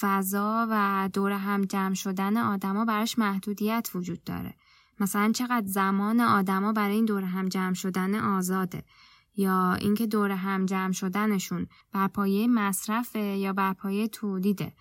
فضا 0.00 0.66
و 0.70 1.08
دور 1.12 1.32
هم 1.32 1.64
جمع 1.64 1.94
شدن 1.94 2.36
آدما 2.36 2.84
براش 2.84 3.18
محدودیت 3.18 3.90
وجود 3.94 4.24
داره. 4.24 4.54
مثلا 5.00 5.32
چقدر 5.32 5.66
زمان 5.66 6.20
آدما 6.20 6.72
برای 6.72 6.94
این 6.94 7.04
دور 7.04 7.24
هم 7.24 7.48
جمع 7.48 7.74
شدن 7.74 8.14
آزاده. 8.14 8.84
یا 9.40 9.74
اینکه 9.74 10.06
دور 10.06 10.30
هم 10.30 10.66
جمع 10.66 10.92
شدنشون 10.92 11.66
بر 11.92 12.08
پایه 12.08 12.48
مصرف 12.48 13.16
یا 13.16 13.52
بر 13.52 13.72
پایه 13.72 14.08
تولیده 14.08 14.72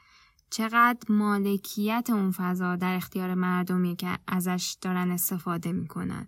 چقدر 0.50 1.00
مالکیت 1.10 2.10
اون 2.10 2.32
فضا 2.32 2.76
در 2.76 2.96
اختیار 2.96 3.34
مردمی 3.34 3.96
که 3.96 4.20
ازش 4.28 4.78
دارن 4.82 5.12
استفاده 5.12 5.72
می‌کنن. 5.72 6.28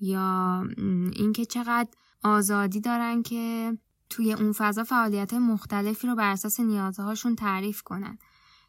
یا 0.00 0.64
اینکه 1.12 1.44
چقدر 1.44 1.88
آزادی 2.22 2.80
دارن 2.80 3.22
که 3.22 3.72
توی 4.10 4.32
اون 4.32 4.52
فضا 4.52 4.84
فعالیت 4.84 5.34
مختلفی 5.34 6.06
رو 6.06 6.14
بر 6.14 6.32
اساس 6.32 6.60
نیازهاشون 6.60 7.36
تعریف 7.36 7.82
کنن. 7.82 8.18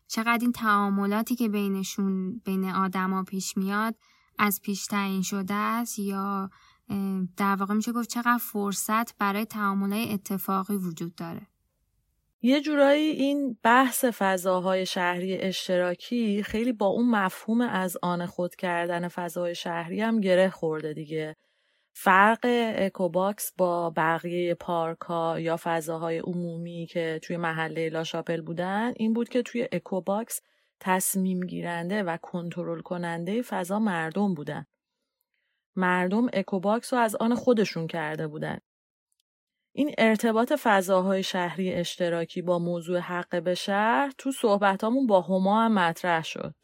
چقدر 0.07 0.39
این 0.41 0.51
تعاملاتی 0.51 1.35
که 1.35 1.49
بینشون 1.49 2.41
بین 2.45 2.65
آدما 2.65 3.23
پیش 3.23 3.57
میاد 3.57 3.95
از 4.39 4.61
پیش 4.61 4.85
تعیین 4.85 5.21
شده 5.21 5.53
است 5.53 5.99
یا 5.99 6.49
در 7.37 7.55
واقع 7.55 7.73
میشه 7.73 7.91
گفت 7.91 8.09
چقدر 8.09 8.37
فرصت 8.37 9.17
برای 9.17 9.45
تعاملهای 9.45 10.13
اتفاقی 10.13 10.75
وجود 10.75 11.15
داره. 11.15 11.41
یه 12.41 12.61
جورایی 12.61 13.09
این 13.09 13.57
بحث 13.63 14.05
فضاهای 14.05 14.85
شهری 14.85 15.37
اشتراکی 15.37 16.43
خیلی 16.43 16.73
با 16.73 16.85
اون 16.85 17.09
مفهوم 17.09 17.61
از 17.61 17.97
آن 18.01 18.25
خود 18.25 18.55
کردن 18.55 19.07
فضاهای 19.07 19.55
شهری 19.55 20.01
هم 20.01 20.21
گره 20.21 20.49
خورده 20.49 20.93
دیگه. 20.93 21.35
فرق 21.93 22.39
اکوباکس 22.75 23.53
با 23.57 23.89
بقیه 23.89 24.53
پارکا 24.53 25.39
یا 25.39 25.57
فضاهای 25.63 26.19
عمومی 26.19 26.87
که 26.89 27.19
توی 27.23 27.37
محله 27.37 27.89
لاشاپل 27.89 28.41
بودن 28.41 28.93
این 28.95 29.13
بود 29.13 29.29
که 29.29 29.41
توی 29.41 29.67
اکوباکس 29.71 30.41
تصمیم 30.79 31.39
گیرنده 31.39 32.03
و 32.03 32.17
کنترل 32.17 32.81
کننده 32.81 33.41
فضا 33.41 33.79
مردم 33.79 34.33
بودن. 34.33 34.65
مردم 35.79 36.27
اکوباکس 36.33 36.93
رو 36.93 36.99
از 36.99 37.15
آن 37.15 37.35
خودشون 37.35 37.87
کرده 37.87 38.27
بودن. 38.27 38.59
این 39.75 39.95
ارتباط 39.97 40.53
فضاهای 40.63 41.23
شهری 41.23 41.73
اشتراکی 41.73 42.41
با 42.41 42.59
موضوع 42.59 42.99
حق 42.99 43.43
به 43.43 43.55
شهر 43.55 44.11
تو 44.17 44.31
صحبتامون 44.31 45.07
با 45.07 45.21
هما 45.21 45.63
هم 45.63 45.73
مطرح 45.73 46.23
شد. 46.23 46.55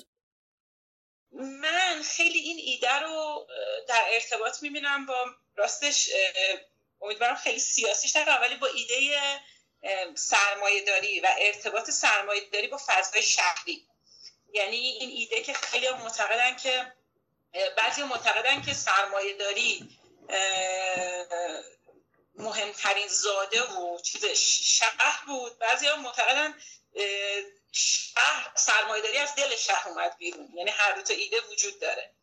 من 1.31 2.01
خیلی 2.03 2.39
این 2.39 2.57
ایده 2.59 2.99
رو 2.99 3.47
در 3.87 4.03
ارتباط 4.13 4.63
می‌بینم 4.63 5.05
با 5.05 5.25
راستش 5.55 6.09
امیدوارم 7.01 7.35
خیلی 7.35 7.59
سیاسیش 7.59 8.15
نکنم 8.15 8.41
ولی 8.41 8.55
با 8.55 8.67
ایده 8.67 9.11
سرمایه 10.15 10.85
داری 10.85 11.19
و 11.19 11.27
ارتباط 11.39 11.89
سرمایه 11.89 12.41
داری 12.53 12.67
با 12.67 12.79
فضای 12.87 13.21
شهری 13.21 13.87
یعنی 14.53 14.77
این 14.77 15.09
ایده 15.09 15.41
که 15.41 15.53
خیلی 15.53 15.89
معتقدن 15.89 16.55
که 16.55 16.93
بعضی 17.77 18.03
معتقدن 18.03 18.61
که 18.61 18.73
سرمایه 18.73 19.37
داری 19.37 19.99
مهمترین 22.35 23.07
زاده 23.07 23.61
و 23.63 23.99
چیز 23.99 24.25
شهر 24.25 25.25
بود. 25.25 25.59
بعضی 25.59 25.87
ها 25.87 25.95
معتقدن 25.95 26.53
شهر 27.71 28.51
سرمایهداری 28.55 29.17
از 29.17 29.35
دل 29.35 29.55
شهر 29.55 29.89
اومد 29.89 30.17
بیرون. 30.17 30.49
یعنی 30.55 30.71
هر 30.71 30.91
دو 30.91 31.01
تا 31.01 31.13
ایده 31.13 31.41
وجود 31.41 31.79
داره. 31.79 32.15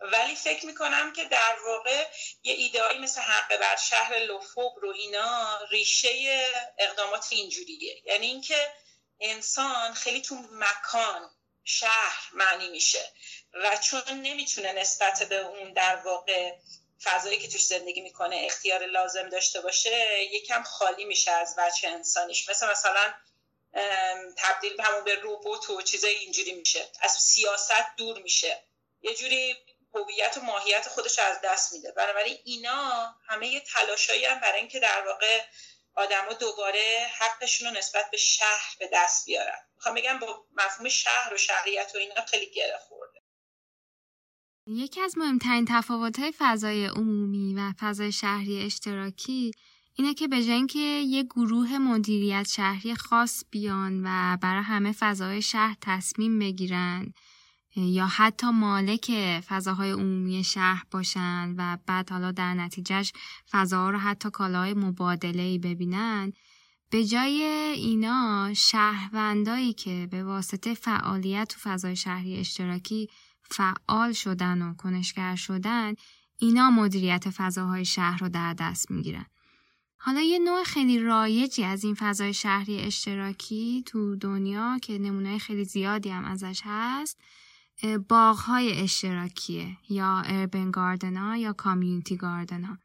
ولی 0.00 0.34
فکر 0.34 0.66
می‌کنم 0.66 1.12
که 1.12 1.24
در 1.24 1.56
واقع 1.66 2.06
یه 2.42 2.54
ایدهایی 2.54 2.98
مثل 2.98 3.20
حق 3.20 3.56
بر 3.56 3.76
شهر 3.76 4.18
لوفوب 4.18 4.78
رو 4.82 4.90
اینا 4.90 5.58
ریشه 5.70 6.46
اقدامات 6.78 7.26
اینجوریه. 7.30 8.02
یعنی 8.04 8.26
اینکه 8.26 8.72
انسان 9.20 9.94
خیلی 9.94 10.22
تو 10.22 10.34
مکان 10.52 11.30
شهر 11.78 12.30
معنی 12.32 12.68
میشه. 12.68 13.12
و 13.52 13.76
چون 13.76 14.02
نمی‌تونه 14.08 14.72
نسبت 14.72 15.22
به 15.22 15.36
اون 15.36 15.72
در 15.72 15.96
واقع 15.96 16.52
فضایی 17.02 17.38
که 17.38 17.48
توش 17.48 17.64
زندگی 17.64 18.00
می‌کنه 18.00 18.42
اختیار 18.44 18.86
لازم 18.86 19.28
داشته 19.28 19.60
باشه 19.60 20.24
یکم 20.24 20.62
خالی 20.62 21.04
میشه 21.04 21.30
از 21.30 21.54
وجه 21.58 21.88
انسانیش. 21.88 22.48
مثل 22.48 22.70
مثلا 22.70 23.14
تبدیل 24.36 24.76
به 24.76 24.82
همون 24.82 25.04
به 25.04 25.14
روبوت 25.14 25.70
و 25.70 25.82
چیزای 25.82 26.14
اینجوری 26.14 26.52
میشه. 26.52 26.88
از 27.00 27.12
سیاست 27.12 27.96
دور 27.96 28.22
میشه. 28.22 28.62
یه 29.02 29.14
جوری 29.14 29.56
هویت 29.94 30.36
و 30.36 30.40
ماهیت 30.40 30.88
خودش 30.88 31.18
از 31.18 31.40
دست 31.44 31.72
میده. 31.72 31.92
بنابراین 31.92 32.38
اینا 32.44 33.14
همه 33.28 33.48
یه 33.48 33.60
تلاشایی 33.60 34.24
هم 34.24 34.40
برای 34.40 34.60
اینکه 34.60 34.80
در 34.80 35.06
واقع 35.06 35.40
آدما 35.94 36.32
دوباره 36.32 37.06
حقشون 37.18 37.68
رو 37.68 37.78
نسبت 37.78 38.04
به 38.10 38.16
شهر 38.16 38.76
به 38.78 38.90
دست 38.92 39.26
بیارن. 39.26 39.58
می‌خوام 39.76 39.94
بگم 39.94 40.18
با 40.18 40.46
مفهوم 40.56 40.88
شهر 40.88 41.34
و 41.34 41.36
شهریت 41.36 41.92
و 41.94 41.98
اینا 41.98 42.24
خیلی 42.30 42.50
گره 42.50 42.78
خورده. 42.88 43.20
یکی 44.66 45.00
از 45.00 45.18
مهمترین 45.18 45.64
تفاوت‌های 45.68 46.32
فضای 46.38 46.86
عمومی 46.86 47.54
و 47.54 47.72
فضای 47.80 48.12
شهری 48.12 48.62
اشتراکی 48.62 49.50
اینه 49.94 50.14
که 50.14 50.28
به 50.28 50.66
که 50.66 50.78
یه 50.78 51.22
گروه 51.22 51.78
مدیریت 51.78 52.48
شهری 52.48 52.94
خاص 52.94 53.44
بیان 53.50 54.02
و 54.04 54.36
برای 54.42 54.62
همه 54.62 54.92
فضای 54.92 55.42
شهر 55.42 55.76
تصمیم 55.80 56.38
بگیرن 56.38 57.14
یا 57.76 58.06
حتی 58.06 58.50
مالک 58.50 59.10
فضاهای 59.48 59.90
عمومی 59.90 60.44
شهر 60.44 60.84
باشن 60.90 61.54
و 61.56 61.78
بعد 61.86 62.10
حالا 62.10 62.32
در 62.32 62.54
نتیجهش 62.54 63.12
فضاها 63.50 63.90
رو 63.90 63.98
حتی 63.98 64.30
کالاهای 64.30 64.74
مبادله 64.74 65.58
ببینن 65.58 66.32
به 66.90 67.04
جای 67.04 67.42
اینا 67.76 68.50
شهروندایی 68.54 69.72
که 69.72 70.08
به 70.10 70.24
واسطه 70.24 70.74
فعالیت 70.74 71.48
تو 71.48 71.70
فضای 71.70 71.96
شهری 71.96 72.36
اشتراکی 72.36 73.08
فعال 73.42 74.12
شدن 74.12 74.62
و 74.62 74.74
کنشگر 74.74 75.36
شدن 75.36 75.94
اینا 76.38 76.70
مدیریت 76.70 77.30
فضاهای 77.30 77.84
شهر 77.84 78.18
رو 78.18 78.28
در 78.28 78.54
دست 78.54 78.90
می‌گیرن. 78.90 79.26
حالا 79.96 80.20
یه 80.20 80.38
نوع 80.38 80.64
خیلی 80.64 80.98
رایجی 80.98 81.64
از 81.64 81.84
این 81.84 81.94
فضای 81.94 82.34
شهری 82.34 82.78
اشتراکی 82.78 83.82
تو 83.86 84.16
دنیا 84.16 84.78
که 84.82 84.98
نمونه 84.98 85.38
خیلی 85.38 85.64
زیادی 85.64 86.08
هم 86.08 86.24
ازش 86.24 86.60
هست 86.64 87.18
باغهای 88.08 88.80
اشتراکیه 88.82 89.76
یا 89.88 90.22
اربن 90.26 90.70
گاردنا 90.70 91.36
یا 91.36 91.52
کامیونیتی 91.52 92.16
گاردنا 92.16 92.78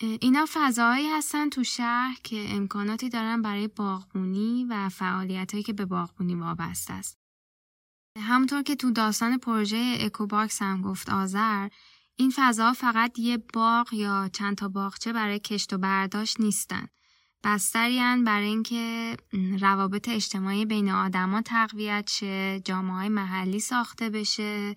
اینا 0.00 0.46
فضاهایی 0.48 1.08
هستن 1.08 1.48
تو 1.48 1.64
شهر 1.64 2.16
که 2.22 2.46
امکاناتی 2.48 3.08
دارن 3.08 3.42
برای 3.42 3.68
باغبونی 3.68 4.66
و 4.70 4.88
فعالیت 4.88 5.64
که 5.64 5.72
به 5.72 5.84
باغبونی 5.84 6.34
وابسته 6.34 6.92
است. 6.92 7.18
همونطور 8.18 8.62
که 8.62 8.76
تو 8.76 8.90
داستان 8.90 9.38
پروژه 9.38 9.96
اکوباکس 10.00 10.62
هم 10.62 10.82
گفت 10.82 11.10
آذر 11.10 11.68
این 12.16 12.32
فضا 12.36 12.72
فقط 12.72 13.18
یه 13.18 13.38
باغ 13.54 13.92
یا 13.92 14.30
چند 14.32 14.56
تا 14.56 14.68
باغچه 14.68 15.12
برای 15.12 15.38
کشت 15.38 15.72
و 15.72 15.78
برداشت 15.78 16.40
نیستن. 16.40 16.88
بستریان 17.44 18.24
برای 18.24 18.46
اینکه 18.46 19.16
روابط 19.60 20.08
اجتماعی 20.08 20.64
بین 20.64 20.90
آدما 20.90 21.42
تقویت 21.42 22.10
شه، 22.10 22.60
جامعه 22.64 23.08
محلی 23.08 23.60
ساخته 23.60 24.10
بشه، 24.10 24.76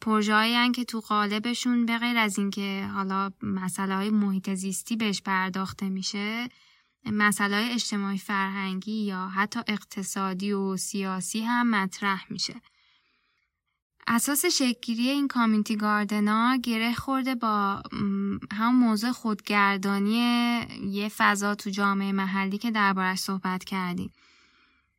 پروژه‌ای 0.00 0.70
که 0.72 0.84
تو 0.84 1.00
قالبشون 1.00 1.86
به 1.86 1.98
غیر 1.98 2.18
از 2.18 2.38
اینکه 2.38 2.88
حالا 2.94 3.30
مسئله 3.42 3.94
های 3.94 4.10
محیط 4.10 4.54
زیستی 4.54 4.96
بهش 4.96 5.22
پرداخته 5.22 5.88
میشه 5.88 6.48
های 7.40 7.70
اجتماعی 7.70 8.18
فرهنگی 8.18 9.04
یا 9.04 9.28
حتی 9.28 9.60
اقتصادی 9.66 10.52
و 10.52 10.76
سیاسی 10.76 11.40
هم 11.40 11.70
مطرح 11.70 12.24
میشه. 12.30 12.60
اساس 14.08 14.46
شکلگیری 14.46 15.08
این 15.08 15.28
کامیونیتی 15.28 15.76
گاردنا 15.76 16.56
گره 16.56 16.94
خورده 16.94 17.34
با 17.34 17.82
هم 18.52 18.74
موضوع 18.74 19.12
خودگردانی 19.12 20.16
یه 20.90 21.08
فضا 21.08 21.54
تو 21.54 21.70
جامعه 21.70 22.12
محلی 22.12 22.58
که 22.58 22.70
دربارش 22.70 23.18
صحبت 23.18 23.64
کردیم. 23.64 24.12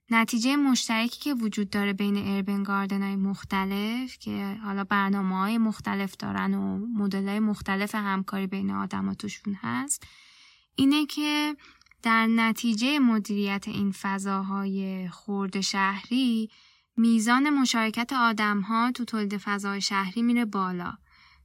نتیجه 0.09 0.55
مشترکی 0.55 1.19
که 1.19 1.33
وجود 1.33 1.69
داره 1.69 1.93
بین 1.93 2.27
اربن 2.27 2.63
گاردن 2.63 3.03
های 3.03 3.15
مختلف 3.15 4.17
که 4.19 4.57
حالا 4.63 4.83
برنامه 4.83 5.37
های 5.37 5.57
مختلف 5.57 6.17
دارن 6.17 6.53
و 6.53 6.77
مدل 6.77 7.27
های 7.27 7.39
مختلف 7.39 7.95
همکاری 7.95 8.47
بین 8.47 8.71
آدم 8.71 9.13
توشون 9.13 9.53
هست 9.61 10.03
اینه 10.75 11.05
که 11.05 11.55
در 12.03 12.27
نتیجه 12.27 12.99
مدیریت 12.99 13.67
این 13.67 13.91
فضاهای 13.91 15.07
خورد 15.09 15.61
شهری 15.61 16.49
میزان 16.97 17.49
مشارکت 17.49 18.13
آدم 18.13 18.61
ها 18.61 18.91
تو 18.95 19.05
تولید 19.05 19.37
فضای 19.37 19.81
شهری 19.81 20.21
میره 20.21 20.45
بالا. 20.45 20.93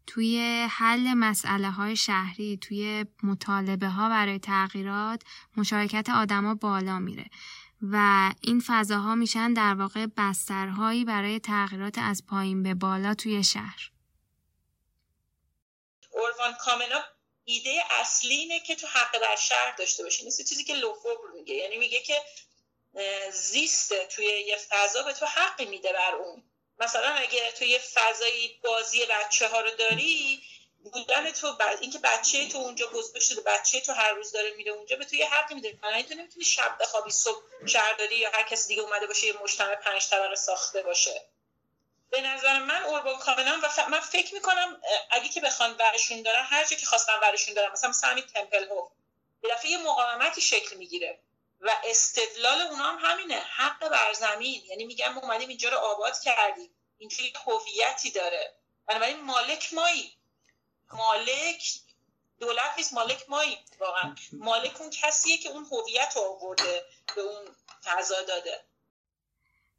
توی 0.07 0.67
حل 0.71 1.15
مسئله 1.15 1.71
های 1.71 1.97
شهری 1.97 2.59
توی 2.63 3.07
مطالبه 3.23 3.89
ها 3.89 4.09
برای 4.09 4.39
تغییرات 4.39 5.23
مشارکت 5.57 6.09
آدما 6.11 6.55
بالا 6.55 6.99
میره 6.99 7.27
و 7.83 8.31
این 8.41 8.63
فضاها 8.67 9.15
میشن 9.15 9.53
در 9.53 9.75
واقع 9.75 10.07
بسترهایی 10.17 11.05
برای 11.05 11.41
تغییرات 11.41 11.99
از 11.99 12.27
پایین 12.27 12.63
به 12.63 12.75
بالا 12.75 13.15
توی 13.15 13.45
شهر. 13.45 13.91
اوروان 16.11 16.55
کامنا 16.61 17.01
ایده 17.45 17.83
اصلی 18.01 18.35
اینه 18.35 18.61
که 18.61 18.75
تو 18.75 18.87
حق 18.87 19.21
بر 19.21 19.37
شهر 19.37 19.75
داشته 19.79 20.03
باشی. 20.03 20.27
مثل 20.27 20.45
چیزی 20.45 20.65
که 20.65 20.75
لوفوبر 20.75 21.31
میگه. 21.35 21.55
یعنی 21.55 21.79
میگه 21.79 22.01
که 22.01 22.15
زیست 23.31 24.07
توی 24.07 24.27
یه 24.27 24.57
فضا 24.57 25.03
به 25.03 25.13
تو 25.13 25.27
حقی 25.27 25.65
میده 25.65 25.93
بر 25.93 26.15
اون. 26.15 26.43
مثلا 26.79 27.09
اگه 27.09 27.53
تو 27.53 27.65
یه 27.65 27.79
فضایی 27.79 28.61
بازی 28.65 29.07
بچه 29.07 29.49
ها 29.49 29.61
رو 29.61 29.71
داری 29.71 30.43
بودن 30.83 31.31
تو 31.31 31.53
بعد 31.53 31.79
اینکه 31.81 31.99
بچه 31.99 32.49
تو 32.49 32.59
اونجا 32.59 32.87
بزرگ 32.87 33.23
شده 33.23 33.41
بچه 33.41 33.81
تو 33.81 33.93
هر 33.93 34.13
روز 34.13 34.33
داره 34.33 34.51
میره 34.51 34.73
اونجا 34.73 34.97
به 34.97 35.05
تو 35.05 35.17
یه 35.17 35.29
حقی 35.29 35.55
میده. 35.55 35.79
من 35.83 36.03
تو 36.03 36.15
نمی‌تونی 36.15 36.45
شب 36.45 36.79
بخوابی 36.81 37.11
صبح 37.11 37.43
شهرداری 37.67 38.17
یا 38.17 38.31
هر 38.31 38.43
کسی 38.43 38.69
دیگه 38.69 38.83
اومده 38.83 39.07
باشه 39.07 39.27
یه 39.27 39.33
مجتمع 39.43 39.75
پنج 39.75 40.09
طبقه 40.09 40.35
ساخته 40.35 40.83
باشه. 40.83 41.29
به 42.11 42.21
نظر 42.21 42.59
من 42.59 42.83
اوربان 42.83 43.19
کامنان 43.19 43.61
و 43.61 43.69
ف... 43.69 43.79
من 43.79 44.01
فکر 44.01 44.35
می‌کنم 44.35 44.83
اگه 45.11 45.29
که 45.29 45.41
بخوان 45.41 45.77
ورشون 45.79 46.23
دارن 46.23 46.45
هر 46.45 46.65
جا 46.65 46.77
که 46.77 46.87
خواستن 46.87 47.19
ورشون 47.23 47.55
دارن 47.55 47.73
مثلا 47.73 48.11
همین 48.11 48.25
تمپل 48.25 48.69
هو 48.69 48.89
یه 49.65 49.79
مقاومتی 49.79 50.41
شکل 50.41 50.77
می‌گیره. 50.77 51.21
و 51.63 51.71
استدلال 51.85 52.61
اونا 52.61 52.85
هم 52.85 52.99
همینه. 53.01 53.35
حق 53.35 53.89
بر 53.89 54.13
زمین. 54.13 54.63
یعنی 54.65 54.85
میگن 54.85 55.13
ما 55.13 55.21
اومدیم 55.21 55.49
اینجا 55.49 55.69
رو 55.69 55.77
آباد 55.77 56.21
کردیم. 56.21 56.71
اینجوری 56.99 57.33
هویتی 57.47 58.11
داره. 58.11 58.55
بنابراین 58.89 59.21
مالک 59.21 59.75
مایی. 59.75 60.17
مالک 60.93 61.65
دولت 62.41 62.75
نیست 62.77 62.93
مالک 62.93 63.25
مایی. 63.29 63.59
واقعا. 63.81 64.15
مالک 64.33 64.81
اون 64.81 64.91
کسیه 64.91 65.39
که 65.39 65.49
اون 65.49 65.67
هویت 65.73 66.13
رو 66.17 66.23
آورده 66.23 66.85
به 67.17 67.21
اون 67.23 67.57
فضا 67.85 68.23
داده. 68.23 68.65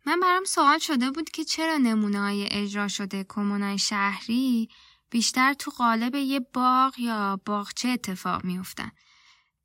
من 0.05 0.19
برام 0.19 0.43
سوال 0.43 0.79
شده 0.79 1.11
بود 1.11 1.29
که 1.29 1.43
چرا 1.43 1.77
نمونه 1.77 2.47
اجرا 2.51 2.87
شده 2.87 3.25
کمونای 3.29 3.79
شهری 3.79 4.69
بیشتر 5.09 5.53
تو 5.53 5.71
قالب 5.71 6.15
یه 6.15 6.39
باغ 6.39 6.93
یا 6.99 7.39
باغچه 7.45 7.89
اتفاق 7.89 8.43
میفتن 8.43 8.91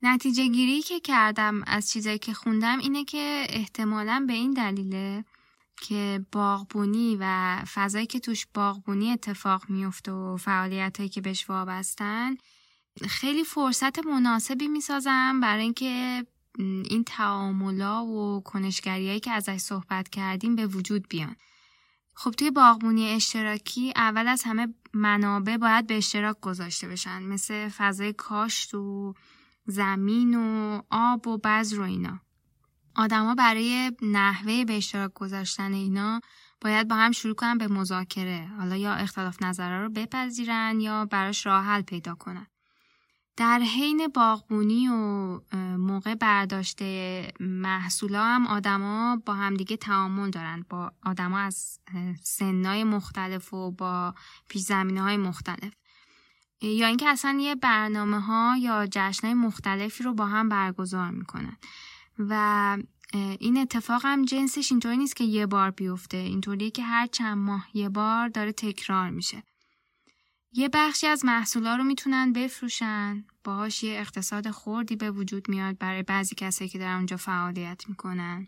نتیجه 0.01 0.47
گیری 0.47 0.81
که 0.81 0.99
کردم 0.99 1.63
از 1.67 1.89
چیزایی 1.89 2.19
که 2.19 2.33
خوندم 2.33 2.79
اینه 2.79 3.05
که 3.05 3.47
احتمالا 3.49 4.25
به 4.27 4.33
این 4.33 4.53
دلیله 4.53 5.25
که 5.81 6.25
باغبونی 6.31 7.17
و 7.19 7.55
فضایی 7.73 8.05
که 8.05 8.19
توش 8.19 8.47
باغبونی 8.53 9.11
اتفاق 9.11 9.69
میفته 9.69 10.11
و 10.11 10.37
فعالیت 10.37 10.97
هایی 10.97 11.09
که 11.09 11.21
بهش 11.21 11.49
وابستن 11.49 12.37
خیلی 13.07 13.43
فرصت 13.43 14.05
مناسبی 14.05 14.67
می‌سازم 14.67 15.39
برای 15.39 15.63
اینکه 15.63 16.25
این 16.59 17.03
تعاملا 17.03 18.05
و 18.05 18.43
کنشگریایی 18.43 19.19
که 19.19 19.31
ازش 19.31 19.57
صحبت 19.57 20.09
کردیم 20.09 20.55
به 20.55 20.67
وجود 20.67 21.07
بیان. 21.09 21.35
خب 22.13 22.31
توی 22.31 22.51
باغبونی 22.51 23.09
اشتراکی 23.09 23.93
اول 23.95 24.27
از 24.27 24.43
همه 24.43 24.73
منابع 24.93 25.57
باید 25.57 25.87
به 25.87 25.97
اشتراک 25.97 26.39
گذاشته 26.41 26.87
بشن 26.87 27.23
مثل 27.23 27.69
فضای 27.69 28.13
کاشت 28.13 28.73
و 28.73 29.13
زمین 29.65 30.35
و 30.35 30.81
آب 30.89 31.27
و 31.27 31.37
بذر 31.37 31.79
و 31.79 31.83
اینا. 31.83 32.19
آدما 32.95 33.35
برای 33.35 33.91
نحوه 34.01 34.65
به 34.65 34.77
اشتراک 34.77 35.13
گذاشتن 35.13 35.73
اینا 35.73 36.21
باید 36.61 36.87
با 36.87 36.95
هم 36.95 37.11
شروع 37.11 37.35
کنن 37.35 37.57
به 37.57 37.67
مذاکره. 37.67 38.49
حالا 38.57 38.75
یا 38.75 38.93
اختلاف 38.93 39.43
نظره 39.43 39.81
رو 39.81 39.89
بپذیرن 39.89 40.79
یا 40.79 41.05
براش 41.05 41.45
راه 41.45 41.65
حل 41.65 41.81
پیدا 41.81 42.15
کنن. 42.15 42.47
در 43.37 43.59
حین 43.59 44.07
باغبونی 44.07 44.87
و 44.87 45.39
موقع 45.77 46.15
برداشته 46.15 47.27
محصولا 47.39 48.23
هم 48.23 48.47
آدما 48.47 49.21
با 49.25 49.33
همدیگه 49.33 49.77
تعامل 49.77 50.29
دارن. 50.29 50.65
با 50.69 50.91
آدما 51.03 51.39
از 51.39 51.79
سنای 52.23 52.83
مختلف 52.83 53.53
و 53.53 53.71
با 53.71 54.13
پیش 54.49 54.61
زمینه 54.61 55.01
های 55.01 55.17
مختلف. 55.17 55.73
یا 56.61 56.87
اینکه 56.87 57.09
اصلا 57.09 57.39
یه 57.41 57.55
برنامه 57.55 58.19
ها 58.19 58.57
یا 58.57 58.87
جشن 58.91 59.33
مختلفی 59.33 60.03
رو 60.03 60.13
با 60.13 60.25
هم 60.25 60.49
برگزار 60.49 61.11
می‌کنن. 61.11 61.57
و 62.19 62.77
این 63.13 63.57
اتفاق 63.57 64.01
هم 64.05 64.25
جنسش 64.25 64.71
اینطوری 64.71 64.97
نیست 64.97 65.15
که 65.15 65.23
یه 65.23 65.45
بار 65.45 65.71
بیفته. 65.71 66.17
اینطوریه 66.17 66.71
که 66.71 66.83
هر 66.83 67.07
چند 67.07 67.37
ماه 67.37 67.67
یه 67.73 67.89
بار 67.89 68.27
داره 68.27 68.51
تکرار 68.51 69.09
میشه. 69.09 69.43
یه 70.51 70.69
بخشی 70.73 71.07
از 71.07 71.25
محصولا 71.25 71.75
رو 71.75 71.83
می‌تونن 71.83 72.33
بفروشن. 72.33 73.25
باهاش 73.43 73.83
یه 73.83 73.99
اقتصاد 73.99 74.51
خوردی 74.51 74.95
به 74.95 75.11
وجود 75.11 75.49
میاد 75.49 75.77
برای 75.77 76.03
بعضی 76.03 76.35
کسایی 76.35 76.69
که 76.69 76.79
در 76.79 76.95
اونجا 76.95 77.17
فعالیت 77.17 77.83
می‌کنن. 77.89 78.47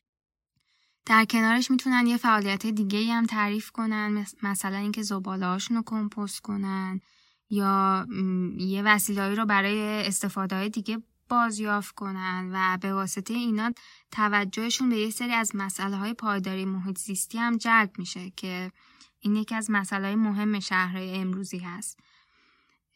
در 1.05 1.25
کنارش 1.25 1.71
می‌تونن 1.71 2.07
یه 2.07 2.17
فعالیت 2.17 2.65
دیگه 2.65 3.13
هم 3.13 3.25
تعریف 3.25 3.71
کنن. 3.71 4.25
مثلا 4.43 4.77
اینکه 4.77 5.01
زباله 5.01 5.57
رو 5.57 5.83
کمپوست 5.85 6.39
کنن. 6.39 7.01
یا 7.51 8.07
یه 8.57 8.81
وسیلهایی 8.85 9.35
رو 9.35 9.45
برای 9.45 10.07
استفاده 10.07 10.55
های 10.55 10.69
دیگه 10.69 11.01
بازیافت 11.29 11.95
کنن 11.95 12.49
و 12.53 12.77
به 12.81 12.93
واسطه 12.93 13.33
اینا 13.33 13.73
توجهشون 14.11 14.89
به 14.89 14.97
یه 14.97 15.09
سری 15.09 15.31
از 15.31 15.51
مسئله 15.55 15.97
های 15.97 16.13
پایداری 16.13 16.65
محیط 16.65 16.97
زیستی 16.97 17.37
هم 17.37 17.57
جلب 17.57 17.91
میشه 17.97 18.31
که 18.35 18.71
این 19.19 19.35
یکی 19.35 19.55
از 19.55 19.71
مسئله 19.71 20.07
های 20.07 20.15
مهم 20.15 20.59
شهرهای 20.59 21.15
امروزی 21.15 21.57
هست. 21.57 21.99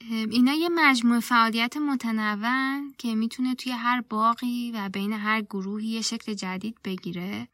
اینا 0.09 0.53
یه 0.53 0.69
مجموعه 0.69 1.19
فعالیت 1.19 1.77
متنوع 1.77 2.81
که 2.97 3.15
می‌تونه 3.15 3.55
توی 3.55 3.71
هر 3.71 4.01
باقی 4.01 4.71
و 4.71 4.89
بین 4.89 5.13
هر 5.13 5.41
گروهی 5.41 5.87
یه 5.87 6.01
شکل 6.01 6.33
جدید 6.33 6.77
بگیره. 6.83 7.47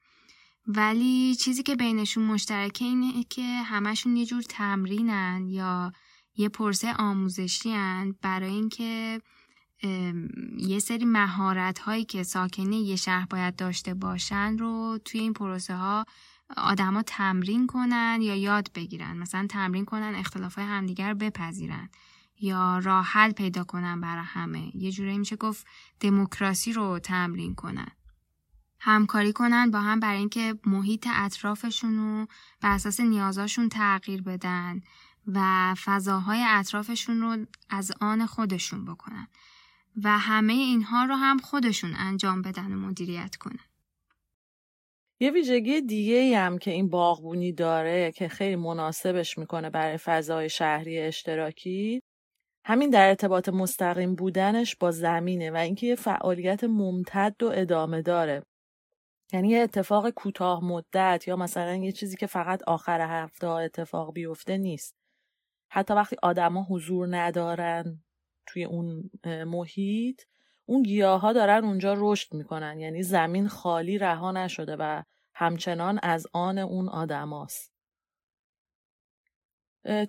ولی 0.68 1.36
چیزی 1.36 1.64
که 1.64 1.76
بینشون 1.76 2.24
مشترکه 2.24 2.86
اینه 2.86 3.24
که 3.24 3.44
همشون 3.44 4.16
یه 4.16 4.26
جور 4.26 4.42
تمرینن 4.42 5.48
یا 5.48 5.92
یه 6.36 6.50
پرسه 6.50 6.94
آموزشی 6.94 7.74
برای 8.22 8.54
اینکه 8.54 9.22
یه 10.58 10.80
سری 10.80 11.06
مهارت 11.06 11.80
هایی 11.80 12.06
که 12.06 12.24
ساکنه 12.24 12.76
یه 12.76 12.96
شهر 12.96 13.26
باید 13.26 13.56
داشته 13.56 13.94
باشن 13.94 14.58
رو 14.58 15.00
توی 15.06 15.20
این 15.20 15.34
پروسه 15.34 15.76
ها 15.76 16.06
آدما 16.58 17.02
تمرین 17.02 17.68
کنن 17.68 18.20
یا 18.22 18.36
یاد 18.36 18.72
بگیرن. 18.76 19.18
مثلا 19.18 19.48
تمرین 19.50 19.86
کنن 19.86 20.16
اختلاف 20.16 20.56
های 20.56 20.66
همدیگر 20.66 21.14
بپذیرن 21.14 21.90
یا 22.40 22.78
راه 22.80 23.06
حل 23.06 23.32
پیدا 23.32 23.64
کنن 23.64 24.02
برای 24.02 24.24
همه. 24.26 24.72
یه 24.76 24.92
جوری 24.92 25.18
میشه 25.18 25.36
گفت 25.36 25.66
دموکراسی 26.00 26.74
رو 26.74 27.00
تمرین 27.00 27.56
کنن. 27.56 27.92
همکاری 28.80 29.34
کنن 29.34 29.72
با 29.72 29.82
هم 29.82 30.00
برای 30.00 30.18
اینکه 30.18 30.56
محیط 30.66 31.08
اطرافشون 31.12 31.98
رو 31.98 32.28
بر 32.62 32.72
اساس 32.72 33.00
نیازاشون 33.00 33.70
تغییر 33.70 34.22
بدن. 34.22 34.82
و 35.28 35.76
فضاهای 35.86 36.44
اطرافشون 36.48 37.22
رو 37.22 37.46
از 37.70 37.92
آن 38.02 38.26
خودشون 38.26 38.86
بکنن 38.86 39.28
و 40.04 40.10
همه 40.18 40.54
اینها 40.54 41.06
رو 41.06 41.16
هم 41.16 41.38
خودشون 41.38 41.96
انجام 41.98 42.42
بدن 42.42 42.74
و 42.74 42.76
مدیریت 42.76 43.36
کنن. 43.36 43.66
یه 45.20 45.32
ویژگی 45.32 45.82
دیگه 45.82 46.40
هم 46.40 46.58
که 46.58 46.72
این 46.72 46.90
باغبونی 46.90 47.54
داره 47.54 48.12
که 48.12 48.28
خیلی 48.28 48.56
مناسبش 48.56 49.38
می‌کنه 49.38 49.70
برای 49.70 49.98
فضای 49.98 50.50
شهری 50.50 51.00
اشتراکی 51.00 52.02
همین 52.66 52.90
در 52.90 53.08
ارتباط 53.08 53.50
مستقیم 53.50 54.16
بودنش 54.16 54.76
با 54.76 54.92
زمینه 54.92 55.52
و 55.52 55.56
اینکه 55.56 55.88
یه 55.88 55.96
فعالیت 55.96 56.64
ممتد 56.64 57.44
و 57.44 57.52
ادامه 57.54 58.02
داره. 58.02 58.44
یعنی 59.34 59.50
یه 59.50 59.60
اتفاق 59.60 60.10
کوتاه 60.10 60.64
مدت 60.64 61.24
یا 61.28 61.36
مثلا 61.36 61.76
یه 61.76 61.92
چیزی 61.92 62.18
که 62.18 62.28
فقط 62.28 62.64
آخر 62.68 63.02
هفته 63.02 63.48
اتفاق 63.48 64.14
بیفته 64.14 64.58
نیست. 64.58 65.01
حتی 65.74 65.94
وقتی 65.94 66.16
آدما 66.24 66.64
حضور 66.64 67.18
ندارن 67.18 68.04
توی 68.46 68.64
اون 68.64 69.10
محیط 69.26 70.22
اون 70.66 70.84
گیاه 70.84 71.22
ها 71.22 71.34
دارن 71.34 71.66
اونجا 71.66 71.96
رشد 71.98 72.34
می‌کنن 72.34 72.80
یعنی 72.80 73.04
زمین 73.04 73.48
خالی 73.48 73.98
رها 73.98 74.32
نشده 74.32 74.76
و 74.80 75.04
همچنان 75.34 76.00
از 76.04 76.28
آن 76.34 76.58
اون 76.58 76.90
آدماست. 76.90 77.72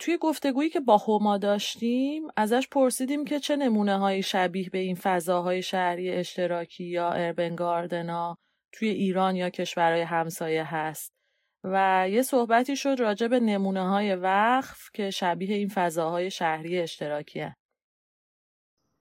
توی 0.00 0.18
گفتگویی 0.20 0.70
که 0.70 0.80
با 0.80 0.98
هما 0.98 1.38
داشتیم 1.38 2.22
ازش 2.36 2.68
پرسیدیم 2.68 3.24
که 3.24 3.40
چه 3.40 3.56
نمونه 3.56 3.98
های 3.98 4.22
شبیه 4.22 4.70
به 4.70 4.78
این 4.78 4.96
فضاهای 4.96 5.62
شهری 5.62 6.10
اشتراکی 6.10 6.84
یا 6.84 7.10
اربن 7.10 7.54
گاردنا 7.54 8.38
توی 8.72 8.88
ایران 8.88 9.36
یا 9.36 9.50
کشورهای 9.50 10.02
همسایه 10.02 10.74
هست 10.74 11.21
و 11.64 12.06
یه 12.10 12.22
صحبتی 12.22 12.76
شد 12.76 12.96
راجع 12.98 13.26
به 13.26 13.40
نمونه 13.40 13.88
های 13.88 14.14
وقف 14.14 14.90
که 14.94 15.10
شبیه 15.10 15.56
این 15.56 15.68
فضاهای 15.68 16.30
شهری 16.30 16.80
اشتراکیه. 16.80 17.56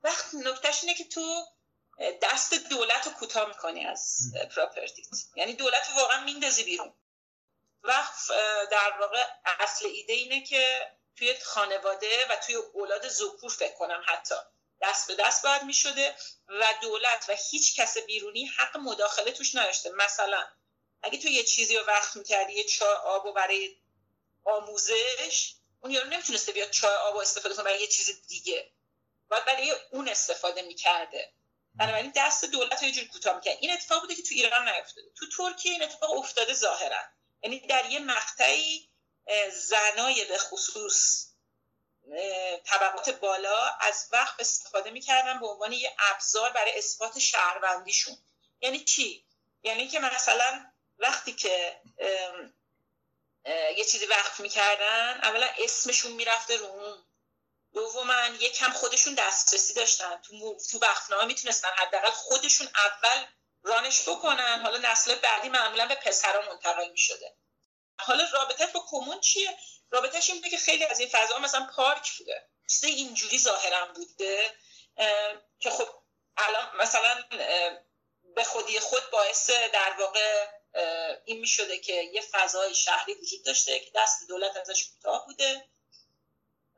وقت 0.04 0.36
نکتهش 0.46 0.84
اینه 0.84 0.96
که 0.96 1.04
تو 1.04 1.46
دست 2.24 2.70
دولت 2.70 3.06
رو 3.06 3.12
کوتاه 3.12 3.48
می‌کنی 3.48 3.86
از 3.86 4.18
پراپرتیت 4.56 5.08
یعنی 5.36 5.54
دولت 5.54 5.90
رو 5.90 5.96
واقعا 5.96 6.24
میندازی 6.24 6.64
بیرون. 6.64 6.94
وقت 7.84 8.16
در 8.72 8.94
واقع 9.00 9.24
اصل 9.60 9.86
ایده 9.86 10.14
اینه 10.14 10.42
که 10.42 10.92
توی 11.16 11.34
خانواده 11.44 12.08
و 12.30 12.36
توی 12.36 12.56
اولاد 12.56 13.08
زکور 13.08 13.50
فکر 13.50 13.76
کنم 13.76 14.04
حتی 14.06 14.36
دست 14.82 15.08
به 15.08 15.24
دست 15.24 15.44
باید 15.44 15.64
می‌شده 15.64 16.16
و 16.48 16.66
دولت 16.82 17.26
و 17.30 17.36
هیچ 17.52 17.80
کس 17.80 17.98
بیرونی 17.98 18.46
حق 18.46 18.78
مداخله 18.78 19.32
توش 19.32 19.56
نداشته. 19.56 19.92
مثلا 19.92 20.44
اگه 21.04 21.18
تو 21.18 21.28
یه 21.28 21.44
چیزی 21.44 21.78
رو 21.78 21.86
وقت 21.86 22.16
می‌کردی 22.16 22.54
یه 22.54 22.64
چای 22.64 22.96
آب 22.96 23.26
و 23.26 23.34
برای 23.34 23.78
آموزش 24.44 25.56
اون 25.82 25.92
یارو 25.92 26.10
نمی‌تونسته 26.10 26.52
بیاد 26.52 26.70
چای 26.70 26.96
آب 26.96 27.16
استفاده 27.16 27.56
کنه 27.56 27.64
برای 27.64 27.82
یه 27.82 27.88
چیز 27.88 28.28
دیگه. 28.28 28.72
باید 29.30 29.46
برای 29.46 29.76
اون 29.92 30.10
استفاده 30.10 30.62
می‌کرده. 30.62 31.34
بنابراین 31.76 32.14
دست 32.16 32.46
دولت 32.46 32.82
رو 32.82 32.88
یه 32.88 32.94
جوری 32.94 33.08
کوتاه 33.08 33.36
می‌کرد. 33.36 33.58
این 33.62 33.72
اتفاق 33.72 34.02
بوده 34.02 34.16
که 34.16 34.22
تو 34.22 34.30
ایران 34.32 34.70
نیفتاده. 34.70 35.08
تو 35.16 35.26
ترکیه 35.38 35.72
این 35.72 35.84
اتفاق 35.84 36.12
افتاده 36.12 36.54
ظاهرا. 36.54 37.02
یعنی 37.44 37.60
در 37.60 37.90
یه 37.90 38.00
مقطعی 38.00 38.90
زنای 39.52 40.26
به 40.26 40.38
خصوص 40.38 41.28
طبقات 42.66 43.10
بالا 43.10 43.66
از 43.80 44.10
وقت 44.12 44.40
استفاده 44.40 44.90
می‌کردن 44.90 45.40
به 45.40 45.48
عنوان 45.48 45.74
یه 45.74 45.96
ابزار 46.00 46.50
برای 46.50 46.78
اثبات 46.78 47.20
شهروندیشون. 47.20 48.18
یعنی 48.62 48.84
چی؟ 48.84 49.26
یعنی 49.64 49.88
که 49.88 50.00
مثلا 50.00 50.71
وقتی 51.02 51.34
که 51.34 51.82
یه 53.76 53.86
چیزی 53.86 54.06
وقت 54.06 54.40
می‌کردن 54.40 55.20
اولا 55.24 55.50
اسمشون 55.58 56.12
می‌رفته 56.12 56.58
رو 56.58 56.98
دوما 57.74 58.26
یکم 58.40 58.72
خودشون 58.72 59.14
دسترسی 59.16 59.74
داشتن. 59.74 60.22
تو 60.22 60.58
تو 60.72 60.80
وقتنامه 60.80 61.26
می‌تونستن 61.26 61.70
حداقل 61.76 62.10
خودشون 62.10 62.68
اول 62.68 63.26
رانش 63.64 64.10
بکنن. 64.10 64.62
حالا 64.62 64.92
نسل 64.92 65.16
بعدی 65.16 65.50
معمولا 65.50 65.86
به 65.86 65.96
پسرا 65.96 66.42
منتقل 66.52 66.90
می‌شده. 66.90 67.36
حالا 68.00 68.28
رابطه 68.34 68.66
با 68.68 68.86
کمون 68.90 69.20
چیه؟ 69.20 69.58
رابطهش 69.92 70.30
این 70.30 70.42
که 70.42 70.58
خیلی 70.58 70.86
از 70.86 71.00
این 71.00 71.10
فضا 71.10 71.40
مثلا 71.40 71.70
پارک 71.76 72.18
بوده. 72.18 72.50
چیز 72.68 72.84
اینجوری 72.84 73.40
ظاهرا 73.40 73.86
بوده 73.86 74.56
که 75.60 75.70
خب 75.70 75.90
الان 76.38 76.76
مثلا 76.76 77.24
به 78.36 78.44
خودی 78.44 78.80
خود 78.80 79.10
باعث 79.10 79.50
در 79.50 79.96
واقع 80.00 80.48
این 81.26 81.40
می‌شده 81.40 81.80
که 81.80 81.94
یه 81.94 82.22
فضای 82.22 82.76
شهری 82.76 83.14
وجود 83.14 83.46
داشته 83.46 83.80
که 83.80 83.92
دست 83.96 84.28
دولت 84.28 84.58
ازش 84.58 84.90
کوتاه 84.90 85.26
بوده 85.26 85.70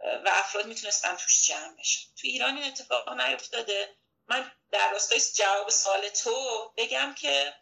و 0.04 0.30
افراد 0.34 0.66
می‌تونستن 0.66 1.16
توش 1.16 1.48
جمع 1.48 1.76
بشن. 1.80 2.10
تو 2.16 2.28
ایران 2.28 2.58
این 2.58 2.66
اتفاق 2.66 3.10
نیفتاده. 3.10 3.96
من 4.28 4.52
در 4.72 4.92
راستای 4.92 5.22
جواب 5.36 5.70
سال 5.70 6.10
تو 6.10 6.74
بگم 6.78 7.16
که 7.18 7.56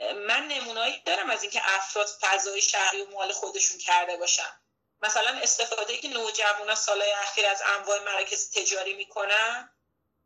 من 0.00 0.48
نمونایی 0.48 1.02
دارم 1.06 1.30
از 1.30 1.42
اینکه 1.42 1.60
افراد 1.64 2.08
فضای 2.20 2.62
شهری 2.62 3.02
و 3.02 3.10
مال 3.10 3.32
خودشون 3.32 3.78
کرده 3.78 4.16
باشن. 4.16 4.60
مثلا 5.02 5.38
استفاده 5.38 5.96
که 5.96 6.08
نوجوانا 6.08 6.74
سالهای 6.74 7.12
اخیر 7.12 7.46
از 7.46 7.62
انواع 7.64 7.98
مراکز 8.04 8.50
تجاری 8.50 8.94
می‌کنن 8.94 9.72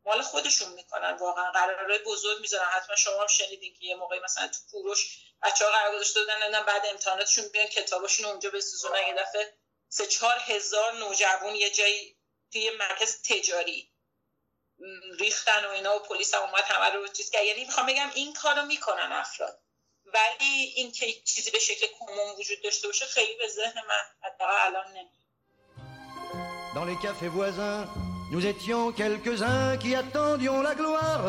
مال 0.06 0.22
خودشون 0.22 0.72
می‌کنن. 0.72 1.16
واقعا 1.16 1.52
قرارهای 1.52 1.98
بزرگ 1.98 2.40
می‌ذارن. 2.40 2.68
حتما 2.68 2.96
شما 2.96 3.20
هم 3.20 3.26
شنیدین 3.26 3.74
که 3.74 3.86
یه 3.86 3.94
موقعی 3.94 4.20
مثلا 4.20 4.48
تو 4.48 4.58
کوروش 4.70 5.18
بچه 5.42 5.64
ها 5.64 5.70
قرار 5.70 5.94
گذاشته 5.94 6.20
بودن 6.20 6.64
بعد 6.64 6.86
امتحاناتشون 6.86 7.48
بیان 7.48 7.66
کتاباشون 7.66 8.26
اونجا 8.26 8.50
بسوزونن. 8.50 9.06
یه 9.08 9.14
دفعه 9.14 9.54
سه 9.88 10.06
چهار 10.06 10.38
هزار 10.46 10.92
نوجوان 10.92 11.54
یه 11.54 11.70
جایی 11.70 12.16
توی 12.52 12.70
مرکز 12.70 13.22
تجاری 13.22 13.90
ریختن 15.18 15.64
و 15.64 15.70
اینا 15.70 15.96
و 15.96 15.98
پلیس 15.98 16.34
هم 16.34 16.42
اومد 16.42 16.64
همه 16.64 16.90
رو 16.90 17.08
چیز 17.08 17.30
کرد. 17.30 17.44
یعنی 17.44 17.64
می‌خوام 17.64 17.86
بگم 17.86 18.10
این 18.14 18.34
کارو 18.34 18.62
می‌کنن 18.62 19.12
افراد. 19.12 19.60
ولی 20.06 20.72
این 20.76 20.92
که 20.92 21.12
چیزی 21.12 21.50
به 21.50 21.58
شکل 21.58 21.86
کمون 21.98 22.30
وجود 22.38 22.62
داشته 22.62 22.86
باشه 22.88 23.06
خیلی 23.06 23.34
به 23.34 23.48
ذهن 23.48 23.86
من 23.88 24.02
حداقل 24.22 24.66
الان 24.66 24.88
نمیاد. 24.88 25.24
Dans 26.74 26.84
les 26.84 26.98
cafés 27.04 27.30
voisins, 27.36 28.13
nous 28.30 28.44
étions 28.46 28.92
quelques-uns 28.92 29.76
qui 29.78 29.94
attendions 29.94 30.62
la 30.62 30.74
gloire. 30.74 31.24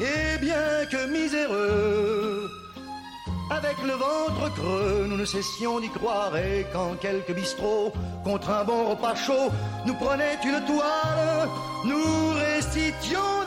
Et 0.00 0.38
bien 0.38 0.86
que 0.90 1.06
miséreux, 1.06 2.50
avec 3.50 3.76
le 3.82 3.92
ventre 3.92 4.54
creux, 4.54 5.06
nous 5.08 5.16
ne 5.16 5.24
cessions 5.24 5.80
d'y 5.80 5.90
croire. 5.90 6.36
Et 6.36 6.66
quand 6.72 6.94
quelques 7.00 7.34
bistrots, 7.34 7.92
contre 8.24 8.50
un 8.50 8.64
bon 8.64 8.90
repas 8.90 9.14
chaud, 9.14 9.50
nous 9.86 9.94
prenaient 9.94 10.38
une 10.44 10.64
toile, 10.64 11.48
nous 11.84 12.34
récitions 12.34 13.39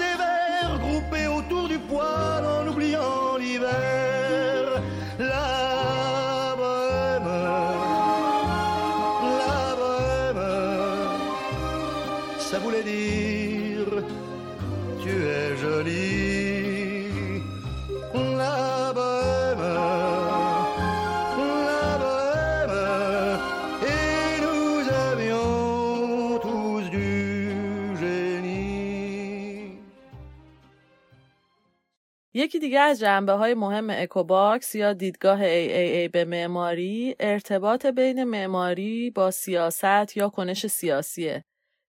یکی 32.36 32.59
دیگه 32.59 32.79
از 32.79 32.99
جنبه 32.99 33.34
های 33.34 33.53
مهم 33.53 33.88
اکوباکس 33.89 34.75
یا 34.75 34.93
دیدگاه 34.93 35.39
AAA 35.39 36.11
به 36.11 36.25
معماری 36.25 37.15
ارتباط 37.19 37.86
بین 37.86 38.23
معماری 38.23 39.09
با 39.09 39.31
سیاست 39.31 40.17
یا 40.17 40.29
کنش 40.29 40.67
سیاسیه 40.67 41.43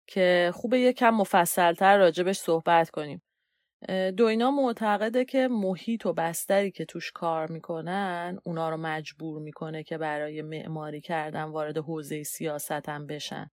که 0.09 0.51
خوبه 0.55 0.81
یکم 0.81 1.11
مفصلتر 1.11 1.99
راجبش 1.99 2.39
صحبت 2.39 2.91
کنیم. 2.91 3.23
دوینا 4.17 4.51
معتقده 4.51 5.25
که 5.25 5.49
محیط 5.49 6.07
و 6.07 6.13
بستری 6.13 6.71
که 6.71 6.85
توش 6.85 7.13
کار 7.13 7.51
می‌کنن 7.51 8.39
اونا 8.45 8.71
رو 8.71 8.77
مجبور 8.77 9.43
می‌کنه 9.43 9.83
که 9.83 9.99
برای 9.99 10.43
معماری 10.43 11.01
کردن 11.01 11.45
وارد 11.45 11.79
حوزه 11.79 12.23
سیاست 12.23 12.89
هم 12.89 13.07
بشن. 13.07 13.51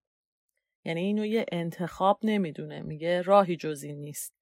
یعنی 0.84 1.00
اینو 1.00 1.26
یه 1.26 1.46
انتخاب 1.52 2.18
نمی‌دونه 2.22 2.82
میگه 2.82 3.22
راهی 3.22 3.56
جز 3.56 3.82
این 3.82 4.00
نیست. 4.00 4.41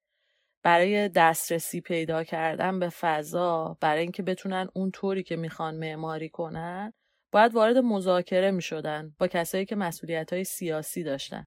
برای 0.62 1.08
دسترسی 1.08 1.80
پیدا 1.80 2.24
کردن 2.24 2.78
به 2.78 2.88
فضا 2.88 3.76
برای 3.80 4.02
اینکه 4.02 4.22
بتونن 4.22 4.68
اون 4.74 4.90
طوری 4.90 5.22
که 5.22 5.36
می‌خوان 5.36 5.76
معماری 5.76 6.28
کنن 6.28 6.92
باید 7.32 7.54
وارد 7.54 7.78
مذاکره 7.78 8.50
می‌شدن 8.50 9.14
با 9.18 9.28
کسایی 9.28 9.64
که 9.64 9.76
مسئولیت 9.76 10.32
های 10.32 10.44
سیاسی 10.44 11.02
داشتن. 11.02 11.44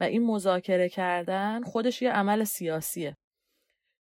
و 0.00 0.04
این 0.04 0.26
مذاکره 0.26 0.88
کردن 0.88 1.62
خودش 1.62 2.02
یه 2.02 2.12
عمل 2.12 2.44
سیاسیه. 2.44 3.16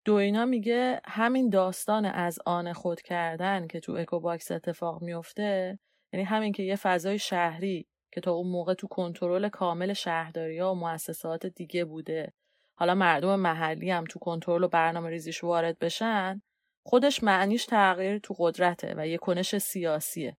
دوینا 0.05 0.45
میگه 0.45 1.01
همین 1.05 1.49
داستان 1.49 2.05
از 2.05 2.39
آن 2.45 2.73
خود 2.73 3.01
کردن 3.01 3.67
که 3.67 3.79
تو 3.79 3.91
اکوباکس 3.91 4.51
اتفاق 4.51 5.01
میفته 5.01 5.79
یعنی 6.13 6.25
همین 6.25 6.51
که 6.51 6.63
یه 6.63 6.75
فضای 6.75 7.19
شهری 7.19 7.87
که 8.13 8.21
تا 8.21 8.31
اون 8.31 8.51
موقع 8.51 8.73
تو 8.73 8.87
کنترل 8.87 9.49
کامل 9.49 9.93
شهرداری 9.93 10.59
ها 10.59 10.71
و 10.71 10.75
مؤسسات 10.75 11.45
دیگه 11.45 11.85
بوده 11.85 12.33
حالا 12.79 12.95
مردم 12.95 13.35
محلی 13.39 13.91
هم 13.91 14.03
تو 14.03 14.19
کنترل 14.19 14.63
و 14.63 14.67
برنامه 14.67 15.09
ریزیش 15.09 15.43
وارد 15.43 15.79
بشن 15.79 16.41
خودش 16.83 17.23
معنیش 17.23 17.65
تغییر 17.65 18.19
تو 18.19 18.35
قدرته 18.37 18.93
و 18.97 19.07
یه 19.07 19.17
کنش 19.17 19.57
سیاسیه. 19.57 20.37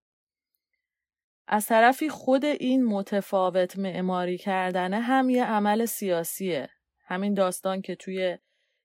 از 1.47 1.67
طرفی 1.67 2.09
خود 2.09 2.45
این 2.45 2.85
متفاوت 2.85 3.79
معماری 3.79 4.39
کردنه 4.39 5.01
هم 5.01 5.31
یه 5.31 5.45
عمل 5.45 5.85
سیاسیه. 5.85 6.69
همین 7.07 7.35
داستان 7.35 7.83
که 7.83 7.95
توی 7.95 8.39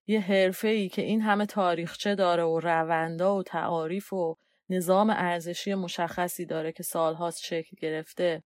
یه 0.07 0.19
حرفه 0.19 0.67
ای 0.67 0.89
که 0.89 1.01
این 1.01 1.21
همه 1.21 1.45
تاریخچه 1.45 2.15
داره 2.15 2.43
و 2.43 2.59
روندا 2.59 3.35
و 3.37 3.43
تعاریف 3.43 4.13
و 4.13 4.37
نظام 4.69 5.09
ارزشی 5.09 5.73
مشخصی 5.73 6.45
داره 6.45 6.71
که 6.71 6.83
سالهاست 6.83 7.43
شکل 7.43 7.77
گرفته 7.81 8.43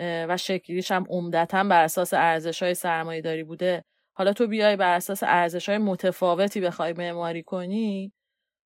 و 0.00 0.36
شکلیش 0.36 0.90
هم 0.90 1.06
عمدتا 1.08 1.64
بر 1.64 1.84
اساس 1.84 2.14
ارزش 2.14 2.62
های 2.62 2.74
سرمایه 2.74 3.20
داری 3.20 3.44
بوده 3.44 3.84
حالا 4.12 4.32
تو 4.32 4.46
بیای 4.46 4.76
بر 4.76 4.96
اساس 4.96 5.22
ارزش 5.22 5.68
های 5.68 5.78
متفاوتی 5.78 6.60
بخوای 6.60 6.92
معماری 6.92 7.42
کنی 7.42 8.12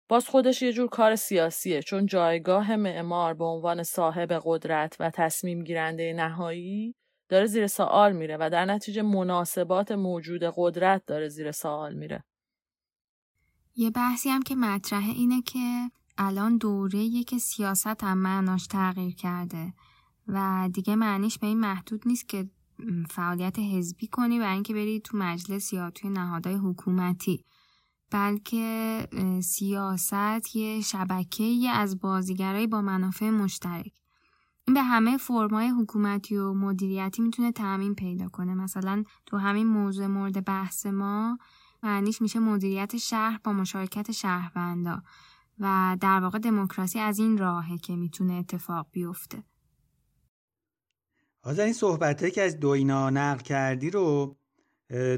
باز 0.08 0.28
خودش 0.28 0.62
یه 0.62 0.72
جور 0.72 0.88
کار 0.88 1.16
سیاسیه 1.16 1.82
چون 1.82 2.06
جایگاه 2.06 2.76
معمار 2.76 3.34
به 3.34 3.44
عنوان 3.44 3.82
صاحب 3.82 4.40
قدرت 4.44 4.96
و 5.00 5.10
تصمیم 5.10 5.64
گیرنده 5.64 6.12
نهایی 6.12 6.94
داره 7.28 7.46
زیر 7.46 7.66
سوال 7.66 8.12
میره 8.12 8.36
و 8.40 8.50
در 8.50 8.64
نتیجه 8.64 9.02
مناسبات 9.02 9.92
موجود 9.92 10.40
قدرت 10.56 11.02
داره 11.06 11.28
زیر 11.28 11.52
سوال 11.52 11.94
میره. 11.94 12.24
یه 13.76 13.90
بحثی 13.90 14.28
هم 14.28 14.42
که 14.42 14.54
مطرحه 14.54 15.10
اینه 15.10 15.42
که 15.42 15.90
الان 16.18 16.56
دوره 16.56 17.22
که 17.26 17.38
سیاست 17.38 18.04
هم 18.04 18.18
معناش 18.18 18.66
تغییر 18.66 19.14
کرده 19.14 19.72
و 20.28 20.68
دیگه 20.72 20.96
معنیش 20.96 21.38
به 21.38 21.46
این 21.46 21.60
محدود 21.60 22.02
نیست 22.08 22.28
که 22.28 22.50
فعالیت 23.10 23.58
حزبی 23.58 24.06
کنی 24.06 24.40
و 24.40 24.42
اینکه 24.42 24.74
بری 24.74 25.00
تو 25.00 25.16
مجلس 25.18 25.72
یا 25.72 25.90
توی 25.90 26.10
نهادهای 26.10 26.56
حکومتی. 26.56 27.44
بلکه 28.10 29.08
سیاست 29.42 30.56
یه 30.56 30.80
شبکه 30.80 31.70
از 31.72 32.00
بازیگرایی 32.00 32.66
با 32.66 32.80
منافع 32.82 33.30
مشترک. 33.30 33.92
این 34.66 34.74
به 34.74 34.82
همه 34.82 35.16
فرمای 35.16 35.68
حکومتی 35.68 36.36
و 36.36 36.54
مدیریتی 36.54 37.22
می‌تونه 37.22 37.52
تعمین 37.52 37.94
پیدا 37.94 38.28
کنه. 38.28 38.54
مثلا 38.54 39.04
تو 39.26 39.36
همین 39.36 39.66
موضوع 39.66 40.06
مورد 40.06 40.44
بحث 40.44 40.86
ما 40.86 41.38
معنیش 41.82 42.22
میشه 42.22 42.38
مدیریت 42.38 42.96
شهر 42.96 43.40
با 43.44 43.52
مشارکت 43.52 44.12
شهروندا 44.12 45.02
و 45.58 45.96
در 46.00 46.20
واقع 46.20 46.38
دموکراسی 46.38 46.98
از 46.98 47.18
این 47.18 47.38
راهه 47.38 47.78
که 47.78 47.96
می‌تونه 47.96 48.32
اتفاق 48.32 48.86
بیفته. 48.92 49.42
آزا 51.46 51.62
این 51.62 51.72
صحبت 51.72 52.32
که 52.32 52.42
از 52.42 52.60
دوینا 52.60 53.10
نقل 53.10 53.42
کردی 53.42 53.90
رو 53.90 54.36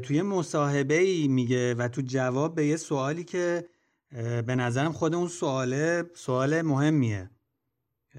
توی 0.02 0.22
مصاحبه 0.22 0.98
ای 0.98 1.28
میگه 1.28 1.74
و 1.74 1.88
تو 1.88 2.02
جواب 2.02 2.54
به 2.54 2.66
یه 2.66 2.76
سوالی 2.76 3.24
که 3.24 3.68
به 4.46 4.54
نظرم 4.54 4.92
خود 4.92 5.14
اون 5.14 5.28
سواله 5.28 6.04
سوال 6.14 6.62
مهمیه. 6.62 7.30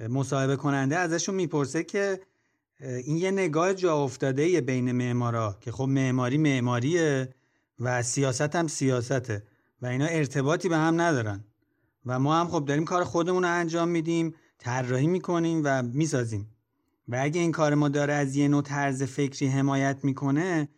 مصاحبه 0.09 0.55
کننده 0.55 0.97
ازشون 0.97 1.35
می‌پرسه 1.35 1.83
که 1.83 2.19
این 2.79 3.17
یه 3.17 3.31
نگاه 3.31 3.73
جا 3.73 4.03
افتاده 4.03 4.61
بین 4.61 4.91
معمارا 4.91 5.57
که 5.61 5.71
خب 5.71 5.85
معماری 5.85 6.37
معماریه 6.37 7.29
و 7.79 8.03
سیاست 8.03 8.55
هم 8.55 8.67
سیاسته 8.67 9.43
و 9.81 9.85
اینا 9.85 10.05
ارتباطی 10.05 10.69
به 10.69 10.77
هم 10.77 11.01
ندارن. 11.01 11.43
و 12.05 12.19
ما 12.19 12.39
هم 12.39 12.47
خب 12.47 12.65
داریم 12.65 12.85
کار 12.85 13.03
خودمون 13.03 13.43
رو 13.43 13.49
انجام 13.49 13.89
میدیم 13.89 14.35
طراحی 14.57 15.07
می‌کنیم 15.07 15.61
و 15.63 15.83
می‌سازیم. 15.83 16.55
و 17.09 17.17
اگه 17.21 17.41
این 17.41 17.51
کار 17.51 17.75
ما 17.75 17.89
داره 17.89 18.13
از 18.13 18.35
یه 18.35 18.47
نوع 18.47 18.61
طرز 18.61 19.03
فکری 19.03 19.47
حمایت 19.47 19.99
می‌کنه 20.03 20.69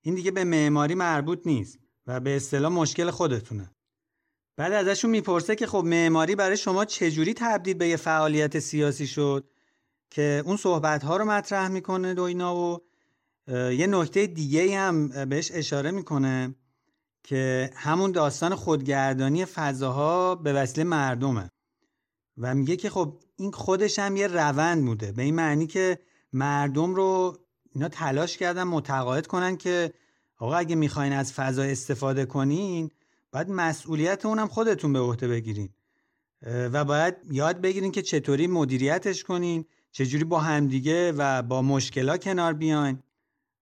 این 0.00 0.14
دیگه 0.14 0.30
به 0.30 0.44
معماری 0.44 0.94
مربوط 0.94 1.46
نیست 1.46 1.78
و 2.06 2.20
به 2.20 2.36
اصطلاح 2.36 2.72
مشکل 2.72 3.10
خودتونه. 3.10 3.70
بعد 4.56 4.72
ازشون 4.72 5.10
می‌پرسه 5.10 5.56
که 5.56 5.66
خب 5.66 5.84
معماری 5.86 6.34
برای 6.34 6.56
شما 6.56 6.84
چجوری 6.84 7.34
تبدیل 7.34 7.74
به 7.74 7.88
یه 7.88 7.96
فعالیت 7.96 8.58
سیاسی 8.58 9.06
شد 9.06 9.50
که 10.10 10.42
اون 10.44 10.56
صحبت 10.56 11.04
ها 11.04 11.16
رو 11.16 11.24
مطرح 11.24 11.68
می‌کنه 11.68 12.14
دوینا 12.14 12.56
و 12.56 12.78
یه 13.48 13.86
نکته 13.86 14.26
دیگه 14.26 14.78
هم 14.78 15.24
بهش 15.24 15.50
اشاره 15.54 15.90
می‌کنه 15.90 16.54
که 17.22 17.70
همون 17.74 18.12
داستان 18.12 18.54
خودگردانی 18.54 19.44
فضاها 19.44 20.34
به 20.34 20.52
وسیله 20.52 20.84
مردمه. 20.84 21.50
و 22.40 22.54
میگه 22.54 22.76
که 22.76 22.90
خب 22.90 23.16
این 23.36 23.52
خودش 23.52 23.98
هم 23.98 24.16
یه 24.16 24.26
روند 24.26 24.84
بوده. 24.84 25.12
به 25.12 25.22
این 25.22 25.34
معنی 25.34 25.66
که 25.66 25.98
مردم 26.32 26.94
رو 26.94 27.38
اینا 27.72 27.88
تلاش 27.88 28.36
کردن 28.36 28.62
متقاعد 28.62 29.26
کنن 29.26 29.56
که 29.56 29.92
آقا 30.38 30.54
اگه 30.54 30.74
می‌خواین 30.74 31.12
از 31.12 31.32
فضا 31.32 31.62
استفاده 31.62 32.26
کنین 32.26 32.90
باید 33.32 33.50
مسئولیت 33.50 34.26
اونم 34.26 34.48
خودتون 34.48 34.92
به 34.92 34.98
عهده 34.98 35.28
بگیرین. 35.28 35.68
و 36.46 36.84
باید 36.84 37.14
یاد 37.30 37.60
بگیرین 37.60 37.92
که 37.92 38.02
چطوری 38.02 38.46
مدیریتش 38.46 39.24
کنین 39.24 39.64
چجوری 39.92 40.24
با 40.24 40.40
همدیگه 40.40 41.12
و 41.12 41.42
با 41.42 41.62
مشکلا 41.62 42.16
کنار 42.16 42.52
بیاین. 42.52 42.98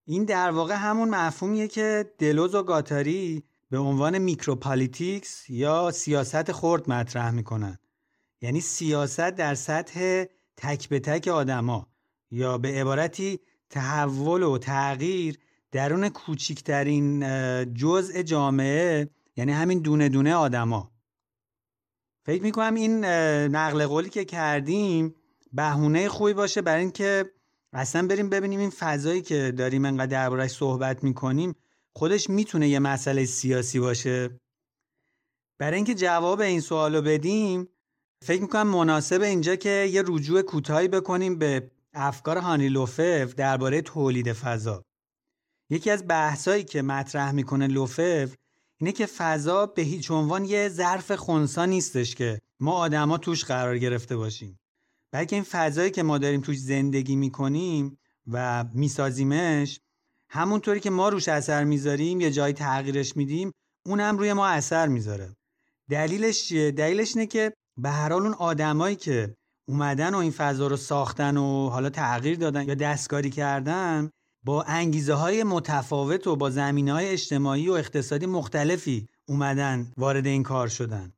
این 0.04 0.24
در 0.24 0.50
واقع 0.50 0.74
همون 0.74 1.08
مفهومیه 1.08 1.68
که 1.68 2.12
دلوز 2.18 2.54
و 2.54 2.62
گاتاری 2.62 3.44
به 3.70 3.78
عنوان 3.78 4.18
micropolitics 4.18 5.50
یا 5.50 5.90
سیاست 5.90 6.52
خرد 6.52 6.90
مطرح 6.90 7.30
می‌کنن. 7.30 7.78
یعنی 8.40 8.60
سیاست 8.60 9.30
در 9.30 9.54
سطح 9.54 10.24
تک 10.56 10.88
به 10.88 11.00
تک 11.00 11.28
آدما 11.28 11.86
یا 12.30 12.58
به 12.58 12.68
عبارتی 12.68 13.40
تحول 13.70 14.42
و 14.42 14.58
تغییر 14.58 15.38
درون 15.72 16.08
کوچکترین 16.08 17.24
جزء 17.74 18.22
جامعه 18.22 19.10
یعنی 19.36 19.52
همین 19.52 19.78
دونه 19.78 20.08
دونه 20.08 20.34
آدما. 20.34 20.92
فکر 22.24 22.42
می‌کنم 22.42 22.74
این 22.74 23.04
نقل 23.54 23.86
قولی 23.86 24.08
که 24.08 24.24
کردیم 24.24 25.14
بهونه 25.52 26.08
خوبی 26.08 26.32
باشه 26.32 26.62
برای 26.62 26.80
اینکه 26.82 27.32
اصلا 27.72 28.06
بریم 28.06 28.28
ببینیم 28.30 28.60
این 28.60 28.70
فضایی 28.70 29.22
که 29.22 29.52
داریم 29.56 29.84
انقدر 29.84 30.06
دربارهش 30.06 30.50
صحبت 30.50 31.04
می‌کنیم 31.04 31.54
خودش 31.92 32.30
می‌تونه 32.30 32.68
یه 32.68 32.78
مسئله 32.78 33.24
سیاسی 33.24 33.80
باشه. 33.80 34.40
برای 35.58 35.76
اینکه 35.76 35.94
جواب 35.94 36.40
این 36.40 36.60
سوالو 36.60 37.02
بدیم 37.02 37.68
فکر 38.24 38.42
می‌کنم 38.42 38.66
مناسب 38.68 39.22
اینجا 39.22 39.56
که 39.56 39.88
یه 39.92 40.02
رجوع 40.06 40.42
کوتاهی 40.42 40.88
بکنیم 40.88 41.38
به 41.38 41.70
افکار 41.94 42.38
هانی 42.38 42.68
لوفف 42.68 43.34
درباره 43.34 43.82
تولید 43.82 44.32
فضا. 44.32 44.84
یکی 45.70 45.90
از 45.90 46.08
بحثایی 46.08 46.64
که 46.64 46.82
مطرح 46.82 47.32
می‌کنه 47.32 47.66
لوفف 47.66 48.34
اینه 48.80 48.92
که 48.92 49.06
فضا 49.06 49.66
به 49.66 49.82
هیچ 49.82 50.10
عنوان 50.10 50.44
یه 50.44 50.68
ظرف 50.68 51.12
خونسا 51.12 51.64
نیستش 51.64 52.14
که 52.14 52.40
ما 52.60 52.72
آدما 52.72 53.18
توش 53.18 53.44
قرار 53.44 53.78
گرفته 53.78 54.16
باشیم. 54.16 54.58
بلکه 55.12 55.36
این 55.36 55.44
فضایی 55.44 55.90
که 55.90 56.02
ما 56.02 56.18
داریم 56.18 56.40
توش 56.40 56.58
زندگی 56.58 57.16
می‌کنیم 57.16 57.98
و 58.32 58.64
میسازیمش 58.74 59.80
همونطوری 60.28 60.80
که 60.80 60.90
ما 60.90 61.08
روش 61.08 61.28
اثر 61.28 61.64
می‌ذاریم 61.64 62.20
یه 62.20 62.30
جایی 62.30 62.54
تغییرش 62.54 63.16
میدیم 63.16 63.52
اونم 63.86 64.18
روی 64.18 64.32
ما 64.32 64.46
اثر 64.46 64.88
می‌ذاره. 64.88 65.36
دلیلش 65.90 66.44
چیه؟ 66.44 66.70
دلیلش 66.70 67.16
اینه 67.16 67.26
که 67.26 67.52
به 67.78 67.90
هر 67.90 68.12
حال 68.12 68.22
اون 68.22 68.34
آدمایی 68.34 68.96
که 68.96 69.34
اومدن 69.68 70.14
و 70.14 70.18
این 70.18 70.30
فضا 70.30 70.66
رو 70.66 70.76
ساختن 70.76 71.36
و 71.36 71.68
حالا 71.68 71.90
تغییر 71.90 72.38
دادن 72.38 72.68
یا 72.68 72.74
دستکاری 72.74 73.30
کردن 73.30 74.10
با 74.44 74.62
انگیزه 74.62 75.14
های 75.14 75.44
متفاوت 75.44 76.26
و 76.26 76.36
با 76.36 76.50
زمینه 76.50 76.92
های 76.92 77.08
اجتماعی 77.08 77.68
و 77.68 77.72
اقتصادی 77.72 78.26
مختلفی 78.26 79.08
اومدن 79.26 79.92
وارد 79.96 80.26
این 80.26 80.42
کار 80.42 80.68
شدن. 80.68 81.12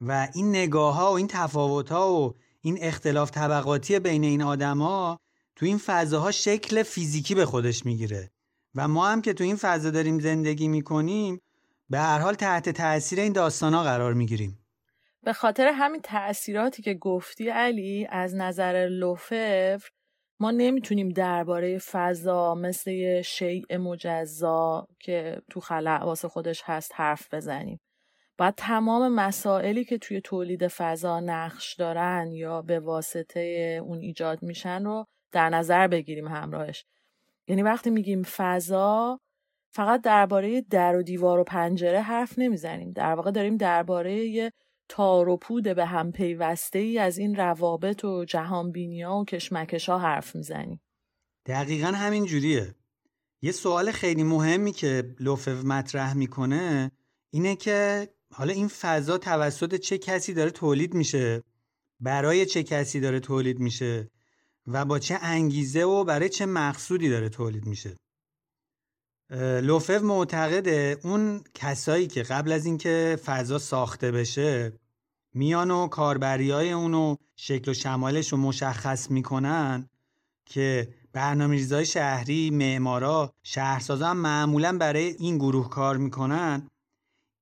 و 0.00 0.28
این 0.34 0.50
نگاه 0.50 0.94
ها 0.94 1.12
و 1.12 1.16
این 1.16 1.26
تفاوت 1.26 1.92
ها 1.92 2.12
و 2.12 2.34
این 2.60 2.78
اختلاف 2.80 3.30
طبقاتی 3.30 3.98
بین 3.98 4.24
این 4.24 4.42
آدما 4.42 5.18
تو 5.56 5.66
این 5.66 5.78
فضاها 5.78 6.30
شکل 6.30 6.82
فیزیکی 6.82 7.34
به 7.34 7.46
خودش 7.46 7.86
می‌گیره. 7.86 8.30
و 8.74 8.88
ما 8.88 9.08
هم 9.08 9.22
که 9.22 9.32
تو 9.32 9.44
این 9.44 9.56
فضا 9.56 9.90
داریم 9.90 10.20
زندگی 10.20 10.68
می‌کنیم 10.68 11.40
به 11.90 11.98
هر 11.98 12.18
حال 12.18 12.34
تحت 12.34 12.68
تاثیر 12.68 13.20
این 13.20 13.32
داستانا 13.32 13.82
قرار 13.82 14.14
می‌گیریم. 14.14 14.58
به 15.26 15.32
خاطر 15.32 15.66
همین 15.66 16.00
تأثیراتی 16.00 16.82
که 16.82 16.94
گفتی 16.94 17.48
علی 17.48 18.06
از 18.10 18.34
نظر 18.34 18.88
لوفر 18.90 19.80
ما 20.40 20.50
نمی‌تونیم 20.50 21.08
درباره 21.08 21.78
فضا 21.78 22.54
مثل 22.54 23.22
شیء 23.22 23.78
مجزا 23.78 24.88
که 25.00 25.42
تو 25.50 25.60
خلع 25.60 26.04
واسه 26.04 26.28
خودش 26.28 26.62
هست 26.64 26.92
حرف 26.94 27.34
بزنیم. 27.34 27.80
باید 28.38 28.54
تمام 28.54 29.14
مسائلی 29.14 29.84
که 29.84 29.98
توی 29.98 30.20
تولید 30.20 30.68
فضا 30.68 31.20
نقش 31.20 31.74
دارن 31.74 32.32
یا 32.32 32.62
به 32.62 32.80
واسطه 32.80 33.40
اون 33.84 33.98
ایجاد 33.98 34.42
میشن 34.42 34.84
رو 34.84 35.06
در 35.32 35.48
نظر 35.48 35.88
بگیریم 35.88 36.28
همراهش. 36.28 36.84
یعنی 37.48 37.62
وقتی 37.62 37.90
میگیم 37.90 38.22
فضا 38.22 39.20
فقط 39.70 40.00
درباره 40.02 40.60
در 40.60 40.96
و 40.96 41.02
دیوار 41.02 41.38
و 41.38 41.44
پنجره 41.44 42.00
حرف 42.00 42.38
نمی‌زنیم. 42.38 42.92
در 42.92 43.14
واقع 43.14 43.30
داریم 43.30 43.56
درباره 43.56 44.14
یه 44.14 44.52
تار 44.88 45.28
و 45.28 45.36
پود 45.36 45.64
به 45.64 45.86
هم 45.86 46.12
پیوسته 46.12 46.78
ای 46.78 46.98
از 46.98 47.18
این 47.18 47.36
روابط 47.36 48.04
و 48.04 48.24
جهانبینی 48.24 49.02
ها 49.02 49.20
و 49.20 49.24
کشمکش 49.24 49.88
ها 49.88 49.98
حرف 49.98 50.36
می‌زنیم 50.36 50.80
دقیقا 51.46 51.86
همین 51.86 52.24
جوریه. 52.24 52.74
یه 53.42 53.52
سوال 53.52 53.90
خیلی 53.90 54.22
مهمی 54.22 54.72
که 54.72 55.14
لوفف 55.20 55.64
مطرح 55.64 56.14
می‌کنه 56.14 56.90
اینه 57.30 57.56
که 57.56 58.08
حالا 58.32 58.52
این 58.52 58.68
فضا 58.68 59.18
توسط 59.18 59.74
چه 59.74 59.98
کسی 59.98 60.34
داره 60.34 60.50
تولید 60.50 60.94
میشه؟ 60.94 61.42
برای 62.00 62.46
چه 62.46 62.62
کسی 62.62 63.00
داره 63.00 63.20
تولید 63.20 63.58
میشه؟ 63.58 64.10
و 64.66 64.84
با 64.84 64.98
چه 64.98 65.18
انگیزه 65.22 65.82
و 65.84 66.04
برای 66.04 66.28
چه 66.28 66.46
مقصودی 66.46 67.08
داره 67.08 67.28
تولید 67.28 67.66
میشه؟ 67.66 67.96
لوفف 69.30 70.02
معتقده 70.02 70.98
اون 71.02 71.44
کسایی 71.54 72.06
که 72.06 72.22
قبل 72.22 72.52
از 72.52 72.66
اینکه 72.66 73.18
فضا 73.24 73.58
ساخته 73.58 74.12
بشه 74.12 74.72
میان 75.34 75.70
و 75.70 75.86
کاربری 75.86 76.50
های 76.50 76.72
اونو 76.72 77.16
شکل 77.36 77.70
و 77.70 77.74
شمالش 77.74 78.32
رو 78.32 78.38
مشخص 78.38 79.10
می‌کنن 79.10 79.88
که 80.44 80.88
برنامه 81.12 81.84
شهری 81.84 82.50
معمارا 82.50 83.32
شهرسازا 83.42 84.14
معمولا 84.14 84.78
برای 84.78 85.16
این 85.18 85.38
گروه 85.38 85.68
کار 85.68 85.96
می‌کنن. 85.96 86.68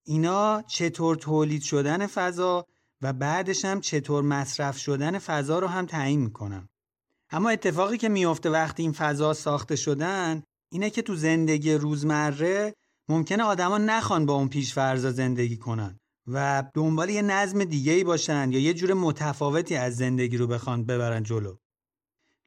اینا 0.07 0.63
چطور 0.63 1.17
تولید 1.17 1.63
شدن 1.63 2.07
فضا 2.07 2.67
و 3.03 3.13
بعدش 3.13 3.65
هم 3.65 3.81
چطور 3.81 4.23
مصرف 4.23 4.79
شدن 4.79 5.19
فضا 5.19 5.59
رو 5.59 5.67
هم 5.67 5.87
تعیین 5.87 6.21
می‌کنن. 6.21 6.69
اما 7.31 7.51
اتفاقی 7.51 7.99
که 7.99 8.09
میفته 8.09 8.51
وقتی 8.51 8.83
این 8.83 8.93
فضا 8.93 9.35
ساخته 9.35 9.77
شدن 9.77 10.43
اینه 10.75 10.91
که 10.91 11.03
تو 11.03 11.17
زندگی 11.17 11.73
روزمره 11.75 12.75
ممکنه 13.09 13.43
آدما 13.43 13.79
نخوان 13.79 14.27
با 14.27 14.35
اون 14.35 14.49
پیش 14.49 14.75
فرضا 14.75 15.11
زندگی 15.11 15.57
کنن 15.57 15.99
و 16.27 16.65
دنبال 16.75 17.11
یه 17.11 17.23
نظم 17.23 17.65
دیگه 17.65 17.93
ای 17.93 18.05
باشن 18.05 18.53
یا 18.53 18.61
یه 18.61 18.75
جور 18.75 18.95
متفاوتی 18.95 19.77
از 19.77 19.97
زندگی 19.97 20.37
رو 20.37 20.47
بخوان 20.47 20.85
ببرن 20.85 21.23
جلو. 21.23 21.57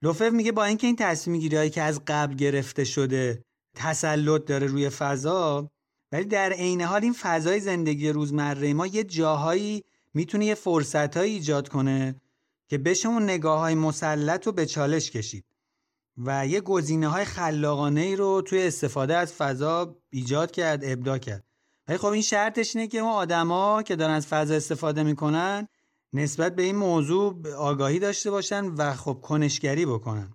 لوفف 0.01 0.31
میگه 0.31 0.51
با 0.51 0.63
اینکه 0.63 0.87
این 0.87 0.95
تصمیم 0.95 1.39
گیری 1.39 1.69
که 1.69 1.81
از 1.81 2.01
قبل 2.07 2.35
گرفته 2.35 2.83
شده 2.83 3.43
تسلط 3.75 4.45
داره 4.45 4.67
روی 4.67 4.89
فضا 4.89 5.71
ولی 6.11 6.25
در 6.25 6.53
عین 6.53 6.81
حال 6.81 7.03
این 7.03 7.13
فضای 7.13 7.59
زندگی 7.59 8.09
روزمره 8.09 8.73
ما 8.73 8.87
یه 8.87 9.03
جاهایی 9.03 9.83
می‌تونه 10.13 10.45
یه 10.45 10.55
فرصت 10.55 11.17
ایجاد 11.17 11.69
کنه 11.69 12.21
که 12.69 12.77
بشه 12.77 13.09
اون 13.09 13.23
نگاه 13.23 13.59
های 13.59 13.75
مسلط 13.75 14.45
رو 14.47 14.51
به 14.51 14.65
چالش 14.65 15.11
کشید. 15.11 15.45
و 16.17 16.47
یه 16.47 16.61
گزینه 16.61 17.07
های 17.07 17.25
خلاقانه 17.25 18.01
ای 18.01 18.15
رو 18.15 18.41
توی 18.41 18.67
استفاده 18.67 19.17
از 19.17 19.33
فضا 19.33 19.95
ایجاد 20.09 20.51
کرد 20.51 20.85
ابدا 20.85 21.17
کرد. 21.17 21.43
ولی 21.87 21.97
خب 21.97 22.05
این 22.05 22.21
شرطش 22.21 22.75
اینه 22.75 22.87
که 22.87 22.97
اون 22.97 23.11
آدما 23.11 23.83
که 23.83 23.95
دارن 23.95 24.13
از 24.13 24.27
فضا 24.27 24.55
استفاده 24.55 25.03
می‌کنن 25.03 25.67
نسبت 26.13 26.55
به 26.55 26.63
این 26.63 26.75
موضوع 26.75 27.53
آگاهی 27.53 27.99
داشته 27.99 28.31
باشن 28.31 28.65
و 28.65 28.93
خب 28.93 29.19
کنشگری 29.21 29.85
بکنن. 29.85 30.33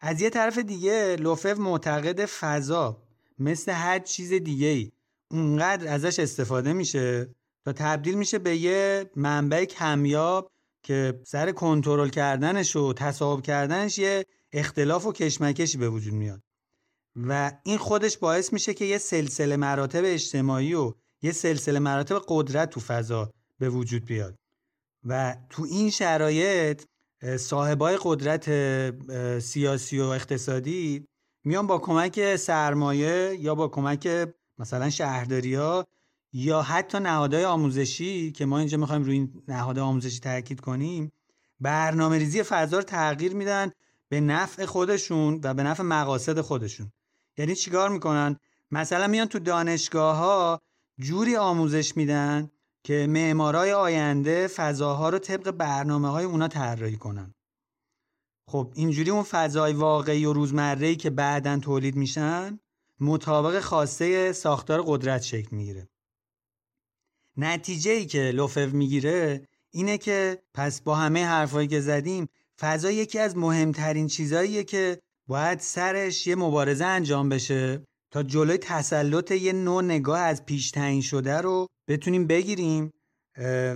از 0.00 0.20
یه 0.20 0.30
طرف 0.30 0.58
دیگه 0.58 1.16
لوفف 1.16 1.58
معتقد 1.58 2.24
فضا 2.24 3.02
مثل 3.38 3.72
هر 3.72 3.98
چیز 3.98 4.32
دیگه 4.32 4.66
ای 4.66 4.92
اونقدر 5.30 5.92
ازش 5.92 6.18
استفاده 6.18 6.72
میشه 6.72 7.34
تا 7.64 7.72
تبدیل 7.72 8.14
میشه 8.14 8.38
به 8.38 8.56
یه 8.56 9.10
منبع 9.16 9.64
کمیاب 9.64 10.50
که 10.82 11.20
سر 11.26 11.52
کنترل 11.52 12.08
کردنش 12.08 12.76
و 12.76 12.92
تصاحب 12.92 13.42
کردنش 13.42 13.98
یه 13.98 14.26
اختلاف 14.52 15.06
و 15.06 15.12
کشمکشی 15.12 15.78
به 15.78 15.88
وجود 15.88 16.14
میاد. 16.14 16.42
و 17.16 17.52
این 17.64 17.78
خودش 17.78 18.18
باعث 18.18 18.52
میشه 18.52 18.74
که 18.74 18.84
یه 18.84 18.98
سلسله 18.98 19.56
مراتب 19.56 20.02
اجتماعی 20.04 20.74
و 20.74 20.92
یه 21.22 21.32
سلسله 21.32 21.78
مراتب 21.78 22.22
قدرت 22.28 22.70
تو 22.70 22.80
فضا 22.80 23.32
به 23.58 23.70
وجود 23.70 24.04
بیاد. 24.04 24.38
و 25.04 25.36
تو 25.50 25.62
این 25.62 25.90
شرایط 25.90 26.82
صاحبای 27.38 27.98
قدرت 28.02 28.50
سیاسی 29.38 29.98
و 29.98 30.04
اقتصادی 30.04 31.08
میان 31.44 31.66
با 31.66 31.78
کمک 31.78 32.36
سرمایه 32.36 33.36
یا 33.40 33.54
با 33.54 33.68
کمک 33.68 34.28
مثلا 34.58 34.90
شهرداری 34.90 35.54
ها 35.54 35.86
یا 36.32 36.62
حتی 36.62 36.98
نهادهای 36.98 37.44
آموزشی 37.44 38.32
که 38.32 38.46
ما 38.46 38.58
اینجا 38.58 38.78
می‌خوایم 38.78 39.02
روی 39.02 39.14
این 39.14 39.42
نهادهای 39.48 39.88
آموزشی 39.88 40.20
تاکید 40.20 40.60
کنیم 40.60 41.12
برنامه 41.60 42.18
ریزی 42.18 42.42
فضا 42.42 42.76
رو 42.76 42.82
تغییر 42.82 43.34
میدن 43.34 43.70
به 44.08 44.20
نفع 44.20 44.64
خودشون 44.64 45.40
و 45.44 45.54
به 45.54 45.62
نفع 45.62 45.82
مقاصد 45.82 46.40
خودشون. 46.40 46.92
یعنی 47.38 47.54
چیکار 47.54 47.88
می‌کنن؟ 47.88 48.36
مثلا 48.70 49.06
میان 49.06 49.26
تو 49.26 49.38
دانشگاه 49.38 50.16
ها 50.16 50.60
جوری 51.00 51.36
آموزش 51.36 51.96
میدن 51.96 52.50
که 52.84 53.06
معمارای 53.10 53.72
آینده 53.72 54.46
فضاها 54.46 55.08
رو 55.08 55.18
طبق 55.18 55.50
برنامه 55.50 56.08
های 56.08 56.24
اونا 56.24 56.48
طراحی 56.48 56.96
کنن. 56.96 57.34
خب 58.48 58.72
اینجوری 58.74 59.10
اون 59.10 59.22
فضای 59.22 59.72
واقعی 59.72 60.24
و 60.24 60.32
روزمره 60.32 60.94
که 60.94 61.10
بعدا 61.10 61.58
تولید 61.58 61.96
میشن 61.96 62.58
مطابق 63.00 63.60
خواسته 63.60 64.32
ساختار 64.32 64.82
قدرت 64.86 65.22
شکل 65.22 65.56
می‌گیره. 65.56 65.89
نتیجه 67.40 67.90
ای 67.90 68.06
که 68.06 68.30
لوفو 68.34 68.66
می‌گیره 68.72 69.46
اینه 69.70 69.98
که 69.98 70.42
پس 70.54 70.80
با 70.80 70.94
همه 70.94 71.24
حرفایی 71.24 71.68
که 71.68 71.80
زدیم 71.80 72.28
فضا 72.60 72.90
یکی 72.90 73.18
از 73.18 73.36
مهمترین 73.36 74.06
چیزاییه 74.06 74.64
که 74.64 74.98
باید 75.26 75.60
سرش 75.60 76.26
یه 76.26 76.34
مبارزه 76.34 76.84
انجام 76.84 77.28
بشه 77.28 77.84
تا 78.10 78.22
جلوی 78.22 78.58
تسلط 78.58 79.30
یه 79.30 79.52
نوع 79.52 79.82
نگاه 79.82 80.18
از 80.18 80.46
پیش 80.46 80.70
تعیین 80.70 81.00
شده 81.00 81.36
رو 81.36 81.66
بتونیم 81.88 82.26
بگیریم 82.26 82.92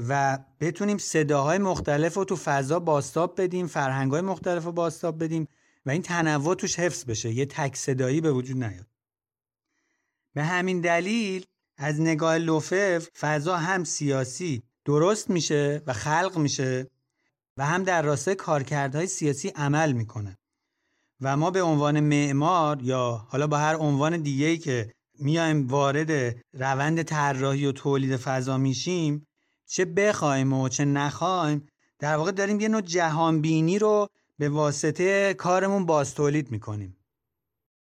و 0.08 0.38
بتونیم 0.60 0.98
صداهای 0.98 1.58
مختلف 1.58 2.14
رو 2.14 2.24
تو 2.24 2.36
فضا 2.36 2.80
باستاب 2.80 3.40
بدیم 3.40 3.66
فرهنگهای 3.66 4.20
مختلف 4.20 4.64
رو 4.64 4.72
باستاب 4.72 5.24
بدیم 5.24 5.48
و 5.86 5.90
این 5.90 6.02
تنوع 6.02 6.54
توش 6.54 6.78
حفظ 6.78 7.04
بشه. 7.04 7.32
یه 7.32 7.46
تک 7.46 7.76
صدایی 7.76 8.20
به 8.20 8.32
وجود 8.32 8.64
نیاد. 8.64 8.86
به 10.34 10.44
همین 10.44 10.80
دلیل 10.80 11.46
از 11.76 12.00
نگاه 12.00 12.38
لوفف 12.38 13.08
فضا 13.18 13.56
هم 13.56 13.84
سیاسی. 13.84 14.62
درست 14.84 15.30
میشه 15.30 15.82
و 15.86 15.92
خلق 15.92 16.38
میشه 16.38 16.90
و 17.56 17.66
هم 17.66 17.82
در 17.82 18.02
راستای 18.02 18.34
کارکردهای 18.34 19.06
سیاسی 19.06 19.48
عمل 19.48 19.92
می‌کنه. 19.92 20.38
و 21.20 21.36
ما 21.36 21.50
به 21.50 21.62
عنوان 21.62 22.00
معمار 22.00 22.82
یا 22.82 23.26
حالا 23.28 23.46
با 23.46 23.58
هر 23.58 23.76
عنوان 23.76 24.22
دیگه‌ای 24.22 24.58
که 24.58 24.92
میایم 25.18 25.66
وارد 25.68 26.36
روند 26.52 27.02
طراحی 27.02 27.66
و 27.66 27.72
تولید 27.72 28.16
فضا 28.16 28.58
میشیم 28.58 29.26
چه 29.66 29.84
بخوایم 29.84 30.52
و 30.52 30.68
چه 30.68 30.84
نخوایم 30.84 31.66
در 31.98 32.16
واقع 32.16 32.30
داریم 32.30 32.60
یه 32.60 32.68
نوع 32.68 32.80
جهانبینی 32.80 33.78
رو 33.78 34.08
به 34.38 34.48
واسطه 34.48 35.34
کارمون 35.34 35.86
باز 35.86 36.14
تولید 36.14 36.50
می‌کنیم. 36.50 36.96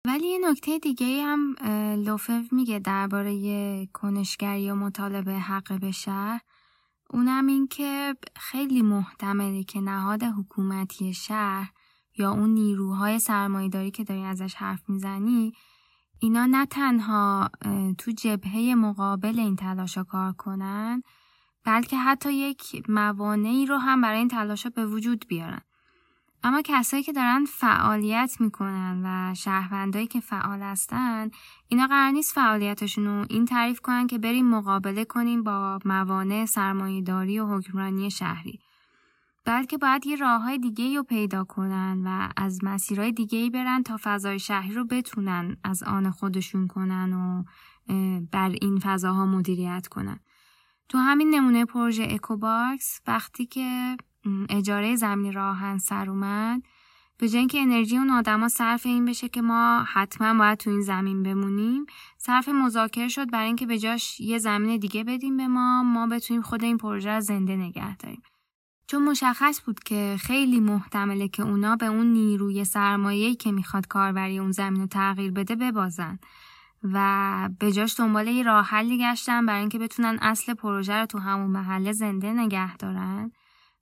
ولی 0.08 0.28
یه 0.28 0.40
نکته 0.50 0.80
دیگه 0.80 1.24
هم 1.24 1.56
لوفف 2.06 2.54
میگه 2.54 2.80
درباره 2.80 3.86
کنشگری 3.86 4.72
و 4.72 4.76
مطالبه 4.76 5.34
حق 5.34 5.80
به 5.80 5.92
شهر. 5.92 6.42
اونم 7.10 7.48
این 7.48 7.68
که 7.68 8.16
خیلی 8.36 8.82
محتمله 8.82 9.64
که 9.64 9.82
نهاد 9.82 10.24
حکومتی 10.24 11.14
شهر 11.14 11.72
یا 12.18 12.32
اون 12.32 12.50
نیروهای 12.50 13.20
سرمایهداری 13.20 13.92
که 13.92 14.04
داری 14.04 14.24
ازش 14.24 14.56
حرف 14.56 14.90
می‌زنی 14.90 15.54
اینا 16.20 16.46
نه 16.46 16.66
تنها 16.66 17.50
تو 17.98 18.12
جبهه 18.12 18.76
مقابل 18.76 19.40
این 19.40 19.56
تلاشا 19.56 20.04
کار 20.04 20.34
کنن 20.34 21.02
بلکه 21.64 21.98
حتی 21.98 22.34
یک 22.34 22.90
موانعی 22.90 23.66
رو 23.66 23.78
هم 23.78 24.02
برای 24.02 24.18
این 24.20 24.28
تلاشا 24.28 24.70
به 24.70 24.86
وجود 24.86 25.26
بیارن. 25.28 25.62
اما 26.48 26.62
کسایی 26.66 27.04
که 27.04 27.14
دارن 27.14 27.46
فعالیت 27.46 28.36
می‌کنن 28.40 29.02
و 29.06 29.36
شهروندایی 29.36 30.08
که 30.08 30.20
فعال 30.20 30.62
هستن 30.62 31.30
اینا 31.68 31.88
قرار 31.88 32.12
نیست 32.12 32.34
فعالیتشون 32.34 33.06
رو 33.06 33.26
این 33.30 33.46
تعریف 33.46 33.82
کنن 33.82 34.08
که 34.08 34.18
بریم 34.18 34.50
مقابله 34.50 35.06
کنیم 35.06 35.44
با 35.44 35.80
موانع 35.86 36.46
سرمایهداری 36.46 37.40
و 37.40 37.58
حکمرانی 37.58 38.12
شهری 38.12 38.60
بلکه 39.46 39.78
باید 39.78 40.06
یه 40.08 40.16
راه 40.16 40.42
های 40.42 40.58
دیگه 40.58 40.96
رو 40.96 41.04
پیدا 41.04 41.44
کنن 41.44 42.02
و 42.06 42.30
از 42.38 42.64
مسیرهای 42.64 43.12
دیگه 43.12 43.50
برن 43.50 43.84
تا 43.84 43.98
فضای 44.04 44.40
شهری 44.40 44.74
رو 44.74 44.86
بتونن 44.86 45.58
از 45.64 45.84
آن 45.84 46.12
خودشون 46.12 46.68
کنن 46.68 47.14
و 47.14 47.44
بر 48.32 48.50
این 48.50 48.80
فضاها 48.80 49.26
مدیریت 49.26 49.88
کنن. 49.88 50.20
تو 50.90 50.98
همین 50.98 51.30
نمونه 51.30 51.66
پروژه 51.66 52.08
اکوباکس 52.10 53.02
وقتی 53.08 53.46
که 53.46 53.98
اجاره 54.50 54.96
زمین 54.96 55.34
راه‌آهن 55.34 55.78
سر 55.78 56.10
اومد. 56.10 56.62
به 57.18 57.30
جای 57.30 57.40
اینکه 57.40 57.62
انرژی 57.62 57.98
اون 57.98 58.10
آدما 58.10 58.48
صرف 58.48 58.86
این 58.86 59.06
بشه 59.06 59.30
که 59.30 59.42
ما 59.42 59.84
حتما 59.94 60.34
باید 60.34 60.58
تو 60.58 60.70
این 60.70 60.82
زمین 60.82 61.24
بمونیم 61.24 61.86
صرف 62.18 62.50
مذاکره 62.50 63.08
شد 63.08 63.32
برای 63.32 63.48
اینکه 63.48 63.66
به 63.66 63.80
جاش 63.80 64.20
یه 64.20 64.38
زمین 64.38 64.80
دیگه 64.80 65.04
بدیم 65.04 65.38
به 65.38 65.48
ما 65.48 65.84
ما 65.84 66.08
بتونیم 66.08 66.42
خود 66.42 66.64
این 66.64 66.78
پروژه 66.78 67.12
رو 67.12 67.22
زنده 67.22 67.56
نگه 67.56 67.98
داریم. 67.98 68.22
چون 68.88 69.04
مشخص 69.04 69.62
بود 69.66 69.80
که 69.80 70.16
خیلی 70.20 70.60
محتمله 70.60 71.28
که 71.28 71.44
اونا 71.44 71.76
به 71.76 71.86
اون 71.86 72.06
نیروی 72.06 72.64
سرمایه‌ای 72.64 73.36
که 73.36 73.52
می‌خواد 73.52 73.88
کاربری 73.88 74.40
اون 74.40 74.52
زمین 74.52 74.82
رو 74.82 74.88
تغییر 74.88 75.32
بده 75.32 75.56
ببازن 75.56 76.20
و 76.84 77.50
به 77.60 77.72
جاش 77.72 78.00
دنبال 78.00 78.28
یه 78.28 78.44
راه 78.44 78.66
حلی 78.66 78.98
گشتن 78.98 79.46
برای 79.46 79.60
اینکه 79.60 79.80
بتونن 79.80 80.18
اصل 80.22 80.54
پروژه 80.54 80.94
رو 80.94 81.06
تو 81.06 81.20
همون 81.20 81.52
محله 81.52 81.92
زنده 81.92 82.34
نگه 82.34 82.78
دارن. 82.78 83.32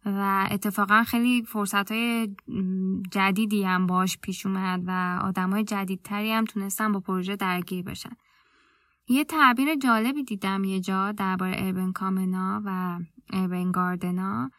و 0.05 0.47
اتفاقا 0.51 1.03
خیلی 1.03 1.43
فرصت 1.43 1.91
های 1.91 2.35
جدیدی 3.11 3.63
هم 3.63 3.87
باش 3.87 4.17
پیش 4.17 4.45
اومد 4.45 4.83
و 4.87 5.19
آدم 5.23 5.49
های 5.49 5.63
جدیدتری 5.63 6.31
هم 6.31 6.45
تونستن 6.45 6.91
با 6.91 6.99
پروژه 6.99 7.35
درگیر 7.35 7.83
بشن. 7.83 8.15
یه 9.07 9.23
تعبیر 9.23 9.75
جالبی 9.75 10.23
دیدم 10.23 10.63
یه 10.63 10.79
جا 10.79 11.11
درباره 11.11 11.55
اربن 11.57 11.91
کامنا 11.91 12.61
و 12.65 12.99
اربن 13.33 13.71
گاردنا 13.71 14.51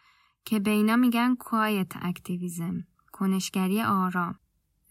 که 0.45 0.61
به 0.61 0.71
اینا 0.71 0.97
میگن 0.97 1.35
کوایت 1.35 1.93
اکتیویزم 2.03 2.85
کنشگری 3.13 3.83
آرام. 3.83 4.35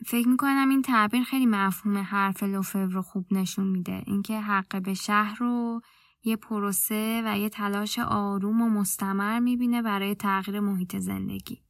فکر 0.06 0.28
می‌کنم 0.28 0.70
این 0.70 0.82
تعبیر 0.82 1.24
خیلی 1.24 1.46
مفهوم 1.46 1.98
حرف 1.98 2.44
لوفو 2.44 2.80
رو 2.80 3.02
خوب 3.02 3.26
نشون 3.32 3.68
میده. 3.68 4.04
اینکه 4.06 4.42
حق 4.42 4.82
به 4.82 4.94
شهر 4.94 5.36
رو 5.40 5.82
یه 6.26 6.36
پروسه 6.36 7.22
و 7.26 7.38
یه 7.38 7.50
تلاش 7.50 8.00
آروم 8.00 8.62
و 8.62 8.70
مستمر 8.70 9.40
می‌بینه 9.40 9.82
برای 9.82 10.16
تغییر 10.16 10.60
محیط 10.60 10.96
زندگی 10.96 11.62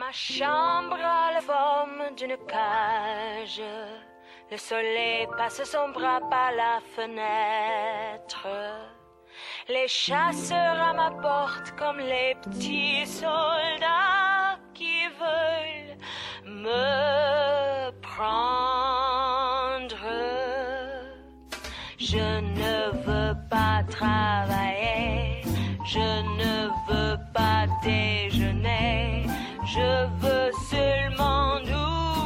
Ma 0.00 0.12
chambre 0.12 1.02
a 1.20 1.32
la 1.36 1.42
forme 1.52 2.02
d'une 2.18 2.36
cage. 2.54 3.68
Le 4.50 4.56
soleil 4.56 5.26
passe 5.36 5.64
son 5.64 5.88
bras 5.96 6.22
par 6.34 6.52
la 6.52 6.74
fenêtre. 6.94 8.46
Les 9.68 9.88
chasseurs 9.88 10.80
à 10.90 10.92
ma 11.00 11.10
porte 11.10 11.68
comme 11.80 11.98
les 11.98 12.36
petits 12.44 13.06
soldats 13.06 14.60
qui 14.72 14.98
veulent 15.22 15.98
me 16.44 17.90
prendre. 18.06 18.77
Travailler, 23.98 25.42
je 25.84 26.08
ne 26.40 26.54
veux 26.88 27.16
pas 27.32 27.66
déjeuner, 27.82 29.26
je 29.74 29.90
veux 30.22 30.50
seulement 30.70 31.56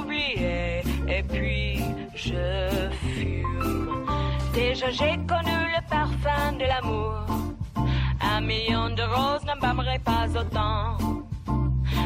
oublier. 0.00 0.82
Et 1.08 1.22
puis 1.22 1.80
je 2.14 2.90
fume. 3.02 4.06
Déjà 4.52 4.90
j'ai 4.90 5.16
connu 5.32 5.58
le 5.76 5.82
parfum 5.88 6.52
de 6.60 6.66
l'amour, 6.72 7.24
un 8.34 8.40
million 8.40 8.90
de 8.90 9.02
roses 9.02 9.44
n'embâmerait 9.46 10.04
pas 10.12 10.26
autant. 10.40 10.98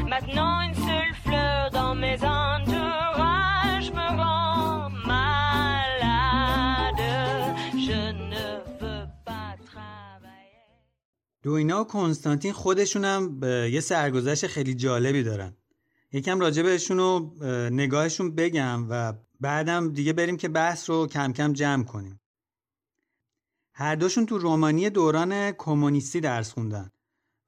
Maintenant 0.09 0.61
une 0.67 0.75
seule 0.75 1.15
fleur 1.25 1.71
dans 1.73 1.95
mes 1.95 2.19
entourages 2.23 3.06
دوینا 11.47 11.81
و 11.81 11.85
کنستانتین 11.85 12.55
هم 13.05 13.41
یه 13.45 13.81
سرگذشت 13.81 14.47
خیلی 14.47 14.75
جالبی 14.75 15.23
دارن. 15.23 15.57
یکم 16.13 16.41
راجع 16.41 16.63
بهشون 16.63 17.01
و 17.01 17.31
نگاهشون 17.71 18.35
بگم 18.35 18.87
و 18.91 19.13
بعدم 19.41 19.93
دیگه 19.93 20.13
بریم 20.13 20.37
که 20.37 20.49
بحث 20.49 20.91
رو 20.91 21.07
کم 21.07 21.33
کم 21.33 21.53
جمع 21.53 21.85
کنیم. 21.85 22.21
هر 23.73 23.95
دوشون 23.95 24.27
تو 24.27 24.39
رومانی 24.39 24.91
دوران 24.91 25.53
کمونیستی 25.53 26.21
درس 26.21 26.53
خوندن 26.53 26.91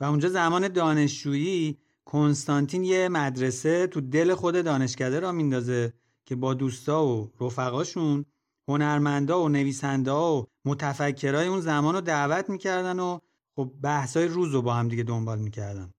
و 0.00 0.04
اونجا 0.04 0.28
زمان 0.28 0.68
دانشجویی 0.68 1.78
کنستانتین 2.04 2.84
یه 2.84 3.08
مدرسه 3.08 3.86
تو 3.86 4.00
دل 4.00 4.34
خود 4.34 4.64
دانشکده 4.64 5.20
را 5.20 5.32
میندازه 5.32 5.92
که 6.24 6.36
با 6.36 6.54
دوستا 6.54 7.06
و 7.06 7.30
رفقاشون 7.40 8.24
هنرمندا 8.68 9.42
و 9.42 9.48
نویسندا 9.48 10.36
و 10.36 10.46
متفکرای 10.64 11.46
اون 11.46 11.60
زمان 11.60 11.94
رو 11.94 12.00
دعوت 12.00 12.50
می‌کردن 12.50 12.98
و 12.98 13.18
خب 13.58 13.72
بحثای 13.82 14.28
روز 14.28 14.52
رو 14.52 14.62
با 14.62 14.74
هم 14.74 14.88
دیگه 14.88 15.02
دنبال 15.02 15.38
می‌کردن. 15.38 15.90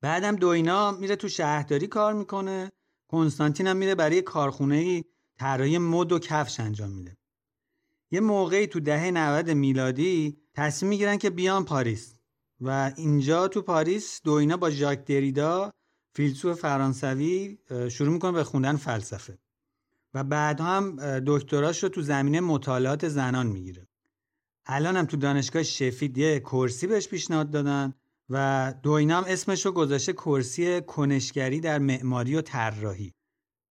بعدم 0.00 0.36
دوینا 0.36 0.92
میره 0.92 1.16
تو 1.16 1.28
شهرداری 1.28 1.86
کار 1.86 2.12
می‌کنه. 2.12 2.70
کنستانتین 3.08 3.66
هم 3.66 3.76
میره 3.76 3.94
برای 3.94 4.22
کارخونه 4.22 5.04
طراحی 5.38 5.78
مد 5.78 6.12
و 6.12 6.18
کفش 6.18 6.60
انجام 6.60 6.90
میده. 6.90 7.16
یه 8.10 8.20
موقعی 8.20 8.66
تو 8.66 8.80
دهه 8.80 9.10
90 9.10 9.50
میلادی 9.50 10.38
تصمیم 10.54 10.90
می‌گیرن 10.90 11.16
که 11.16 11.30
بیان 11.30 11.64
پاریس 11.64 12.14
و 12.60 12.92
اینجا 12.96 13.48
تو 13.48 13.62
پاریس 13.62 14.20
دوینا 14.24 14.56
با 14.56 14.70
ژاک 14.70 15.04
دریدا 15.04 15.70
فیلسوف 16.14 16.60
فرانسوی 16.60 17.58
شروع 17.90 18.12
می‌کنه 18.12 18.32
به 18.32 18.44
خوندن 18.44 18.76
فلسفه. 18.76 19.38
و 20.14 20.24
بعد 20.24 20.60
هم 20.60 20.96
دکتراش 21.26 21.82
رو 21.82 21.88
تو 21.88 22.02
زمینه 22.02 22.40
مطالعات 22.40 23.08
زنان 23.08 23.46
می‌گیره. 23.46 23.89
الان 24.72 24.96
هم 24.96 25.06
تو 25.06 25.16
دانشگاه 25.16 25.62
شفید 25.62 26.18
یه 26.18 26.40
کرسی 26.40 26.86
بهش 26.86 27.08
پیشنهاد 27.08 27.50
دادن 27.50 27.94
و 28.28 28.74
دوینا 28.82 29.18
هم 29.18 29.24
اسمش 29.26 29.66
رو 29.66 29.72
گذاشته 29.72 30.12
کرسی 30.12 30.80
کنشگری 30.80 31.60
در 31.60 31.78
معماری 31.78 32.36
و 32.36 32.42
طراحی. 32.42 33.12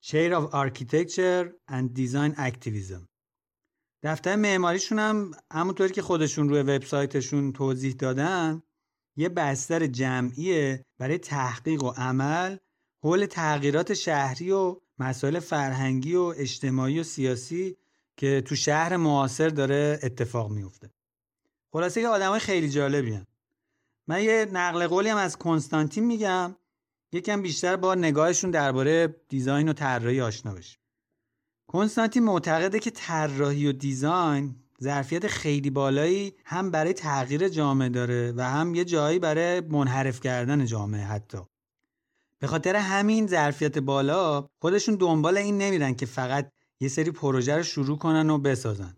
Chair 0.06 0.32
of 0.32 0.54
Architecture 0.54 1.46
and 1.72 1.94
Design 1.94 2.36
Activism. 2.38 3.08
دفتر 4.04 4.36
معماریشون 4.36 5.00
هم 5.00 5.32
همونطوری 5.52 5.94
که 5.94 6.02
خودشون 6.02 6.50
روی 6.50 6.60
وبسایتشون 6.60 7.54
توضیح 7.54 7.94
دادن 7.94 8.62
یه 9.16 9.30
بستر 9.30 9.88
جمعیه 9.88 10.86
برای 11.00 11.18
تحقیق 11.18 11.84
و 11.84 11.90
عمل 11.90 12.58
حول 13.04 13.26
تغییرات 13.26 13.94
شهری 13.94 14.52
و 14.52 14.76
مسائل 15.00 15.40
فرهنگی 15.40 16.16
و 16.16 16.34
اجتماعی 16.38 17.00
و 17.00 17.04
سیاسی 17.04 17.78
که 18.20 18.42
تو 18.42 18.56
شهر 18.56 18.98
معاصر 18.98 19.50
داره 19.50 20.00
اتفاق 20.04 20.52
میفته 20.52 20.90
خلاصه 21.72 22.02
که 22.02 22.08
آدمای 22.08 22.40
خیلی 22.40 22.70
جالبی 22.70 23.14
هن. 23.14 23.26
من 24.08 24.24
یه 24.24 24.48
نقل 24.54 24.88
قولی 24.88 25.10
هم 25.10 25.18
از 25.18 25.38
کنستانتین 25.38 26.06
میگم. 26.06 26.56
یکم 27.12 27.42
بیشتر 27.42 27.76
با 27.76 27.96
نگاهشون 27.96 28.52
درباره 28.52 29.16
دیزاین 29.30 29.70
و 29.70 29.74
طراحی 29.74 30.22
آشنا 30.22 30.54
بشیم. 30.54 30.80
کنستانتین 31.68 32.24
معتقده 32.24 32.80
که 32.80 32.92
طراحی 32.92 33.68
و 33.68 33.72
دیزاین 33.72 34.56
ظرفیت 34.84 35.28
خیلی 35.28 35.70
بالایی 35.70 36.34
هم 36.46 36.72
برای 36.72 36.94
تغییر 36.94 37.48
جامعه 37.48 37.90
داره 37.90 38.34
و 38.36 38.42
هم 38.42 38.76
یه 38.76 38.86
جایی 38.86 39.20
برای 39.20 39.60
منحرف 39.60 40.20
کردن 40.20 40.66
جامعه 40.66 41.02
حتی. 41.02 41.38
به 42.40 42.48
خاطر 42.48 42.76
همین 42.76 43.28
ظرفیت 43.28 43.78
بالا 43.78 44.50
خودشون 44.62 44.96
دنبال 44.96 45.38
این 45.38 45.58
نمیرن 45.58 45.96
که 45.96 46.06
فقط 46.06 46.52
یه 46.80 46.88
سری 46.88 47.12
پروژه 47.12 47.56
رو 47.56 47.64
شروع 47.64 47.98
کنن 47.98 48.30
و 48.30 48.38
بسازن. 48.38 48.96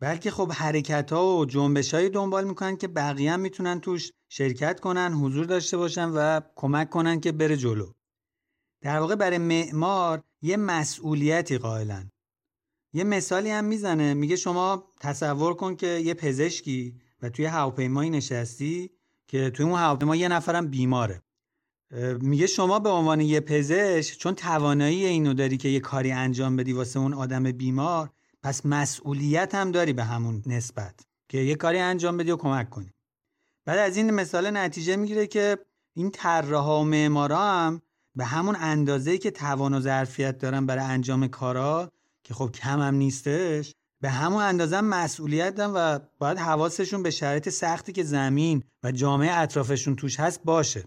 بلکه 0.00 0.30
خب 0.30 0.52
حرکت 0.52 1.12
ها 1.12 1.36
و 1.36 1.44
جنبش 1.44 1.94
هایی 1.94 2.08
دنبال 2.08 2.44
می‌کنن 2.44 2.76
که 2.76 2.88
بقیه 2.88 3.32
هم 3.32 3.40
می‌تونن 3.40 3.80
توش 3.80 4.12
شرکت 4.28 4.80
کنن 4.80 5.12
حضور 5.12 5.44
داشته 5.44 5.76
باشن 5.76 6.08
و 6.08 6.40
کمک 6.56 6.90
کنن 6.90 7.20
که 7.20 7.32
بره 7.32 7.56
جلو. 7.56 7.92
در 8.80 8.98
واقع 8.98 9.14
برای 9.14 9.38
معمار 9.38 10.22
یه 10.42 10.56
مسئولیتی 10.56 11.58
قائلن. 11.58 12.10
یه 12.92 13.04
مثالی 13.04 13.50
هم 13.50 13.64
می‌زنه 13.64 14.14
میگه 14.14 14.36
شما 14.36 14.92
تصور 15.00 15.54
کن 15.54 15.76
که 15.76 15.86
یه 15.86 16.14
پزشکی 16.14 17.00
و 17.22 17.28
توی 17.30 17.44
هواپیمایی 17.44 18.10
نشستی 18.10 18.90
که 19.26 19.50
توی 19.50 19.66
اون 19.66 19.78
هواپیما 19.78 20.16
یه 20.16 20.28
نفرم 20.28 20.68
بیماره. 20.68 21.22
میگه 22.20 22.46
شما 22.46 22.78
به 22.78 22.88
عنوان 22.88 23.20
یه 23.20 23.40
پزشک 23.40 24.18
چون 24.18 24.34
توانایی 24.34 25.06
اینو 25.06 25.34
داری 25.34 25.56
که 25.56 25.68
یه 25.68 25.80
کاری 25.80 26.12
انجام 26.12 26.56
بدی 26.56 26.72
واسه 26.72 26.98
اون 26.98 27.14
آدم 27.14 27.52
بیمار 27.52 28.10
پس 28.42 28.66
مسئولیت 28.66 29.54
هم 29.54 29.70
داری 29.70 29.92
به 29.92 30.04
همون 30.04 30.42
نسبت 30.46 31.00
که 31.28 31.38
یه 31.38 31.54
کاری 31.54 31.78
انجام 31.78 32.16
بدی 32.16 32.30
و 32.30 32.36
کمک 32.36 32.70
کنی. 32.70 32.92
بعد 33.64 33.78
از 33.78 33.96
این 33.96 34.10
مثال 34.10 34.56
نتیجه 34.56 34.96
می‌گیره 34.96 35.26
که 35.26 35.58
این 35.94 36.10
طراحا 36.10 36.80
و 36.80 36.84
معمارا 36.84 37.38
هم 37.38 37.82
به 38.14 38.24
همون 38.24 38.56
اندازه 38.60 39.18
که 39.18 39.30
توان 39.30 39.74
و 39.74 39.80
ظرفیت 39.80 40.38
دارن 40.38 40.66
برای 40.66 40.84
انجام 40.84 41.26
کارا 41.26 41.92
که 42.22 42.34
خب 42.34 42.50
کم 42.50 42.80
هم 42.80 42.94
نیستش 42.94 43.74
به 44.00 44.10
همون 44.10 44.42
اندازه 44.42 44.80
مسئولیت 44.80 45.54
دارن 45.54 45.72
و 45.74 45.98
باید 46.18 46.38
حواسشون 46.38 47.02
به 47.02 47.10
شرایط 47.10 47.48
سختی 47.48 47.92
که 47.92 48.04
زمین 48.04 48.62
و 48.82 48.92
جامعه 48.92 49.38
اطرافشون 49.38 49.96
توش 49.96 50.20
هست 50.20 50.40
باشه. 50.44 50.84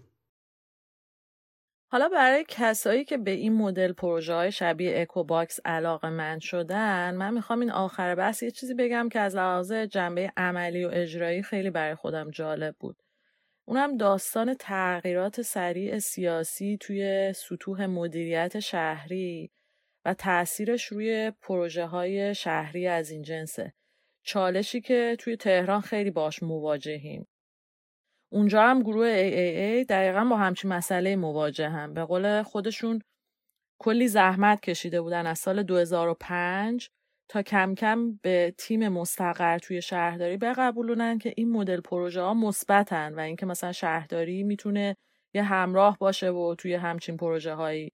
حالا 1.92 2.08
برای 2.08 2.44
کسایی 2.48 3.04
که 3.04 3.18
به 3.18 3.30
این 3.30 3.52
مدل 3.52 3.92
پروژه 3.92 4.34
های 4.34 4.52
شبیه 4.52 5.00
اکوباکس 5.00 5.60
علاقه 5.64 6.10
من 6.10 6.38
شدن 6.38 7.14
من 7.14 7.34
می‌خوام 7.34 7.60
این 7.60 7.70
آخر 7.70 8.14
بحث 8.14 8.42
یه 8.42 8.50
چیزی 8.50 8.74
بگم 8.74 9.08
که 9.08 9.20
از 9.20 9.36
لحاظ 9.36 9.72
جنبه 9.72 10.32
عملی 10.36 10.84
و 10.84 10.90
اجرایی 10.92 11.42
خیلی 11.42 11.70
برای 11.70 11.94
خودم 11.94 12.30
جالب 12.30 12.76
بود. 12.80 12.96
اونم 13.64 13.96
داستان 13.96 14.54
تغییرات 14.54 15.42
سریع 15.42 15.98
سیاسی 15.98 16.78
توی 16.80 17.32
سطوح 17.32 17.86
مدیریت 17.86 18.60
شهری 18.60 19.50
و 20.04 20.14
تاثیرش 20.14 20.84
روی 20.84 21.32
پروژه 21.42 21.86
های 21.86 22.34
شهری 22.34 22.86
از 22.86 23.10
این 23.10 23.22
جنسه. 23.22 23.72
چالشی 24.22 24.80
که 24.80 25.16
توی 25.18 25.36
تهران 25.36 25.80
خیلی 25.80 26.10
باش 26.10 26.42
مواجهیم. 26.42 27.26
اونجا 28.32 28.62
هم 28.62 28.82
گروه 28.82 29.06
AAA 29.06 29.86
دقیقا 29.86 30.24
با 30.24 30.36
همچین 30.36 30.72
مسئله 30.72 31.16
مواجه 31.16 31.68
هم. 31.68 31.94
به 31.94 32.04
قول 32.04 32.42
خودشون 32.42 33.02
کلی 33.78 34.08
زحمت 34.08 34.60
کشیده 34.60 35.00
بودن 35.00 35.26
از 35.26 35.38
سال 35.38 35.62
2005 35.62 36.90
تا 37.28 37.42
کم 37.42 37.74
کم 37.74 38.12
به 38.22 38.54
تیم 38.58 38.88
مستقر 38.88 39.58
توی 39.58 39.82
شهرداری 39.82 40.36
بقبولونن 40.36 41.18
که 41.18 41.32
این 41.36 41.52
مدل 41.52 41.80
پروژه 41.80 42.20
ها 42.20 42.34
مثبتن 42.34 43.14
و 43.14 43.20
اینکه 43.20 43.46
مثلا 43.46 43.72
شهرداری 43.72 44.42
می‌تونه 44.42 44.96
یه 45.34 45.42
همراه 45.42 45.98
باشه 45.98 46.30
و 46.30 46.54
توی 46.58 46.74
همچین 46.74 47.16
پروژه 47.16 47.54
هایی 47.54 47.92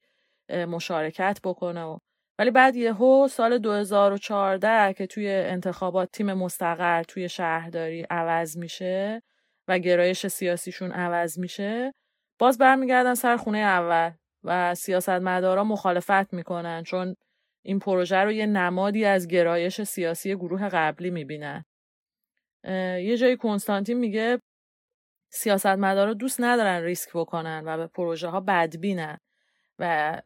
مشارکت 0.50 1.40
بکنه 1.44 1.84
و 1.84 1.98
ولی 2.38 2.50
بعد 2.50 2.76
یهو 2.76 3.28
سال 3.30 3.58
2014 3.58 4.92
که 4.94 5.06
توی 5.06 5.28
انتخابات 5.28 6.10
تیم 6.12 6.32
مستقر 6.32 7.02
توی 7.02 7.28
شهرداری 7.28 8.02
عوض 8.10 8.56
میشه 8.56 9.22
و 9.68 9.78
گرایش 9.78 10.26
سیاسیشون 10.26 10.92
عوض 10.92 11.38
میشه 11.38 11.92
باز 12.38 12.58
برمیگردن 12.58 13.14
سر 13.14 13.36
خونه 13.36 13.58
اول 13.58 14.10
و 14.44 14.74
سیاستمدارا 14.74 15.64
مخالفت 15.64 16.34
می‌کنن 16.34 16.82
چون 16.82 17.14
این 17.64 17.78
پروژه 17.78 18.16
رو 18.16 18.32
یه 18.32 18.46
نمادی 18.46 19.04
از 19.04 19.28
گرایش 19.28 19.82
سیاسی 19.82 20.34
گروه 20.36 20.68
قبلی 20.68 21.10
می‌بینن. 21.10 21.64
یه 22.98 23.16
جایی 23.16 23.36
کنستانتین 23.36 23.98
میگه 23.98 24.40
سیاستمدارا 25.32 26.14
دوست 26.14 26.40
ندارن 26.40 26.82
ریسک 26.82 27.10
بکنن 27.14 27.62
و 27.66 27.76
به 27.76 27.86
پروژه 27.86 28.28
ها 28.28 28.40
بدبینن 28.40 29.18
و 29.78 30.22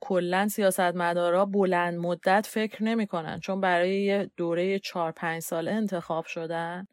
کلا 0.00 0.48
سیاستمدارا 0.48 1.44
بلند 1.44 1.98
مدت 1.98 2.46
فکر 2.50 2.82
نمی‌کنن 2.82 3.40
چون 3.40 3.60
برای 3.60 4.02
یه 4.02 4.30
دوره 4.36 4.78
چهار 4.78 5.12
پنج 5.12 5.42
ساله 5.42 5.72
انتخاب 5.72 6.24
شدن 6.24 6.86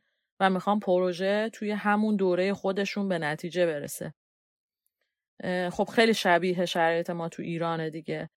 و 0.44 0.50
می‌خوام 0.50 0.80
پروژه 0.80 1.50
توی 1.50 1.72
همون 1.72 2.16
دوره 2.16 2.54
خودشون 2.54 3.10
به 3.10 3.20
نتیجه 3.20 3.66
برسه. 3.66 4.14
خب 5.72 5.84
خیلی 5.84 6.14
شبیه 6.14 6.66
شرایط 6.66 7.10
ما 7.10 7.30
تو 7.30 7.42
ایران 7.44 7.90
دیگه. 7.90 8.30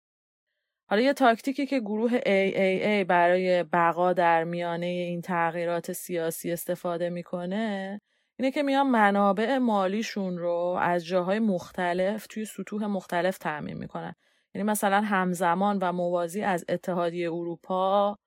حالا 0.89 1.01
یه 1.01 1.13
تاکتیکی 1.13 1.65
که 1.65 1.79
گروه 1.79 2.19
AAA 2.19 3.05
برای 3.07 3.63
بقا 3.63 4.13
در 4.13 4.43
میانه 4.43 4.85
این 4.85 5.21
تغییرات 5.21 5.91
سیاسی 5.91 6.51
استفاده 6.51 7.09
می‌کنه 7.09 8.01
اینه 8.39 8.51
که 8.51 8.63
میان 8.63 8.87
منابع 8.87 9.57
مالیشون 9.57 10.37
رو 10.37 10.77
از 10.81 11.05
جاهای 11.05 11.39
مختلف 11.39 12.27
توی 12.27 12.45
سطوح 12.45 12.85
مختلف 12.85 13.37
تعمین 13.37 13.77
می‌کنن 13.77 14.15
یعنی 14.55 14.67
مثلا 14.71 15.01
همزمان 15.01 15.79
و 15.81 15.91
موازی 15.91 16.41
از 16.41 16.65
اتحادیه 16.69 17.31
اروپا 17.31 18.17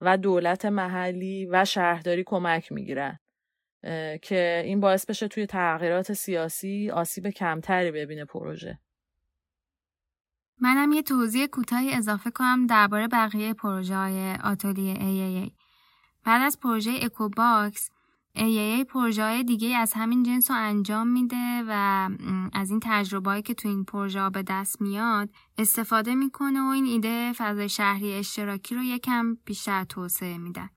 و 0.00 0.18
دولت 0.18 0.64
محلی 0.64 1.46
و 1.46 1.64
شهرداری 1.64 2.24
کمک 2.26 2.72
می‌گیرن 2.72 3.18
که 4.22 4.62
این 4.64 4.80
باعث 4.80 5.06
بشه 5.06 5.28
توی 5.28 5.46
تغییرات 5.46 6.12
سیاسی 6.12 6.90
آسیب 6.90 7.28
کمتری 7.28 7.90
ببینه 7.90 8.24
پروژه 8.24 8.78
منم 10.60 10.92
یه 10.92 11.02
توضیح 11.02 11.46
کوتاهی 11.46 11.92
اضافه 11.92 12.30
کنم 12.30 12.66
درباره 12.66 13.08
بقیه 13.08 13.54
پروژه 13.54 13.96
های 13.96 14.34
آتولیه 14.34 14.94
AAA. 14.94 15.52
بعد 16.24 16.42
از 16.42 16.60
پروژه 16.60 16.90
اکوباکس 17.02 17.90
AAA 18.36 18.84
پروژه 18.84 19.22
های 19.22 19.44
دیگه 19.44 19.76
از 19.76 19.92
همین 19.92 20.22
جنس 20.22 20.50
رو 20.50 20.56
انجام 20.56 21.08
میده 21.08 21.62
و 21.68 22.08
از 22.52 22.70
این 22.70 22.80
تجربه 22.82 23.42
که 23.42 23.54
تو 23.54 23.68
این 23.68 23.84
پروژه 23.84 24.30
به 24.30 24.42
دست 24.42 24.80
میاد 24.80 25.30
استفاده 25.58 26.14
می‌کنه 26.14 26.60
و 26.60 26.66
این 26.66 26.84
ایده 26.84 27.32
فضای 27.32 27.68
شهری 27.68 28.14
اشتراکی 28.14 28.74
رو 28.74 28.82
یکم 28.82 29.34
بیشتر 29.34 29.84
توسعه 29.84 30.38
میده. 30.38 30.70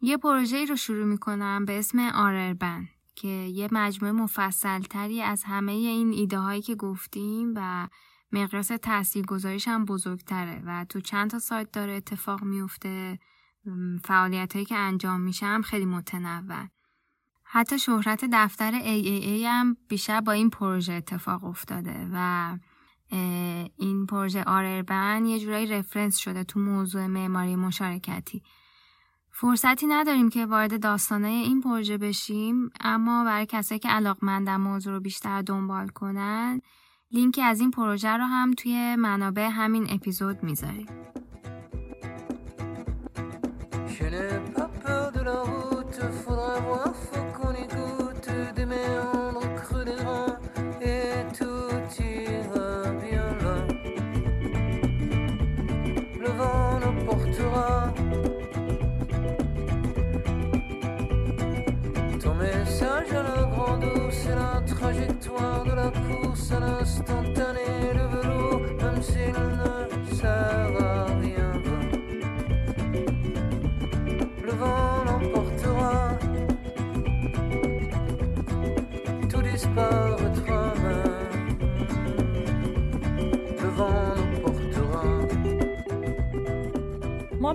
یه 0.00 0.16
پروژه 0.16 0.64
رو 0.64 0.76
شروع 0.76 1.04
می‌کنم 1.04 1.64
به 1.64 1.78
اسم 1.78 1.98
آرربن 1.98 2.88
که 3.14 3.28
یه 3.28 3.68
مجموعه 3.72 4.12
مفصل 4.12 4.80
تری 4.80 5.22
از 5.22 5.44
همه 5.44 5.72
این 5.72 6.12
ایده 6.12 6.38
هایی 6.38 6.62
که 6.62 6.74
گفتیم 6.74 7.52
و 7.56 7.88
مقیاس 8.32 8.68
تاثیرگذاریش 8.68 9.68
هم 9.68 9.84
بزرگتره 9.84 10.62
و 10.66 10.84
تو 10.88 11.00
چند 11.00 11.30
تا 11.30 11.38
سایت 11.38 11.72
داره 11.72 11.92
اتفاق 11.92 12.42
میفته 12.42 13.18
فعالیت 14.04 14.52
هایی 14.52 14.64
که 14.64 14.76
انجام 14.76 15.20
میشه 15.20 15.46
هم 15.46 15.62
خیلی 15.62 15.84
متنوع. 15.84 16.66
حتی 17.44 17.78
شهرت 17.78 18.24
دفتر 18.32 18.72
AAA 18.72 19.44
هم 19.44 19.76
بیشتر 19.88 20.20
با 20.20 20.32
این 20.32 20.50
پروژه 20.50 20.92
اتفاق 20.92 21.44
افتاده 21.44 22.08
و 22.12 22.58
این 23.76 24.06
پروژه 24.06 24.44
آرربن 24.44 25.24
یه 25.26 25.40
جورایی 25.40 25.66
رفرنس 25.66 26.16
شده 26.16 26.44
تو 26.44 26.60
موضوع 26.60 27.06
معماری 27.06 27.56
مشارکتی. 27.56 28.42
فرصتی 29.38 29.86
نداریم 29.86 30.28
که 30.28 30.46
وارد 30.46 30.80
داستانه 30.80 31.28
این 31.28 31.60
پروژه 31.60 31.98
بشیم 31.98 32.70
اما 32.80 33.24
برای 33.24 33.46
کسایی 33.46 33.78
که 33.78 33.88
علاقمندن 33.88 34.56
موضوع 34.56 34.92
رو 34.92 35.00
بیشتر 35.00 35.42
دنبال 35.42 35.88
کنن 35.88 36.60
لینکی 37.10 37.42
از 37.42 37.60
این 37.60 37.70
پروژه 37.70 38.08
رو 38.08 38.24
هم 38.24 38.52
توی 38.52 38.96
منابع 38.96 39.48
همین 39.48 39.86
اپیزود 39.90 40.42
می‌ذاریم. 40.42 40.86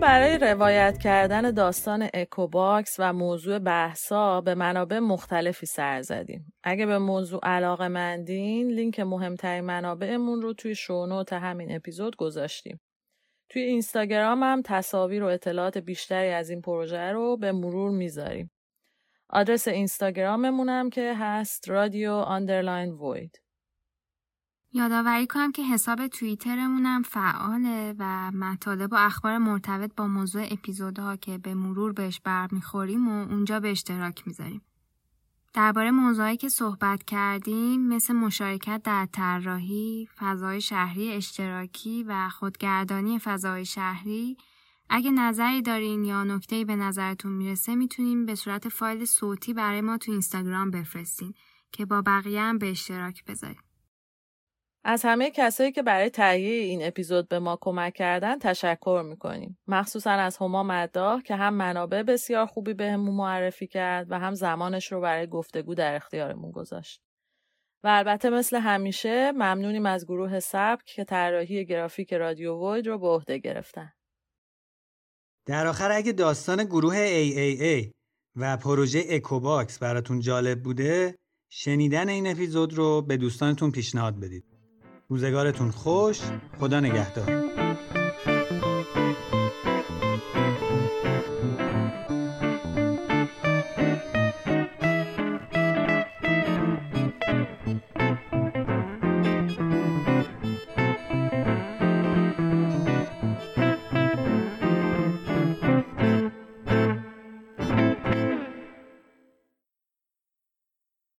برای 0.01 0.37
روایت 0.37 0.97
کردن 0.97 1.51
داستان 1.51 2.09
اکوباکس 2.13 2.95
و 2.99 3.13
موضوع 3.13 3.59
بحثا 3.59 4.41
به 4.41 4.55
منابع 4.55 4.99
مختلفی 4.99 5.65
سر 5.65 6.01
زدیم. 6.01 6.53
اگه 6.63 6.85
به 6.85 6.97
موضوع 6.97 7.39
علاقه 7.43 7.87
مندین 7.87 8.71
لینک 8.71 8.99
مهمترین 8.99 9.63
منابعمون 9.63 10.41
رو 10.41 10.53
توی 10.53 10.75
show 10.75 11.04
note 11.04 11.33
همین 11.33 11.75
اپیزود 11.75 12.15
گذاشتیم. 12.15 12.81
توی 13.49 13.61
اینستاگرام 13.61 14.43
هم 14.43 14.61
تصاویر 14.65 15.23
و 15.23 15.27
اطلاعات 15.27 15.77
بیشتری 15.77 16.29
از 16.29 16.49
این 16.49 16.61
پروژه 16.61 17.11
رو 17.11 17.37
به 17.37 17.51
مرور 17.51 17.91
می‌ذاریم. 17.91 18.51
آدرس 19.29 19.67
اینستاگراممونم 19.67 20.89
که 20.89 21.13
هست 21.19 21.69
رادیو 21.69 22.11
آندرلاین 22.11 22.91
وید. 22.91 23.41
یادآوری 24.73 25.27
کنم 25.27 25.51
که 25.51 25.63
حساب 25.63 26.07
توییترمونم 26.07 27.01
فعاله 27.01 27.95
و 27.99 28.31
مطالب 28.31 28.93
و 28.93 28.95
اخبار 28.95 29.37
مرتبط 29.37 29.95
با 29.95 30.07
موضوع 30.07 30.47
اپیزودها 30.51 31.15
که 31.15 31.37
به 31.37 31.53
مرور 31.53 31.93
بهش 31.93 32.19
برمیخوریم 32.23 33.07
و 33.07 33.11
اونجا 33.11 33.59
به 33.59 33.71
اشتراک 33.71 34.27
می‌ذاریم. 34.27 34.61
درباره 35.53 35.91
موضوعی 35.91 36.37
که 36.37 36.49
صحبت 36.49 37.03
کردیم 37.03 37.87
مثل 37.87 38.13
مشارکت 38.13 38.81
در 38.83 39.07
طراحی، 39.11 40.07
فضای 40.17 40.61
شهری 40.61 41.11
اشتراکی 41.11 42.03
و 42.03 42.29
خودگردانی 42.29 43.19
فضای 43.19 43.65
شهری 43.65 44.37
اگه 44.89 45.11
نظری 45.11 45.61
دارین 45.61 46.05
یا 46.05 46.23
نکته‌ای 46.23 46.65
به 46.65 46.75
نظرتون 46.75 47.31
می‌رسه 47.31 47.75
می‌تونیم 47.75 48.25
به 48.25 48.35
صورت 48.35 48.69
فایل 48.69 49.05
صوتی 49.05 49.53
برای 49.53 49.81
ما 49.81 49.97
تو 49.97 50.11
اینستاگرام 50.11 50.71
بفرستین 50.71 51.33
که 51.71 51.85
با 51.85 52.01
بقیه 52.01 52.41
هم 52.41 52.57
به 52.57 52.71
اشتراک 52.71 53.25
بذاریم. 53.25 53.61
از 54.83 55.01
همه 55.05 55.31
کسایی 55.31 55.71
که 55.71 55.83
برای 55.83 56.09
تهیه 56.09 56.63
این 56.63 56.87
اپیزود 56.87 57.27
به 57.27 57.39
ما 57.39 57.57
کمک 57.61 57.93
کردن 57.93 58.39
تشکر 58.39 59.03
می‌کنیم. 59.05 59.57
مخصوصا 59.67 60.11
از 60.11 60.37
هما 60.37 60.63
مداح 60.63 61.21
که 61.21 61.35
هم 61.35 61.53
منابع 61.53 62.03
بسیار 62.03 62.45
خوبی 62.45 62.73
بهمون 62.73 63.05
به 63.05 63.11
معرفی 63.11 63.67
کرد 63.67 64.11
و 64.11 64.19
هم 64.19 64.33
زمانش 64.33 64.91
رو 64.91 65.01
برای 65.01 65.27
گفتگو 65.27 65.75
در 65.75 65.95
اختیارمون 65.95 66.51
گذاشت. 66.51 67.01
و 67.83 67.87
البته 67.87 68.29
مثل 68.29 68.57
همیشه 68.57 69.31
ممنونیم 69.31 69.85
از 69.85 70.05
گروه 70.05 70.39
سبک 70.39 70.85
که 70.85 71.03
طراحی 71.03 71.65
گرافیک 71.65 72.13
رادیو 72.13 72.73
وید 72.73 72.87
رو 72.87 72.99
به 72.99 73.07
عهده 73.07 73.37
گرفتن. 73.37 73.93
در 75.45 75.67
آخر 75.67 75.91
اگه 75.91 76.11
داستان 76.11 76.63
گروه 76.63 76.95
AAA 76.95 77.91
و 78.35 78.57
پروژه 78.57 79.03
اکوباکس 79.09 79.79
براتون 79.79 80.19
جالب 80.19 80.63
بوده 80.63 81.15
شنیدن 81.51 82.09
این 82.09 82.27
اپیزود 82.27 82.73
رو 82.73 83.01
به 83.01 83.17
دوستانتون 83.17 83.71
پیشنهاد 83.71 84.19
بدید. 84.19 84.50
روزگارتون 85.11 85.71
خوش 85.71 86.19
خدا 86.59 86.79
نگهدار. 86.79 87.60